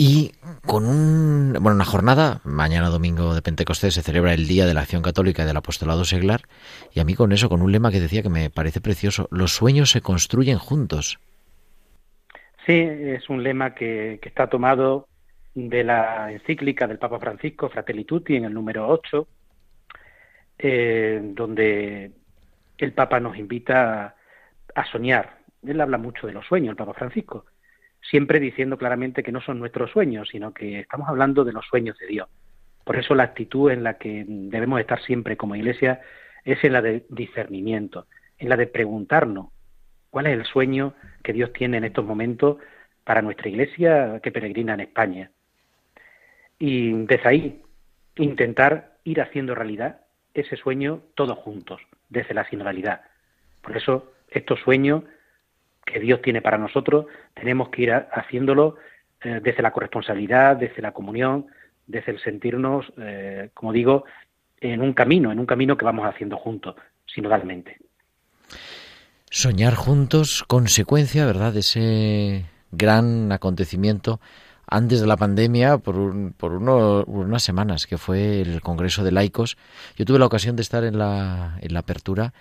Y 0.00 0.30
con 0.64 0.86
un, 0.86 1.54
bueno, 1.54 1.74
una 1.74 1.84
jornada, 1.84 2.40
mañana 2.44 2.88
domingo 2.88 3.34
de 3.34 3.42
Pentecostés 3.42 3.94
se 3.94 4.02
celebra 4.02 4.32
el 4.32 4.46
Día 4.46 4.64
de 4.64 4.72
la 4.72 4.82
Acción 4.82 5.02
Católica 5.02 5.42
y 5.42 5.46
del 5.46 5.56
Apostolado 5.56 6.04
Seglar, 6.04 6.42
y 6.94 7.00
a 7.00 7.04
mí 7.04 7.16
con 7.16 7.32
eso, 7.32 7.48
con 7.48 7.62
un 7.62 7.72
lema 7.72 7.90
que 7.90 7.98
decía 7.98 8.22
que 8.22 8.28
me 8.28 8.48
parece 8.48 8.80
precioso, 8.80 9.26
los 9.32 9.50
sueños 9.50 9.90
se 9.90 10.00
construyen 10.00 10.58
juntos. 10.58 11.18
Sí, 12.64 12.74
es 12.74 13.28
un 13.28 13.42
lema 13.42 13.74
que, 13.74 14.20
que 14.22 14.28
está 14.28 14.46
tomado 14.46 15.08
de 15.56 15.82
la 15.82 16.30
encíclica 16.30 16.86
del 16.86 16.98
Papa 16.98 17.18
Francisco, 17.18 17.68
Fratelli 17.68 18.04
Tutti, 18.04 18.36
en 18.36 18.44
el 18.44 18.54
número 18.54 18.86
8, 18.88 19.26
eh, 20.60 21.20
donde 21.34 22.12
el 22.78 22.92
Papa 22.92 23.18
nos 23.18 23.36
invita 23.36 24.14
a 24.76 24.84
soñar. 24.92 25.38
Él 25.66 25.80
habla 25.80 25.98
mucho 25.98 26.28
de 26.28 26.34
los 26.34 26.46
sueños, 26.46 26.70
el 26.70 26.76
Papa 26.76 26.94
Francisco, 26.94 27.46
siempre 28.10 28.40
diciendo 28.40 28.78
claramente 28.78 29.22
que 29.22 29.32
no 29.32 29.40
son 29.40 29.58
nuestros 29.58 29.90
sueños, 29.90 30.28
sino 30.30 30.52
que 30.52 30.80
estamos 30.80 31.08
hablando 31.08 31.44
de 31.44 31.52
los 31.52 31.66
sueños 31.66 31.98
de 31.98 32.06
Dios. 32.06 32.28
Por 32.84 32.96
eso 32.96 33.14
la 33.14 33.24
actitud 33.24 33.70
en 33.70 33.82
la 33.82 33.98
que 33.98 34.24
debemos 34.26 34.80
estar 34.80 35.02
siempre 35.02 35.36
como 35.36 35.56
iglesia 35.56 36.00
es 36.44 36.62
en 36.64 36.72
la 36.72 36.80
de 36.80 37.04
discernimiento, 37.10 38.06
en 38.38 38.48
la 38.48 38.56
de 38.56 38.66
preguntarnos 38.66 39.48
cuál 40.10 40.26
es 40.26 40.32
el 40.38 40.44
sueño 40.46 40.94
que 41.22 41.32
Dios 41.32 41.52
tiene 41.52 41.76
en 41.76 41.84
estos 41.84 42.04
momentos 42.04 42.56
para 43.04 43.20
nuestra 43.22 43.48
iglesia 43.48 44.20
que 44.22 44.32
peregrina 44.32 44.74
en 44.74 44.80
España 44.80 45.30
y 46.58 46.92
desde 46.92 47.28
ahí 47.28 47.62
intentar 48.16 48.98
ir 49.04 49.20
haciendo 49.20 49.54
realidad 49.54 50.00
ese 50.34 50.56
sueño 50.56 51.02
todos 51.14 51.38
juntos, 51.38 51.80
desde 52.08 52.34
la 52.34 52.48
sinodalidad. 52.48 53.02
Por 53.62 53.76
eso 53.76 54.12
estos 54.28 54.60
sueños 54.60 55.04
que 55.90 56.00
Dios 56.00 56.20
tiene 56.22 56.42
para 56.42 56.58
nosotros 56.58 57.06
tenemos 57.34 57.70
que 57.70 57.82
ir 57.82 57.92
haciéndolo 57.92 58.76
eh, 59.22 59.40
desde 59.42 59.62
la 59.62 59.72
corresponsabilidad, 59.72 60.56
desde 60.56 60.82
la 60.82 60.92
comunión, 60.92 61.46
desde 61.86 62.12
el 62.12 62.20
sentirnos, 62.20 62.86
eh, 62.98 63.50
como 63.54 63.72
digo, 63.72 64.04
en 64.60 64.80
un 64.80 64.92
camino, 64.92 65.32
en 65.32 65.38
un 65.38 65.46
camino 65.46 65.76
que 65.76 65.84
vamos 65.84 66.06
haciendo 66.06 66.36
juntos, 66.36 66.76
sinodalmente. 67.06 67.78
Soñar 69.30 69.74
juntos, 69.74 70.44
consecuencia, 70.46 71.26
¿verdad?, 71.26 71.52
de 71.52 71.60
ese 71.60 72.44
gran 72.70 73.32
acontecimiento 73.32 74.20
antes 74.66 75.00
de 75.00 75.06
la 75.06 75.16
pandemia 75.16 75.78
por, 75.78 76.32
por, 76.34 76.52
unas 76.52 77.42
semanas, 77.42 77.86
que 77.86 77.98
fue 77.98 78.40
el 78.40 78.60
Congreso 78.60 79.02
de 79.02 79.12
Laicos. 79.12 79.56
Yo 79.96 80.04
tuve 80.04 80.18
la 80.18 80.26
ocasión 80.26 80.56
de 80.56 80.62
estar 80.62 80.84
en 80.84 80.98
la, 80.98 81.58
en 81.60 81.72
la 81.72 81.80
apertura 81.80 82.34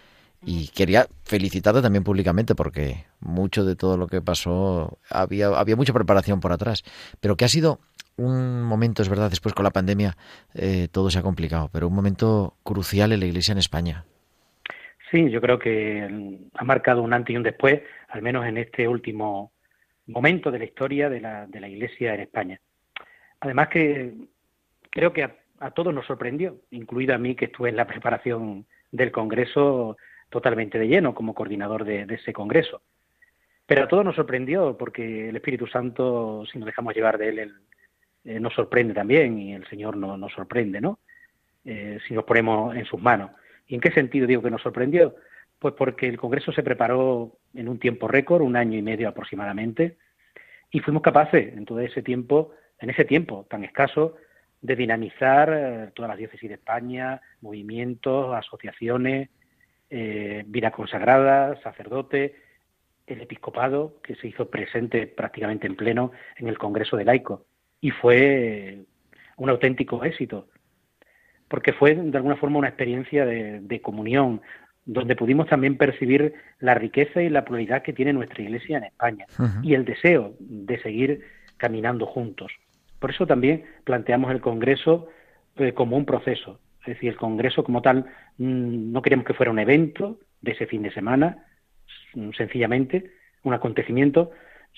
y 0.43 0.69
quería 0.69 1.07
felicitarte 1.23 1.81
también 1.81 2.03
públicamente 2.03 2.55
porque 2.55 3.05
mucho 3.19 3.65
de 3.65 3.75
todo 3.75 3.97
lo 3.97 4.07
que 4.07 4.21
pasó 4.21 4.99
había, 5.09 5.47
había 5.47 5.75
mucha 5.75 5.93
preparación 5.93 6.39
por 6.39 6.51
atrás, 6.51 6.83
pero 7.19 7.35
que 7.35 7.45
ha 7.45 7.49
sido 7.49 7.79
un 8.17 8.63
momento, 8.63 9.01
es 9.01 9.09
verdad, 9.09 9.29
después 9.29 9.53
con 9.53 9.63
la 9.63 9.71
pandemia 9.71 10.15
eh, 10.53 10.87
todo 10.91 11.09
se 11.09 11.19
ha 11.19 11.23
complicado, 11.23 11.69
pero 11.71 11.87
un 11.87 11.95
momento 11.95 12.55
crucial 12.63 13.11
en 13.11 13.19
la 13.19 13.25
Iglesia 13.27 13.51
en 13.51 13.59
España. 13.59 14.05
Sí, 15.11 15.29
yo 15.29 15.39
creo 15.39 15.57
que 15.57 16.47
ha 16.53 16.63
marcado 16.63 17.01
un 17.01 17.13
antes 17.13 17.33
y 17.33 17.37
un 17.37 17.43
después, 17.43 17.81
al 18.09 18.21
menos 18.21 18.45
en 18.45 18.57
este 18.57 18.87
último 18.87 19.51
momento 20.07 20.51
de 20.51 20.59
la 20.59 20.65
historia 20.65 21.09
de 21.09 21.21
la, 21.21 21.45
de 21.47 21.59
la 21.59 21.69
Iglesia 21.69 22.13
en 22.13 22.21
España. 22.21 22.59
Además 23.39 23.69
que 23.69 24.13
creo 24.89 25.13
que 25.13 25.23
a, 25.23 25.71
todos 25.71 25.93
nos 25.93 26.05
sorprendió, 26.05 26.57
incluida 26.71 27.15
a 27.15 27.19
mí 27.19 27.35
que 27.35 27.45
estuve 27.45 27.69
en 27.69 27.75
la 27.75 27.87
preparación 27.87 28.65
del 28.91 29.11
Congreso 29.11 29.97
totalmente 30.29 30.79
de 30.79 30.87
lleno 30.87 31.13
como 31.13 31.33
coordinador 31.33 31.85
de, 31.85 32.05
ese 32.09 32.33
Congreso. 32.33 32.81
Pero 33.65 33.83
a 33.83 33.87
todos 33.87 34.05
nos 34.05 34.15
sorprendió 34.15 34.77
porque 34.77 35.29
el 35.29 35.35
Espíritu 35.35 35.67
Santo, 35.67 36.45
si 36.51 36.57
nos 36.57 36.65
dejamos 36.65 36.95
llevar 36.95 37.17
de 37.17 37.29
él, 37.29 37.53
eh, 38.23 38.39
nos 38.39 38.53
sorprende 38.53 38.93
también 38.93 39.37
y 39.37 39.53
el 39.53 39.67
Señor 39.67 39.97
no, 39.97 40.17
nos 40.17 40.31
sorprende, 40.33 40.79
¿no? 40.79 40.99
Eh, 41.65 41.99
si 42.07 42.13
nos 42.13 42.23
ponemos 42.23 42.75
en 42.75 42.85
sus 42.85 43.01
manos. 43.01 43.31
¿Y 43.67 43.75
en 43.75 43.81
qué 43.81 43.91
sentido 43.91 44.25
digo 44.25 44.41
que 44.41 44.51
nos 44.51 44.61
sorprendió? 44.61 45.15
Pues 45.59 45.73
porque 45.73 46.07
el 46.07 46.17
Congreso 46.17 46.51
se 46.51 46.63
preparó 46.63 47.37
en 47.53 47.67
un 47.67 47.79
tiempo 47.79 48.07
récord, 48.07 48.41
un 48.41 48.55
año 48.55 48.77
y 48.77 48.81
medio 48.81 49.09
aproximadamente, 49.09 49.97
y 50.71 50.79
fuimos 50.79 51.01
capaces 51.01 51.53
en 51.53 51.65
todo 51.65 51.79
ese 51.79 52.01
tiempo, 52.01 52.53
en 52.79 52.89
ese 52.89 53.05
tiempo 53.05 53.45
tan 53.49 53.63
escaso, 53.63 54.15
de 54.61 54.75
dinamizar 54.75 55.53
eh, 55.53 55.91
todas 55.93 56.09
las 56.09 56.17
diócesis 56.17 56.49
de 56.49 56.55
España, 56.55 57.21
movimientos, 57.41 58.33
asociaciones, 58.35 59.29
eh, 59.89 60.43
vida 60.47 60.71
consagrada, 60.71 61.59
sacerdote, 61.61 62.35
el 63.05 63.21
episcopado, 63.21 64.01
que 64.03 64.15
se 64.15 64.27
hizo 64.27 64.49
presente 64.49 65.07
prácticamente 65.07 65.67
en 65.67 65.75
pleno 65.75 66.11
en 66.35 66.47
el 66.47 66.57
Congreso 66.57 66.97
de 66.97 67.05
Laico. 67.05 67.45
Y 67.79 67.91
fue 67.91 68.85
un 69.37 69.49
auténtico 69.49 70.03
éxito, 70.03 70.47
porque 71.47 71.73
fue 71.73 71.95
de 71.95 72.17
alguna 72.17 72.35
forma 72.35 72.59
una 72.59 72.67
experiencia 72.67 73.25
de 73.25 73.81
comunión, 73.81 74.41
donde 74.87 75.17
pudimos 75.17 75.47
también 75.47 75.77
percibir 75.77 76.33
la 76.59 76.73
riqueza 76.73 77.21
y 77.21 77.29
la 77.29 77.43
pluralidad 77.43 77.83
que 77.83 77.93
tiene 77.93 78.13
nuestra 78.13 78.41
Iglesia 78.41 78.77
en 78.77 78.85
España 78.85 79.25
y 79.61 79.73
el 79.73 79.83
deseo 79.83 80.33
de 80.39 80.81
seguir 80.81 81.21
caminando 81.57 82.05
juntos. 82.05 82.53
Por 82.99 83.11
eso 83.11 83.27
también 83.27 83.65
planteamos 83.83 84.31
el 84.31 84.39
Congreso 84.39 85.09
eh, 85.57 85.73
como 85.73 85.97
un 85.97 86.05
proceso. 86.05 86.59
Es 86.87 86.95
decir, 86.95 87.09
el 87.09 87.17
Congreso 87.17 87.63
como 87.63 87.81
tal 87.81 88.05
mm, 88.37 88.91
no 88.91 89.01
queremos 89.01 89.25
que 89.25 89.33
fuera 89.33 89.51
un 89.51 89.59
evento 89.59 90.19
de 90.41 90.51
ese 90.53 90.67
fin 90.67 90.83
de 90.83 90.91
semana, 90.91 91.45
mm, 92.13 92.31
sencillamente, 92.31 93.11
un 93.43 93.53
acontecimiento, 93.53 94.31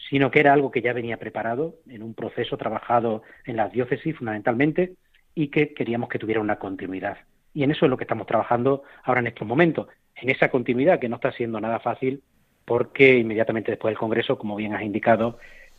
sino 0.10 0.32
que 0.32 0.40
era 0.40 0.54
algo 0.54 0.72
que 0.72 0.82
ya 0.82 0.94
venía 0.94 1.18
preparado 1.18 1.76
en 1.88 2.02
un 2.02 2.14
proceso 2.16 2.58
trabajado 2.58 3.22
en 3.46 3.58
las 3.58 3.72
diócesis 3.72 4.16
fundamentalmente 4.16 4.94
y 5.36 5.50
que 5.50 5.74
queríamos 5.74 6.10
que 6.10 6.20
tuviera 6.20 6.42
una 6.42 6.58
continuidad. 6.58 7.18
Y 7.54 7.64
en 7.64 7.72
eso 7.72 7.86
es 7.86 7.90
lo 7.90 7.98
que 7.98 8.06
estamos 8.06 8.26
trabajando 8.26 8.84
ahora 9.04 9.20
en 9.20 9.28
estos 9.28 9.48
momentos, 9.48 9.88
en 10.16 10.30
esa 10.30 10.50
continuidad 10.50 11.00
que 11.00 11.10
no 11.10 11.18
está 11.18 11.32
siendo 11.32 11.60
nada 11.62 11.80
fácil 11.80 12.24
porque 12.66 13.18
inmediatamente 13.18 13.72
después 13.72 13.92
del 13.92 14.00
Congreso, 14.00 14.38
como 14.38 14.56
bien 14.56 14.74
has 14.74 14.84
indicado, 14.84 15.38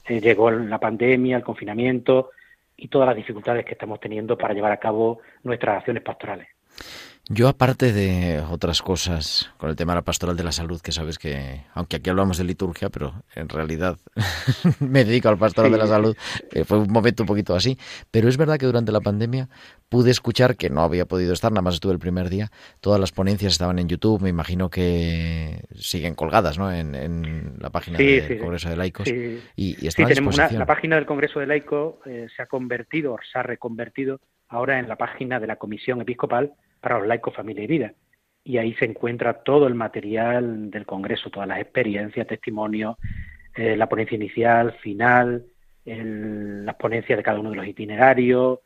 eh, 0.08 0.20
llegó 0.20 0.50
la 0.50 0.78
pandemia, 0.78 1.36
el 1.36 1.42
confinamiento 1.42 2.30
y 2.80 2.88
todas 2.88 3.06
las 3.06 3.16
dificultades 3.16 3.64
que 3.64 3.72
estamos 3.72 4.00
teniendo 4.00 4.36
para 4.36 4.54
llevar 4.54 4.72
a 4.72 4.78
cabo 4.78 5.20
nuestras 5.42 5.78
acciones 5.78 6.02
pastorales. 6.02 6.48
Yo, 7.32 7.46
aparte 7.46 7.92
de 7.92 8.40
otras 8.50 8.82
cosas, 8.82 9.52
con 9.56 9.70
el 9.70 9.76
tema 9.76 9.92
de 9.92 9.98
la 9.98 10.02
pastoral 10.02 10.36
de 10.36 10.42
la 10.42 10.50
salud, 10.50 10.80
que 10.80 10.90
sabes 10.90 11.16
que, 11.16 11.60
aunque 11.74 11.94
aquí 11.94 12.10
hablamos 12.10 12.38
de 12.38 12.42
liturgia, 12.42 12.90
pero 12.90 13.22
en 13.36 13.48
realidad 13.48 13.98
me 14.80 15.04
dedico 15.04 15.28
al 15.28 15.38
pastoral 15.38 15.70
de 15.70 15.78
la 15.78 15.86
salud, 15.86 16.16
eh, 16.50 16.64
fue 16.64 16.78
un 16.78 16.90
momento 16.90 17.22
un 17.22 17.28
poquito 17.28 17.54
así. 17.54 17.78
Pero 18.10 18.28
es 18.28 18.36
verdad 18.36 18.58
que 18.58 18.66
durante 18.66 18.90
la 18.90 19.00
pandemia 19.00 19.48
pude 19.88 20.10
escuchar, 20.10 20.56
que 20.56 20.70
no 20.70 20.82
había 20.82 21.06
podido 21.06 21.32
estar, 21.32 21.52
nada 21.52 21.62
más 21.62 21.74
estuve 21.74 21.92
el 21.92 22.00
primer 22.00 22.30
día, 22.30 22.50
todas 22.80 22.98
las 22.98 23.12
ponencias 23.12 23.52
estaban 23.52 23.78
en 23.78 23.86
YouTube, 23.86 24.22
me 24.22 24.28
imagino 24.28 24.68
que 24.68 25.62
siguen 25.76 26.16
colgadas 26.16 26.58
¿no? 26.58 26.72
en, 26.72 27.54
la 27.60 27.70
página 27.70 27.98
del 27.98 28.40
Congreso 28.40 28.70
de 28.70 28.76
Laicos. 28.76 29.06
Y, 29.06 29.38
y 29.54 29.88
tenemos 29.90 30.34
una, 30.34 30.50
la 30.50 30.66
página 30.66 30.96
del 30.96 31.06
Congreso 31.06 31.38
de 31.38 31.46
Laicos 31.46 31.94
eh, 32.06 32.26
se 32.34 32.42
ha 32.42 32.46
convertido, 32.46 33.16
se 33.32 33.38
ha 33.38 33.44
reconvertido 33.44 34.20
ahora 34.48 34.80
en 34.80 34.88
la 34.88 34.96
página 34.96 35.38
de 35.38 35.46
la 35.46 35.54
Comisión 35.54 36.00
Episcopal 36.00 36.54
para 36.80 36.98
los 36.98 37.08
laicos, 37.08 37.34
familia 37.34 37.64
y 37.64 37.66
vida. 37.66 37.94
y 38.42 38.56
ahí 38.56 38.72
se 38.74 38.86
encuentra 38.86 39.42
todo 39.42 39.66
el 39.66 39.74
material 39.74 40.70
del 40.70 40.86
Congreso, 40.86 41.30
todas 41.30 41.48
las 41.48 41.60
experiencias, 41.60 42.26
testimonios, 42.26 42.96
eh, 43.54 43.76
la 43.76 43.88
ponencia 43.88 44.16
inicial, 44.16 44.72
final, 44.82 45.44
las 45.84 46.74
ponencias 46.76 47.16
de 47.16 47.22
cada 47.22 47.40
uno 47.40 47.50
de 47.50 47.56
los 47.56 47.66
itinerarios, 47.66 48.60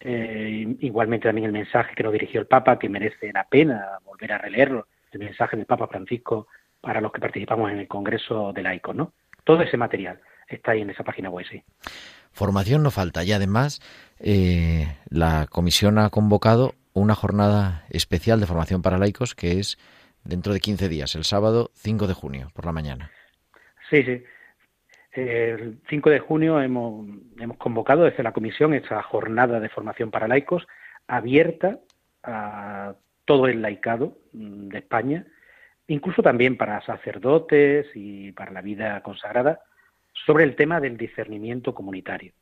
eh, 0.00 0.76
igualmente 0.80 1.28
también 1.28 1.46
el 1.46 1.52
mensaje 1.52 1.94
que 1.94 2.02
nos 2.02 2.12
dirigió 2.12 2.40
el 2.40 2.46
Papa, 2.46 2.78
que 2.78 2.88
merece 2.88 3.32
la 3.32 3.44
pena 3.44 3.98
volver 4.04 4.32
a 4.32 4.38
releerlo, 4.38 4.88
el 5.12 5.20
mensaje 5.20 5.56
del 5.56 5.66
Papa 5.66 5.86
Francisco 5.86 6.48
para 6.80 7.00
los 7.00 7.12
que 7.12 7.20
participamos 7.20 7.70
en 7.70 7.78
el 7.78 7.88
Congreso 7.88 8.52
de 8.52 8.62
laicos, 8.62 8.96
¿no? 8.96 9.12
Todo 9.44 9.62
ese 9.62 9.76
material 9.76 10.20
está 10.48 10.72
ahí 10.72 10.80
en 10.80 10.90
esa 10.90 11.04
página 11.04 11.30
web. 11.30 11.46
Formación 12.32 12.82
no 12.82 12.90
falta 12.90 13.22
y 13.22 13.32
además 13.32 13.80
eh, 14.18 14.96
la 15.08 15.46
comisión 15.48 15.98
ha 15.98 16.10
convocado 16.10 16.74
una 16.94 17.14
jornada 17.14 17.84
especial 17.90 18.40
de 18.40 18.46
formación 18.46 18.82
para 18.82 18.98
laicos 18.98 19.34
que 19.34 19.58
es 19.58 19.78
dentro 20.24 20.52
de 20.52 20.60
15 20.60 20.88
días, 20.88 21.14
el 21.14 21.24
sábado 21.24 21.70
5 21.74 22.06
de 22.06 22.14
junio, 22.14 22.48
por 22.54 22.66
la 22.66 22.72
mañana. 22.72 23.10
Sí, 23.90 24.02
sí. 24.02 24.22
El 25.12 25.80
5 25.88 26.10
de 26.10 26.20
junio 26.20 26.60
hemos, 26.60 27.06
hemos 27.38 27.56
convocado 27.58 28.04
desde 28.04 28.22
la 28.22 28.32
comisión 28.32 28.72
esta 28.72 29.02
jornada 29.02 29.60
de 29.60 29.68
formación 29.68 30.10
para 30.10 30.28
laicos 30.28 30.66
abierta 31.06 31.80
a 32.22 32.94
todo 33.24 33.46
el 33.46 33.60
laicado 33.60 34.18
mm, 34.32 34.68
de 34.68 34.78
España, 34.78 35.26
incluso 35.86 36.22
también 36.22 36.56
para 36.56 36.84
sacerdotes 36.84 37.86
y 37.94 38.32
para 38.32 38.52
la 38.52 38.62
vida 38.62 39.02
consagrada, 39.02 39.60
sobre 40.26 40.44
el 40.44 40.56
tema 40.56 40.80
del 40.80 40.96
discernimiento 40.96 41.74
comunitario. 41.74 42.32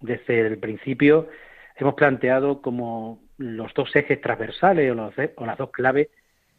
Desde 0.00 0.40
el 0.40 0.58
principio 0.58 1.28
hemos 1.76 1.94
planteado 1.94 2.62
como 2.62 3.20
los 3.38 3.72
dos 3.74 3.94
ejes 3.96 4.20
transversales 4.20 4.92
o, 4.92 5.46
las 5.46 5.58
dos 5.58 5.70
claves 5.70 6.08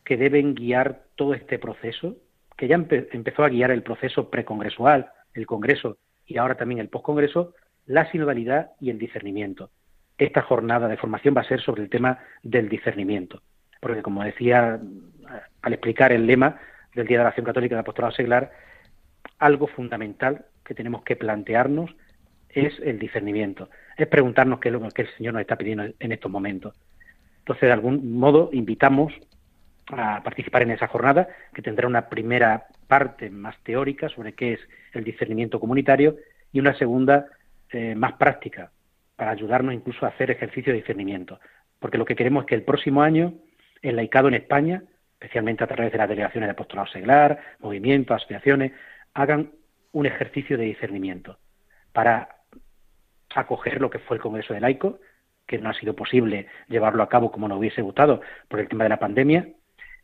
que 0.04 0.18
deben 0.18 0.54
guiar 0.56 1.04
todo 1.16 1.34
este 1.34 1.60
proceso, 1.60 2.18
que 2.58 2.68
ya 2.68 2.76
empezó 2.76 3.44
a 3.44 3.50
guiar 3.50 3.72
el 3.72 3.84
proceso 3.84 4.30
precongresual, 4.30 5.12
el 5.34 5.46
Congreso 5.46 5.98
y 6.26 6.38
ahora 6.38 6.56
también 6.56 6.80
el 6.80 6.90
postcongreso, 6.90 7.54
la 7.86 8.10
sinodalidad 8.12 8.72
y 8.80 8.90
el 8.90 8.98
discernimiento. 8.98 9.72
Esta 10.18 10.42
jornada 10.42 10.88
de 10.88 10.98
formación 10.98 11.36
va 11.36 11.42
a 11.42 11.48
ser 11.48 11.62
sobre 11.62 11.84
el 11.84 11.90
tema 11.90 12.20
del 12.44 12.70
discernimiento, 12.70 13.42
porque 13.82 14.02
como 14.02 14.24
decía 14.24 14.80
al 15.62 15.74
explicar 15.74 16.12
el 16.12 16.28
lema 16.28 16.60
del 16.94 17.08
Día 17.08 17.18
de 17.18 17.24
la 17.24 17.30
Acción 17.30 17.46
Católica 17.46 17.76
de 17.76 17.82
Apostolado 17.82 18.14
Seglar, 18.14 18.52
algo 19.40 19.68
fundamental 19.68 20.46
que 20.64 20.76
tenemos 20.76 21.04
que 21.04 21.16
plantearnos 21.16 21.96
es 22.50 22.80
el 22.80 23.00
discernimiento, 23.00 23.70
es 23.98 24.08
preguntarnos 24.08 24.60
qué 24.60 24.70
es 24.70 24.74
lo 24.74 24.90
que 24.90 25.04
el 25.04 25.16
Señor 25.16 25.34
nos 25.34 25.42
está 25.42 25.56
pidiendo 25.56 25.86
en 26.00 26.12
estos 26.12 26.32
momentos. 26.32 26.76
Entonces, 27.40 27.68
de 27.68 27.74
algún 27.74 28.18
modo, 28.18 28.50
invitamos 28.54 29.14
a 29.88 30.24
participar 30.24 30.62
en 30.62 30.72
esa 30.72 30.88
jornada, 30.88 31.28
que 31.54 31.62
tendrá 31.62 31.88
una 31.88 32.08
primera 32.10 32.68
parte 32.88 33.30
más 33.30 33.56
teórica 33.64 34.10
sobre 34.10 34.34
qué 34.34 34.54
es 34.54 34.60
el 34.94 35.04
discernimiento 35.04 35.60
comunitario 35.60 36.16
y 36.52 36.60
una 36.60 36.74
segunda 36.78 37.26
eh, 37.72 37.96
más 37.96 38.14
práctica, 38.14 38.72
para 39.16 39.32
ayudarnos 39.32 39.74
incluso 39.74 40.06
a 40.06 40.10
hacer 40.10 40.32
ejercicio 40.32 40.72
de 40.72 40.80
discernimiento. 40.80 41.40
Porque 41.80 41.98
lo 41.98 42.06
que 42.06 42.16
queremos 42.16 42.44
es 42.44 42.48
que 42.48 42.56
el 42.56 42.64
próximo 42.64 43.02
año 43.02 43.34
el 43.82 43.98
laicado 43.98 44.30
en 44.30 44.36
España, 44.36 44.84
especialmente 45.14 45.64
a 45.64 45.68
través 45.68 45.92
de 45.92 45.98
las 45.98 46.10
delegaciones 46.10 46.48
de 46.48 46.52
apostolado 46.52 46.88
seglar, 46.88 47.40
movimientos, 47.60 48.16
asociaciones, 48.16 48.72
hagan 49.14 49.52
un 49.92 50.06
ejercicio 50.06 50.58
de 50.58 50.66
discernimiento 50.66 51.38
para 51.92 52.30
acoger 53.36 53.82
lo 53.82 53.90
que 53.90 54.00
fue 54.00 54.18
el 54.18 54.22
Congreso 54.22 54.54
de 54.54 54.62
Laico, 54.62 55.00
que 55.46 55.58
no 55.58 55.70
ha 55.70 55.74
sido 55.74 55.96
posible 55.96 56.48
llevarlo 56.68 57.04
a 57.04 57.10
cabo 57.10 57.32
como 57.32 57.48
nos 57.48 57.60
hubiese 57.60 57.82
gustado 57.82 58.22
por 58.48 58.60
el 58.60 58.68
tema 58.68 58.86
de 58.86 58.90
la 58.90 59.00
pandemia, 59.00 59.50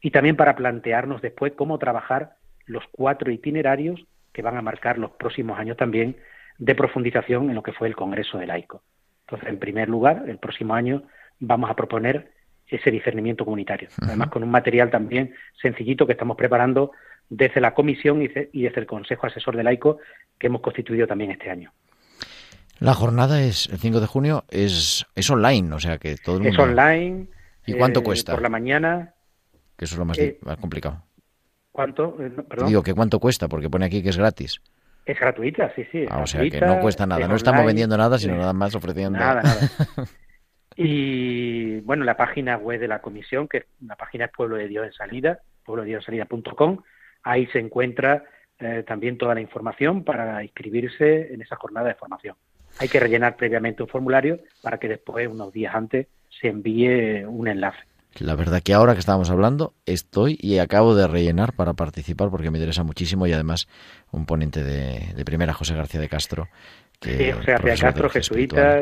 y 0.01 0.11
también 0.11 0.35
para 0.35 0.55
plantearnos 0.55 1.21
después 1.21 1.53
cómo 1.53 1.77
trabajar 1.77 2.35
los 2.65 2.83
cuatro 2.91 3.31
itinerarios 3.31 4.05
que 4.31 4.41
van 4.41 4.57
a 4.57 4.61
marcar 4.61 4.97
los 4.97 5.11
próximos 5.11 5.59
años 5.59 5.77
también 5.77 6.17
de 6.57 6.75
profundización 6.75 7.49
en 7.49 7.55
lo 7.55 7.63
que 7.63 7.73
fue 7.73 7.87
el 7.87 7.95
Congreso 7.95 8.37
de 8.37 8.47
Laico. 8.47 8.83
Entonces, 9.21 9.49
en 9.49 9.59
primer 9.59 9.89
lugar, 9.89 10.23
el 10.27 10.37
próximo 10.37 10.73
año 10.73 11.03
vamos 11.39 11.69
a 11.69 11.75
proponer 11.75 12.31
ese 12.67 12.91
discernimiento 12.91 13.45
comunitario, 13.45 13.89
además 14.01 14.29
con 14.29 14.43
un 14.43 14.51
material 14.51 14.91
también 14.91 15.33
sencillito 15.59 16.05
que 16.05 16.11
estamos 16.13 16.37
preparando 16.37 16.91
desde 17.29 17.61
la 17.61 17.73
comisión 17.73 18.21
y 18.21 18.27
desde 18.27 18.79
el 18.79 18.85
Consejo 18.85 19.27
Asesor 19.27 19.55
de 19.55 19.63
Laico 19.63 19.97
que 20.37 20.47
hemos 20.47 20.61
constituido 20.61 21.07
también 21.07 21.31
este 21.31 21.49
año. 21.49 21.71
La 22.79 22.93
jornada 22.93 23.41
es 23.41 23.67
el 23.67 23.77
5 23.77 23.99
de 23.99 24.07
junio, 24.07 24.45
es, 24.49 25.05
es 25.13 25.29
online, 25.29 25.73
o 25.75 25.79
sea 25.79 25.97
que 25.97 26.15
todo 26.15 26.37
el 26.37 26.43
mundo... 26.43 26.63
Es 26.63 26.69
online. 26.69 27.27
¿Y 27.65 27.73
cuánto 27.73 27.99
eh, 27.99 28.03
cuesta? 28.03 28.33
Por 28.33 28.41
la 28.41 28.49
mañana. 28.49 29.13
Que 29.77 29.85
eso 29.85 29.95
es 29.95 29.99
lo 29.99 30.05
más, 30.05 30.17
eh, 30.17 30.39
complicado. 30.61 31.03
¿Cuánto? 31.71 32.15
Eh, 32.19 32.31
Digo, 32.65 32.81
¿que 32.81 32.93
cuánto 32.93 33.19
cuesta? 33.19 33.49
Porque 33.49 33.69
pone 33.69 33.85
aquí 33.85 34.01
que 34.01 34.09
es 34.09 34.17
gratis. 34.17 34.61
Es 35.05 35.19
gratuita, 35.19 35.73
sí, 35.75 35.85
sí. 35.91 36.05
Ah, 36.09 36.21
o 36.21 36.27
sea 36.27 36.41
que 36.49 36.61
no 36.61 36.79
cuesta 36.79 37.05
nada. 37.05 37.27
No 37.27 37.35
estamos 37.35 37.65
vendiendo 37.65 37.97
nada, 37.97 38.17
sino 38.17 38.35
nada 38.35 38.53
más 38.53 38.73
ofreciendo. 38.75 39.19
Nada, 39.19 39.41
nada. 39.41 39.59
y 40.75 41.81
bueno, 41.81 42.05
la 42.05 42.15
página 42.15 42.57
web 42.57 42.79
de 42.79 42.87
la 42.87 43.01
comisión, 43.01 43.47
que 43.47 43.65
la 43.85 43.95
página 43.95 44.25
es 44.25 44.31
Pueblo 44.31 44.55
de 44.55 44.67
Dios 44.67 44.85
en 44.85 44.93
Salida, 44.93 45.39
pueblo 45.65 45.83
de 45.83 45.89
Dios 45.89 46.03
en 46.07 46.17
Salida.com. 46.17 46.81
Ahí 47.23 47.47
se 47.47 47.59
encuentra 47.59 48.23
también 48.85 49.17
toda 49.17 49.33
la 49.33 49.41
información 49.41 50.03
para 50.03 50.43
inscribirse 50.43 51.33
en 51.33 51.41
esa 51.41 51.55
jornada 51.55 51.87
de 51.87 51.95
formación 51.95 52.35
hay 52.77 52.87
que 52.87 52.99
rellenar 52.99 53.35
previamente 53.35 53.83
un 53.83 53.89
formulario 53.89 54.39
para 54.61 54.77
que 54.77 54.87
después, 54.87 55.27
unos 55.27 55.51
días 55.51 55.73
antes, 55.75 56.07
se 56.29 56.47
envíe 56.47 57.25
un 57.25 57.47
enlace. 57.47 57.79
La 58.19 58.35
verdad 58.35 58.61
que 58.63 58.73
ahora 58.73 58.93
que 58.93 58.99
estábamos 58.99 59.29
hablando, 59.29 59.73
estoy 59.85 60.37
y 60.41 60.57
acabo 60.57 60.95
de 60.95 61.07
rellenar 61.07 61.53
para 61.53 61.73
participar 61.73 62.29
porque 62.29 62.49
me 62.49 62.57
interesa 62.57 62.83
muchísimo 62.83 63.27
y 63.27 63.33
además 63.33 63.67
un 64.11 64.25
ponente 64.25 64.63
de, 64.63 65.23
primera, 65.25 65.53
José 65.53 65.75
García 65.75 66.01
de 66.01 66.09
Castro. 66.09 66.47
Que 66.99 67.11
sí, 67.11 67.31
José 67.31 67.51
García 67.51 67.73
de 67.73 67.79
Castro, 67.79 68.09
jesuita. 68.09 68.81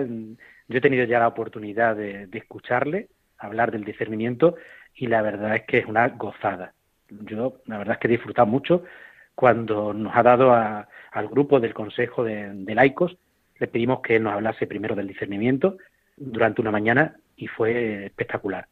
Yo 0.69 0.77
he 0.77 0.81
tenido 0.81 1.05
ya 1.05 1.19
la 1.19 1.27
oportunidad 1.27 1.95
de, 1.95 2.27
escucharle 2.33 3.09
hablar 3.37 3.71
del 3.71 3.83
discernimiento 3.83 4.55
y 4.95 5.07
la 5.07 5.21
verdad 5.21 5.55
es 5.55 5.63
que 5.63 5.79
es 5.79 5.85
una 5.85 6.07
gozada. 6.09 6.73
Yo 7.09 7.61
la 7.65 7.77
verdad 7.77 7.95
es 7.95 7.99
que 7.99 8.07
he 8.07 8.11
disfrutado 8.11 8.47
mucho 8.47 8.83
cuando 9.35 9.93
nos 9.93 10.15
ha 10.15 10.23
dado 10.23 10.51
al 10.53 11.27
grupo 11.27 11.59
del 11.59 11.73
Consejo 11.73 12.23
de, 12.23 12.49
de 12.53 12.75
Laicos 12.75 13.17
le 13.59 13.67
pedimos 13.67 14.01
que 14.01 14.19
nos 14.19 14.33
hablase 14.33 14.67
primero 14.67 14.95
del 14.95 15.07
discernimiento 15.07 15.77
durante 16.15 16.61
una 16.61 16.71
mañana 16.71 17.15
y 17.35 17.47
fue 17.47 18.05
espectacular. 18.05 18.67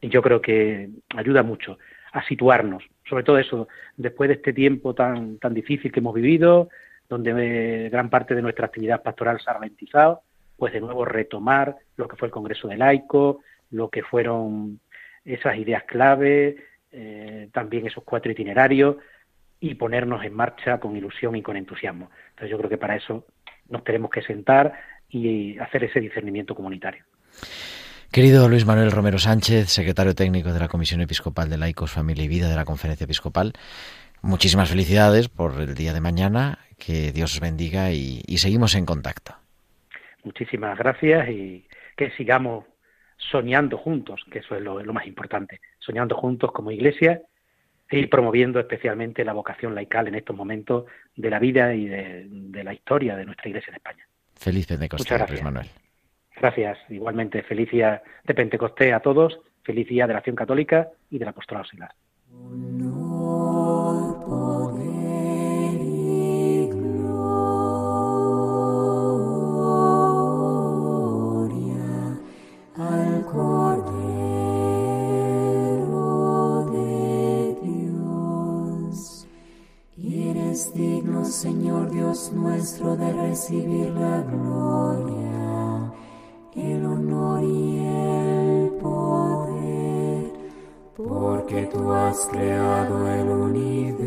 Y 0.00 0.08
yo 0.08 0.22
creo 0.22 0.40
que 0.40 0.90
ayuda 1.16 1.42
mucho 1.42 1.78
a 2.12 2.24
situarnos, 2.26 2.84
sobre 3.08 3.24
todo 3.24 3.38
eso, 3.38 3.68
después 3.96 4.28
de 4.28 4.34
este 4.34 4.52
tiempo 4.52 4.94
tan, 4.94 5.38
tan 5.38 5.54
difícil 5.54 5.90
que 5.90 6.00
hemos 6.00 6.14
vivido, 6.14 6.68
donde 7.08 7.86
eh, 7.86 7.88
gran 7.90 8.10
parte 8.10 8.34
de 8.34 8.42
nuestra 8.42 8.66
actividad 8.66 9.02
pastoral 9.02 9.40
se 9.40 9.50
ha 9.50 9.54
ralentizado, 9.54 10.22
pues 10.56 10.72
de 10.72 10.80
nuevo 10.80 11.04
retomar 11.04 11.76
lo 11.96 12.08
que 12.08 12.16
fue 12.16 12.26
el 12.26 12.32
Congreso 12.32 12.68
de 12.68 12.76
Laico, 12.76 13.40
lo 13.70 13.88
que 13.88 14.02
fueron 14.02 14.80
esas 15.24 15.56
ideas 15.56 15.84
clave, 15.84 16.56
eh, 16.90 17.48
también 17.52 17.86
esos 17.86 18.04
cuatro 18.04 18.30
itinerarios 18.30 18.96
y 19.60 19.74
ponernos 19.74 20.24
en 20.24 20.34
marcha 20.34 20.78
con 20.78 20.96
ilusión 20.96 21.36
y 21.36 21.42
con 21.42 21.56
entusiasmo. 21.56 22.10
Entonces 22.30 22.50
yo 22.50 22.58
creo 22.58 22.68
que 22.68 22.78
para 22.78 22.96
eso 22.96 23.24
nos 23.72 23.82
tenemos 23.82 24.10
que 24.10 24.22
sentar 24.22 24.72
y 25.08 25.58
hacer 25.58 25.84
ese 25.84 26.00
discernimiento 26.00 26.54
comunitario. 26.54 27.04
Querido 28.12 28.48
Luis 28.48 28.66
Manuel 28.66 28.92
Romero 28.92 29.18
Sánchez, 29.18 29.70
secretario 29.70 30.14
técnico 30.14 30.52
de 30.52 30.60
la 30.60 30.68
Comisión 30.68 31.00
Episcopal 31.00 31.48
de 31.48 31.56
Laicos, 31.56 31.90
Familia 31.90 32.24
y 32.24 32.28
Vida 32.28 32.48
de 32.48 32.56
la 32.56 32.66
Conferencia 32.66 33.04
Episcopal, 33.04 33.54
muchísimas 34.20 34.70
felicidades 34.70 35.28
por 35.28 35.58
el 35.60 35.74
día 35.74 35.94
de 35.94 36.02
mañana, 36.02 36.58
que 36.78 37.10
Dios 37.12 37.34
os 37.34 37.40
bendiga 37.40 37.90
y, 37.90 38.22
seguimos 38.36 38.74
en 38.74 38.84
contacto. 38.84 39.34
Muchísimas 40.24 40.78
gracias 40.78 41.28
y 41.30 41.66
que 41.96 42.10
sigamos 42.10 42.66
soñando 43.16 43.78
juntos, 43.78 44.20
que 44.30 44.40
eso 44.40 44.56
es 44.56 44.62
lo, 44.62 44.82
lo 44.82 44.92
más 44.92 45.06
importante, 45.06 45.60
soñando 45.78 46.14
juntos 46.16 46.52
como 46.52 46.70
iglesia 46.70 47.22
y 47.92 48.06
promoviendo 48.06 48.58
especialmente 48.58 49.24
la 49.24 49.32
vocación 49.32 49.74
laical 49.74 50.08
en 50.08 50.14
estos 50.14 50.34
momentos 50.34 50.86
de 51.14 51.30
la 51.30 51.38
vida 51.38 51.74
y 51.74 51.86
de, 51.86 52.64
la 52.64 52.72
historia 52.72 53.16
de 53.16 53.24
nuestra 53.24 53.48
Iglesia 53.48 53.70
en 53.70 53.76
España. 53.76 54.06
Feliz 54.34 54.66
Pentecostés, 54.66 55.28
Luis 55.28 55.42
Manuel. 55.42 55.66
Gracias. 56.36 56.78
Igualmente, 56.88 57.42
feliz 57.42 57.70
día 57.70 58.02
de 58.24 58.34
Pentecostés 58.34 58.92
a 58.92 59.00
todos, 59.00 59.38
feliz 59.62 59.86
día 59.88 60.06
de 60.06 60.14
la 60.14 60.18
acción 60.20 60.36
católica 60.36 60.88
y 61.10 61.18
del 61.18 61.28
apostolado 61.28 61.66
seglar. 61.66 61.92
Creado 92.30 93.08
el 93.12 93.28
universo, 93.28 94.06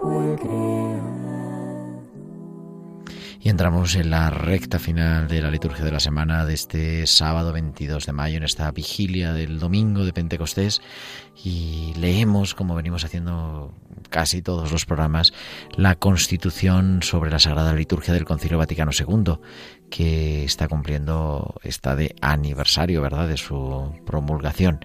fue 0.00 0.36
creado. 0.40 1.20
Y 3.42 3.48
entramos 3.48 3.94
en 3.94 4.10
la 4.10 4.28
recta 4.28 4.78
final 4.78 5.26
de 5.26 5.40
la 5.40 5.50
liturgia 5.50 5.82
de 5.82 5.92
la 5.92 6.00
semana 6.00 6.44
de 6.44 6.52
este 6.52 7.06
sábado 7.06 7.54
22 7.54 8.04
de 8.04 8.12
mayo, 8.12 8.36
en 8.36 8.42
esta 8.42 8.70
vigilia 8.70 9.32
del 9.32 9.58
domingo 9.58 10.04
de 10.04 10.12
Pentecostés, 10.12 10.82
y 11.42 11.94
leemos, 11.96 12.54
como 12.54 12.74
venimos 12.74 13.02
haciendo 13.02 13.72
casi 14.10 14.42
todos 14.42 14.70
los 14.70 14.84
programas, 14.84 15.32
la 15.76 15.94
constitución 15.94 17.02
sobre 17.02 17.30
la 17.30 17.38
Sagrada 17.38 17.72
Liturgia 17.72 18.12
del 18.12 18.24
Concilio 18.24 18.58
Vaticano 18.58 18.90
II, 18.92 19.38
que 19.90 20.44
está 20.44 20.68
cumpliendo, 20.68 21.54
está 21.62 21.96
de 21.96 22.14
aniversario, 22.20 23.00
¿verdad?, 23.00 23.28
de 23.28 23.36
su 23.36 23.94
promulgación. 24.04 24.80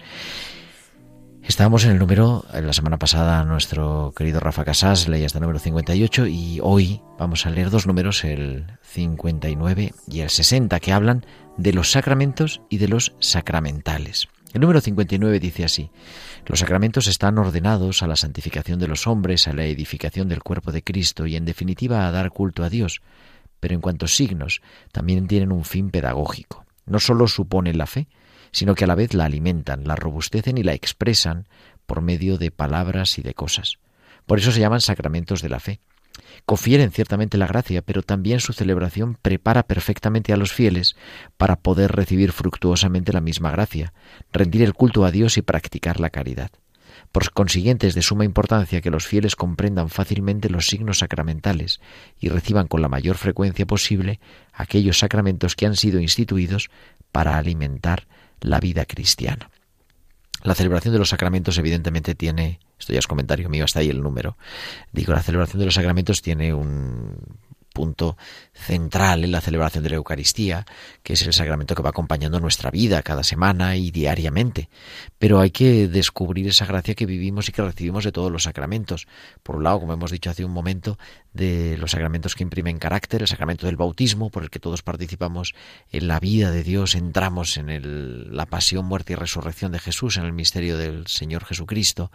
Estábamos 1.42 1.84
en 1.84 1.92
el 1.92 1.98
número, 2.00 2.44
la 2.52 2.72
semana 2.72 2.98
pasada 2.98 3.44
nuestro 3.44 4.12
querido 4.16 4.40
Rafa 4.40 4.64
Casas 4.64 5.06
leía 5.06 5.26
hasta 5.26 5.38
el 5.38 5.42
número 5.42 5.60
58 5.60 6.26
y 6.26 6.58
hoy 6.60 7.02
vamos 7.20 7.46
a 7.46 7.50
leer 7.50 7.70
dos 7.70 7.86
números, 7.86 8.24
el 8.24 8.66
59 8.82 9.92
y 10.08 10.20
el 10.20 10.30
60, 10.30 10.80
que 10.80 10.92
hablan 10.92 11.24
de 11.56 11.72
los 11.72 11.92
sacramentos 11.92 12.62
y 12.68 12.78
de 12.78 12.88
los 12.88 13.14
sacramentales. 13.20 14.28
El 14.56 14.62
número 14.62 14.80
59 14.80 15.38
dice 15.38 15.64
así, 15.64 15.90
los 16.46 16.60
sacramentos 16.60 17.08
están 17.08 17.36
ordenados 17.36 18.02
a 18.02 18.06
la 18.06 18.16
santificación 18.16 18.78
de 18.78 18.88
los 18.88 19.06
hombres, 19.06 19.48
a 19.48 19.52
la 19.52 19.66
edificación 19.66 20.30
del 20.30 20.42
cuerpo 20.42 20.72
de 20.72 20.82
Cristo 20.82 21.26
y 21.26 21.36
en 21.36 21.44
definitiva 21.44 22.08
a 22.08 22.10
dar 22.10 22.30
culto 22.30 22.64
a 22.64 22.70
Dios, 22.70 23.02
pero 23.60 23.74
en 23.74 23.82
cuanto 23.82 24.08
signos 24.08 24.62
también 24.92 25.26
tienen 25.26 25.52
un 25.52 25.66
fin 25.66 25.90
pedagógico. 25.90 26.64
No 26.86 27.00
sólo 27.00 27.28
suponen 27.28 27.76
la 27.76 27.84
fe, 27.84 28.08
sino 28.50 28.74
que 28.74 28.84
a 28.84 28.86
la 28.86 28.94
vez 28.94 29.12
la 29.12 29.26
alimentan, 29.26 29.86
la 29.86 29.94
robustecen 29.94 30.56
y 30.56 30.62
la 30.62 30.72
expresan 30.72 31.46
por 31.84 32.00
medio 32.00 32.38
de 32.38 32.50
palabras 32.50 33.18
y 33.18 33.22
de 33.22 33.34
cosas. 33.34 33.74
Por 34.24 34.38
eso 34.38 34.52
se 34.52 34.60
llaman 34.60 34.80
sacramentos 34.80 35.42
de 35.42 35.50
la 35.50 35.60
fe. 35.60 35.80
Confieren 36.46 36.92
ciertamente 36.92 37.38
la 37.38 37.48
gracia, 37.48 37.82
pero 37.82 38.02
también 38.02 38.38
su 38.38 38.52
celebración 38.52 39.18
prepara 39.20 39.64
perfectamente 39.64 40.32
a 40.32 40.36
los 40.36 40.52
fieles 40.52 40.94
para 41.36 41.56
poder 41.56 41.90
recibir 41.90 42.30
fructuosamente 42.30 43.12
la 43.12 43.20
misma 43.20 43.50
gracia, 43.50 43.92
rendir 44.32 44.62
el 44.62 44.72
culto 44.72 45.04
a 45.04 45.10
Dios 45.10 45.38
y 45.38 45.42
practicar 45.42 45.98
la 45.98 46.10
caridad. 46.10 46.52
Por 47.10 47.32
consiguiente, 47.32 47.88
es 47.88 47.94
de 47.94 48.02
suma 48.02 48.24
importancia 48.24 48.80
que 48.80 48.92
los 48.92 49.08
fieles 49.08 49.34
comprendan 49.34 49.88
fácilmente 49.88 50.48
los 50.48 50.66
signos 50.66 50.98
sacramentales 50.98 51.80
y 52.20 52.28
reciban 52.28 52.68
con 52.68 52.80
la 52.80 52.88
mayor 52.88 53.16
frecuencia 53.16 53.66
posible 53.66 54.20
aquellos 54.52 55.00
sacramentos 55.00 55.56
que 55.56 55.66
han 55.66 55.74
sido 55.74 55.98
instituidos 55.98 56.70
para 57.10 57.38
alimentar 57.38 58.06
la 58.40 58.60
vida 58.60 58.84
cristiana. 58.84 59.50
La 60.46 60.54
celebración 60.54 60.92
de 60.92 61.00
los 61.00 61.08
sacramentos 61.08 61.58
evidentemente 61.58 62.14
tiene, 62.14 62.60
esto 62.78 62.92
ya 62.92 63.00
es 63.00 63.08
comentario 63.08 63.48
mío, 63.48 63.64
hasta 63.64 63.80
ahí 63.80 63.90
el 63.90 64.00
número, 64.00 64.38
digo, 64.92 65.12
la 65.12 65.20
celebración 65.20 65.58
de 65.58 65.64
los 65.64 65.74
sacramentos 65.74 66.22
tiene 66.22 66.54
un 66.54 67.16
punto 67.76 68.16
central 68.54 69.22
en 69.22 69.32
la 69.32 69.42
celebración 69.42 69.84
de 69.84 69.90
la 69.90 69.96
Eucaristía, 69.96 70.64
que 71.02 71.12
es 71.12 71.26
el 71.26 71.34
sacramento 71.34 71.74
que 71.74 71.82
va 71.82 71.90
acompañando 71.90 72.40
nuestra 72.40 72.70
vida 72.70 73.02
cada 73.02 73.22
semana 73.22 73.76
y 73.76 73.90
diariamente. 73.90 74.70
Pero 75.18 75.40
hay 75.40 75.50
que 75.50 75.86
descubrir 75.86 76.48
esa 76.48 76.64
gracia 76.64 76.94
que 76.94 77.04
vivimos 77.04 77.50
y 77.50 77.52
que 77.52 77.60
recibimos 77.60 78.04
de 78.04 78.12
todos 78.12 78.32
los 78.32 78.44
sacramentos. 78.44 79.06
Por 79.42 79.56
un 79.56 79.64
lado, 79.64 79.80
como 79.80 79.92
hemos 79.92 80.10
dicho 80.10 80.30
hace 80.30 80.42
un 80.42 80.52
momento, 80.52 80.98
de 81.34 81.76
los 81.76 81.90
sacramentos 81.90 82.34
que 82.34 82.44
imprimen 82.44 82.78
carácter, 82.78 83.20
el 83.20 83.28
sacramento 83.28 83.66
del 83.66 83.76
bautismo, 83.76 84.30
por 84.30 84.42
el 84.42 84.48
que 84.48 84.58
todos 84.58 84.80
participamos 84.80 85.54
en 85.92 86.08
la 86.08 86.18
vida 86.18 86.50
de 86.50 86.62
Dios, 86.62 86.94
entramos 86.94 87.58
en 87.58 87.68
el, 87.68 88.34
la 88.34 88.46
pasión, 88.46 88.86
muerte 88.86 89.12
y 89.12 89.16
resurrección 89.16 89.70
de 89.72 89.80
Jesús, 89.80 90.16
en 90.16 90.24
el 90.24 90.32
misterio 90.32 90.78
del 90.78 91.06
Señor 91.08 91.44
Jesucristo. 91.44 92.10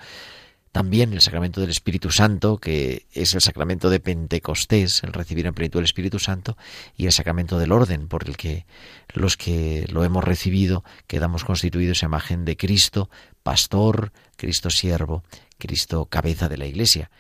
También 0.72 1.12
el 1.12 1.20
sacramento 1.20 1.60
del 1.60 1.70
Espíritu 1.70 2.12
Santo, 2.12 2.58
que 2.58 3.06
es 3.12 3.34
el 3.34 3.42
sacramento 3.42 3.90
de 3.90 4.00
Pentecostés, 4.00 5.04
el 5.04 5.12
recibir 5.12 5.46
en 5.46 5.54
plenitud 5.54 5.80
el 5.80 5.86
Espíritu 5.86 6.18
Santo, 6.18 6.58
y 6.96 7.08
el 7.08 7.12
sacramento 7.12 7.60
del 7.60 7.74
orden, 7.74 8.08
por 8.08 8.28
el 8.28 8.38
que 8.38 8.66
los 9.14 9.36
que 9.36 9.86
lo 9.92 10.06
hemos 10.06 10.24
recibido 10.24 10.86
quedamos 11.08 11.44
constituidos 11.44 12.04
a 12.04 12.06
imagen 12.06 12.46
de 12.46 12.56
Cristo, 12.56 13.10
pastor, 13.44 14.14
Cristo 14.38 14.70
siervo, 14.70 15.24
Cristo 15.58 16.06
cabeza 16.06 16.48
de 16.48 16.58
la 16.58 16.68
Iglesia. 16.68 17.12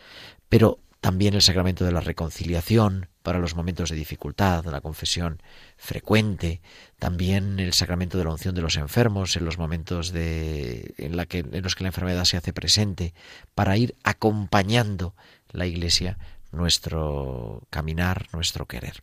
Pero 0.47 0.79
también 1.01 1.33
el 1.33 1.41
sacramento 1.41 1.83
de 1.83 1.91
la 1.91 1.99
reconciliación 1.99 3.09
para 3.23 3.39
los 3.39 3.55
momentos 3.55 3.89
de 3.89 3.95
dificultad, 3.95 4.65
la 4.65 4.81
confesión 4.81 5.41
frecuente, 5.75 6.61
también 6.99 7.59
el 7.59 7.73
sacramento 7.73 8.17
de 8.17 8.23
la 8.23 8.31
unción 8.31 8.55
de 8.55 8.61
los 8.61 8.77
enfermos 8.77 9.35
en 9.35 9.43
los 9.43 9.57
momentos 9.57 10.11
de, 10.11 10.93
en, 10.97 11.17
la 11.17 11.25
que, 11.25 11.39
en 11.39 11.63
los 11.63 11.75
que 11.75 11.83
la 11.83 11.89
enfermedad 11.89 12.25
se 12.25 12.37
hace 12.37 12.53
presente, 12.53 13.13
para 13.55 13.77
ir 13.77 13.95
acompañando 14.03 15.15
la 15.51 15.65
Iglesia 15.65 16.17
nuestro 16.51 17.63
caminar, 17.71 18.27
nuestro 18.31 18.67
querer. 18.67 19.01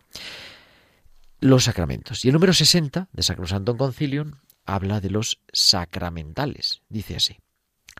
Los 1.40 1.64
sacramentos. 1.64 2.24
Y 2.24 2.28
el 2.28 2.34
número 2.34 2.52
60 2.52 3.08
de 3.12 3.22
Sacrosanto 3.22 3.76
Concilium 3.76 4.32
habla 4.66 5.00
de 5.00 5.10
los 5.10 5.40
sacramentales. 5.52 6.82
Dice 6.88 7.16
así. 7.16 7.38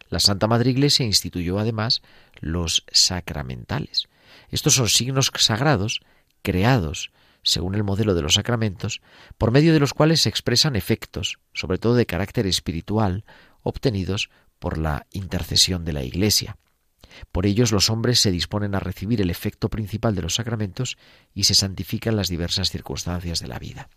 La 0.08 0.20
Santa 0.20 0.46
Madre 0.46 0.70
Iglesia 0.70 1.04
instituyó 1.04 1.58
además 1.58 2.02
los 2.40 2.84
sacramentales. 2.90 4.08
Estos 4.50 4.74
son 4.74 4.88
signos 4.88 5.30
sagrados 5.36 6.00
creados 6.42 7.10
según 7.42 7.74
el 7.74 7.84
modelo 7.84 8.14
de 8.14 8.22
los 8.22 8.34
sacramentos, 8.34 9.00
por 9.38 9.50
medio 9.50 9.72
de 9.72 9.80
los 9.80 9.94
cuales 9.94 10.20
se 10.22 10.28
expresan 10.28 10.76
efectos, 10.76 11.38
sobre 11.54 11.78
todo 11.78 11.94
de 11.94 12.06
carácter 12.06 12.46
espiritual, 12.46 13.24
obtenidos 13.62 14.28
por 14.58 14.76
la 14.78 15.06
intercesión 15.12 15.84
de 15.84 15.92
la 15.92 16.02
Iglesia. 16.02 16.56
Por 17.32 17.46
ellos 17.46 17.72
los 17.72 17.90
hombres 17.90 18.20
se 18.20 18.30
disponen 18.30 18.74
a 18.74 18.80
recibir 18.80 19.20
el 19.20 19.30
efecto 19.30 19.68
principal 19.68 20.14
de 20.14 20.22
los 20.22 20.34
sacramentos 20.34 20.98
y 21.34 21.44
se 21.44 21.54
santifican 21.54 22.16
las 22.16 22.28
diversas 22.28 22.70
circunstancias 22.70 23.40
de 23.40 23.48
la 23.48 23.58
vida. 23.58 23.88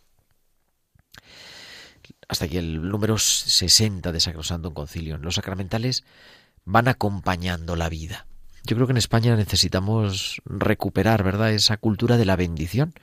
Hasta 2.28 2.46
aquí 2.46 2.58
el 2.58 2.90
número 2.90 3.18
60 3.18 4.12
de 4.12 4.20
Sacrosanto 4.20 4.74
Concilium. 4.74 5.22
Los 5.22 5.36
sacramentales 5.36 6.04
van 6.66 6.88
acompañando 6.88 7.76
la 7.76 7.90
vida. 7.90 8.26
Yo 8.64 8.76
creo 8.76 8.88
que 8.88 8.92
en 8.92 8.98
España 8.98 9.36
necesitamos 9.36 10.42
recuperar, 10.46 11.24
¿verdad?, 11.24 11.52
esa 11.52 11.78
cultura 11.78 12.18
de 12.18 12.26
la 12.26 12.36
bendición. 12.36 12.94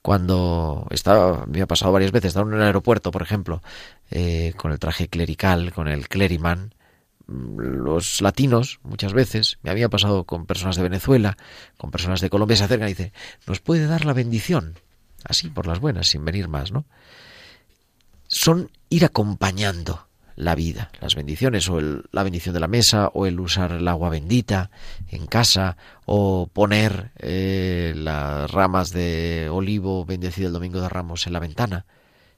Cuando 0.00 0.86
estaba, 0.90 1.44
me 1.46 1.60
ha 1.60 1.66
pasado 1.66 1.92
varias 1.92 2.12
veces, 2.12 2.28
estaba 2.28 2.48
en 2.48 2.56
el 2.56 2.62
aeropuerto, 2.62 3.10
por 3.10 3.22
ejemplo, 3.22 3.62
eh, 4.10 4.54
con 4.56 4.72
el 4.72 4.78
traje 4.78 5.08
clerical, 5.08 5.72
con 5.72 5.86
el 5.86 6.08
cleriman, 6.08 6.74
los 7.26 8.20
latinos, 8.20 8.80
muchas 8.82 9.12
veces, 9.12 9.58
me 9.62 9.70
había 9.70 9.88
pasado 9.88 10.24
con 10.24 10.46
personas 10.46 10.76
de 10.76 10.82
Venezuela, 10.82 11.36
con 11.76 11.90
personas 11.90 12.20
de 12.20 12.30
Colombia, 12.30 12.56
se 12.56 12.64
acercan 12.64 12.88
y 12.88 12.92
dicen, 12.92 13.12
¿nos 13.46 13.60
puede 13.60 13.86
dar 13.86 14.04
la 14.04 14.12
bendición? 14.12 14.74
Así, 15.24 15.50
por 15.50 15.66
las 15.66 15.78
buenas, 15.78 16.08
sin 16.08 16.24
venir 16.24 16.48
más, 16.48 16.72
¿no? 16.72 16.84
Son 18.34 18.70
ir 18.88 19.04
acompañando 19.04 20.08
la 20.36 20.54
vida, 20.54 20.90
las 21.02 21.14
bendiciones, 21.14 21.68
o 21.68 21.80
la 21.82 22.22
bendición 22.22 22.54
de 22.54 22.60
la 22.60 22.66
mesa, 22.66 23.08
o 23.08 23.26
el 23.26 23.38
usar 23.38 23.72
el 23.72 23.86
agua 23.86 24.08
bendita 24.08 24.70
en 25.08 25.26
casa, 25.26 25.76
o 26.06 26.48
poner 26.50 27.12
eh, 27.18 27.92
las 27.94 28.50
ramas 28.50 28.90
de 28.90 29.50
olivo 29.50 30.06
bendecido 30.06 30.46
el 30.46 30.54
domingo 30.54 30.80
de 30.80 30.88
Ramos 30.88 31.26
en 31.26 31.34
la 31.34 31.40
ventana, 31.40 31.84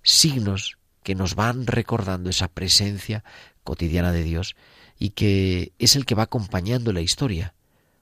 signos 0.03 0.79
que 1.05 1.15
nos 1.15 1.37
van 1.37 1.65
recordando 1.65 2.29
esa 2.29 2.49
presencia 2.49 3.23
cotidiana 3.63 4.11
de 4.11 4.25
Dios 4.25 4.57
y 4.99 5.11
que 5.11 5.75
es 5.79 5.95
el 5.95 6.07
que 6.07 6.17
va 6.17 6.25
acompañando 6.25 6.93
la 6.93 7.03
historia. 7.03 7.55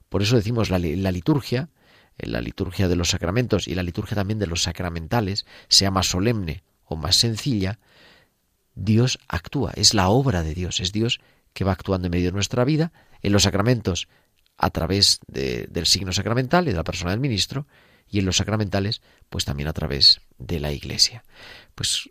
Por 0.08 0.22
eso 0.22 0.36
decimos 0.36 0.70
la, 0.70 0.78
la 0.78 1.12
liturgia, 1.12 1.68
la 2.16 2.40
liturgia 2.40 2.88
de 2.88 2.96
los 2.96 3.10
sacramentos 3.10 3.68
y 3.68 3.74
la 3.74 3.82
liturgia 3.82 4.14
también 4.14 4.38
de 4.38 4.46
los 4.46 4.62
sacramentales, 4.62 5.44
sea 5.68 5.90
más 5.90 6.06
solemne 6.06 6.62
o 6.92 6.96
más 6.96 7.16
sencilla, 7.16 7.78
Dios 8.74 9.18
actúa, 9.28 9.72
es 9.74 9.94
la 9.94 10.08
obra 10.08 10.42
de 10.42 10.54
Dios, 10.54 10.80
es 10.80 10.92
Dios 10.92 11.20
que 11.52 11.64
va 11.64 11.72
actuando 11.72 12.06
en 12.06 12.12
medio 12.12 12.26
de 12.26 12.32
nuestra 12.32 12.64
vida, 12.64 12.92
en 13.20 13.32
los 13.32 13.42
sacramentos 13.42 14.08
a 14.56 14.70
través 14.70 15.20
del 15.26 15.86
signo 15.86 16.12
sacramental 16.12 16.66
y 16.66 16.70
de 16.70 16.76
la 16.76 16.84
persona 16.84 17.10
del 17.10 17.20
ministro, 17.20 17.66
y 18.08 18.18
en 18.18 18.26
los 18.26 18.36
sacramentales, 18.36 19.00
pues 19.28 19.44
también 19.44 19.68
a 19.68 19.72
través 19.72 20.20
de 20.38 20.60
la 20.60 20.72
Iglesia. 20.72 21.24
Pues 21.74 22.08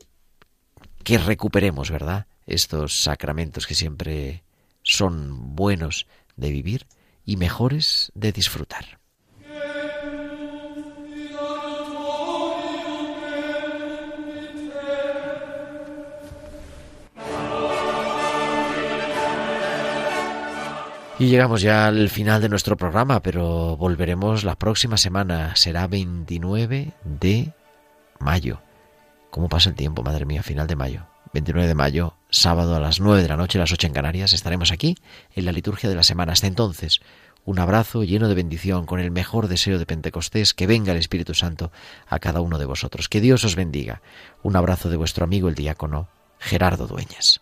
que 1.03 1.17
recuperemos, 1.17 1.91
¿verdad? 1.91 2.27
Estos 2.45 3.01
sacramentos 3.01 3.67
que 3.67 3.75
siempre 3.75 4.43
son 4.83 5.55
buenos 5.55 6.07
de 6.35 6.51
vivir 6.51 6.87
y 7.23 7.37
mejores 7.37 8.11
de 8.15 8.31
disfrutar. 8.31 9.00
Y 21.21 21.27
llegamos 21.27 21.61
ya 21.61 21.85
al 21.85 22.09
final 22.09 22.41
de 22.41 22.49
nuestro 22.49 22.77
programa, 22.77 23.21
pero 23.21 23.77
volveremos 23.77 24.43
la 24.43 24.55
próxima 24.55 24.97
semana. 24.97 25.55
Será 25.55 25.85
29 25.85 26.93
de 27.03 27.53
mayo. 28.17 28.59
¿Cómo 29.29 29.47
pasa 29.47 29.69
el 29.69 29.75
tiempo, 29.75 30.01
madre 30.01 30.25
mía? 30.25 30.41
Final 30.41 30.65
de 30.65 30.75
mayo. 30.75 31.05
29 31.31 31.67
de 31.67 31.75
mayo, 31.75 32.15
sábado 32.31 32.75
a 32.75 32.79
las 32.79 32.99
9 32.99 33.21
de 33.21 33.27
la 33.27 33.37
noche, 33.37 33.59
las 33.59 33.71
8 33.71 33.85
en 33.85 33.93
Canarias, 33.93 34.33
estaremos 34.33 34.71
aquí 34.71 34.97
en 35.35 35.45
la 35.45 35.51
liturgia 35.51 35.91
de 35.91 35.95
la 35.95 36.01
semana. 36.01 36.33
Hasta 36.33 36.47
entonces, 36.47 37.01
un 37.45 37.59
abrazo 37.59 38.03
lleno 38.03 38.27
de 38.27 38.33
bendición, 38.33 38.87
con 38.87 38.99
el 38.99 39.11
mejor 39.11 39.47
deseo 39.47 39.77
de 39.77 39.85
Pentecostés, 39.85 40.55
que 40.55 40.65
venga 40.65 40.91
el 40.91 40.97
Espíritu 40.97 41.35
Santo 41.35 41.71
a 42.07 42.17
cada 42.17 42.41
uno 42.41 42.57
de 42.57 42.65
vosotros. 42.65 43.09
Que 43.09 43.21
Dios 43.21 43.43
os 43.43 43.55
bendiga. 43.55 44.01
Un 44.41 44.55
abrazo 44.55 44.89
de 44.89 44.97
vuestro 44.97 45.23
amigo 45.23 45.49
el 45.49 45.55
diácono 45.55 46.09
Gerardo 46.39 46.87
Dueñas. 46.87 47.41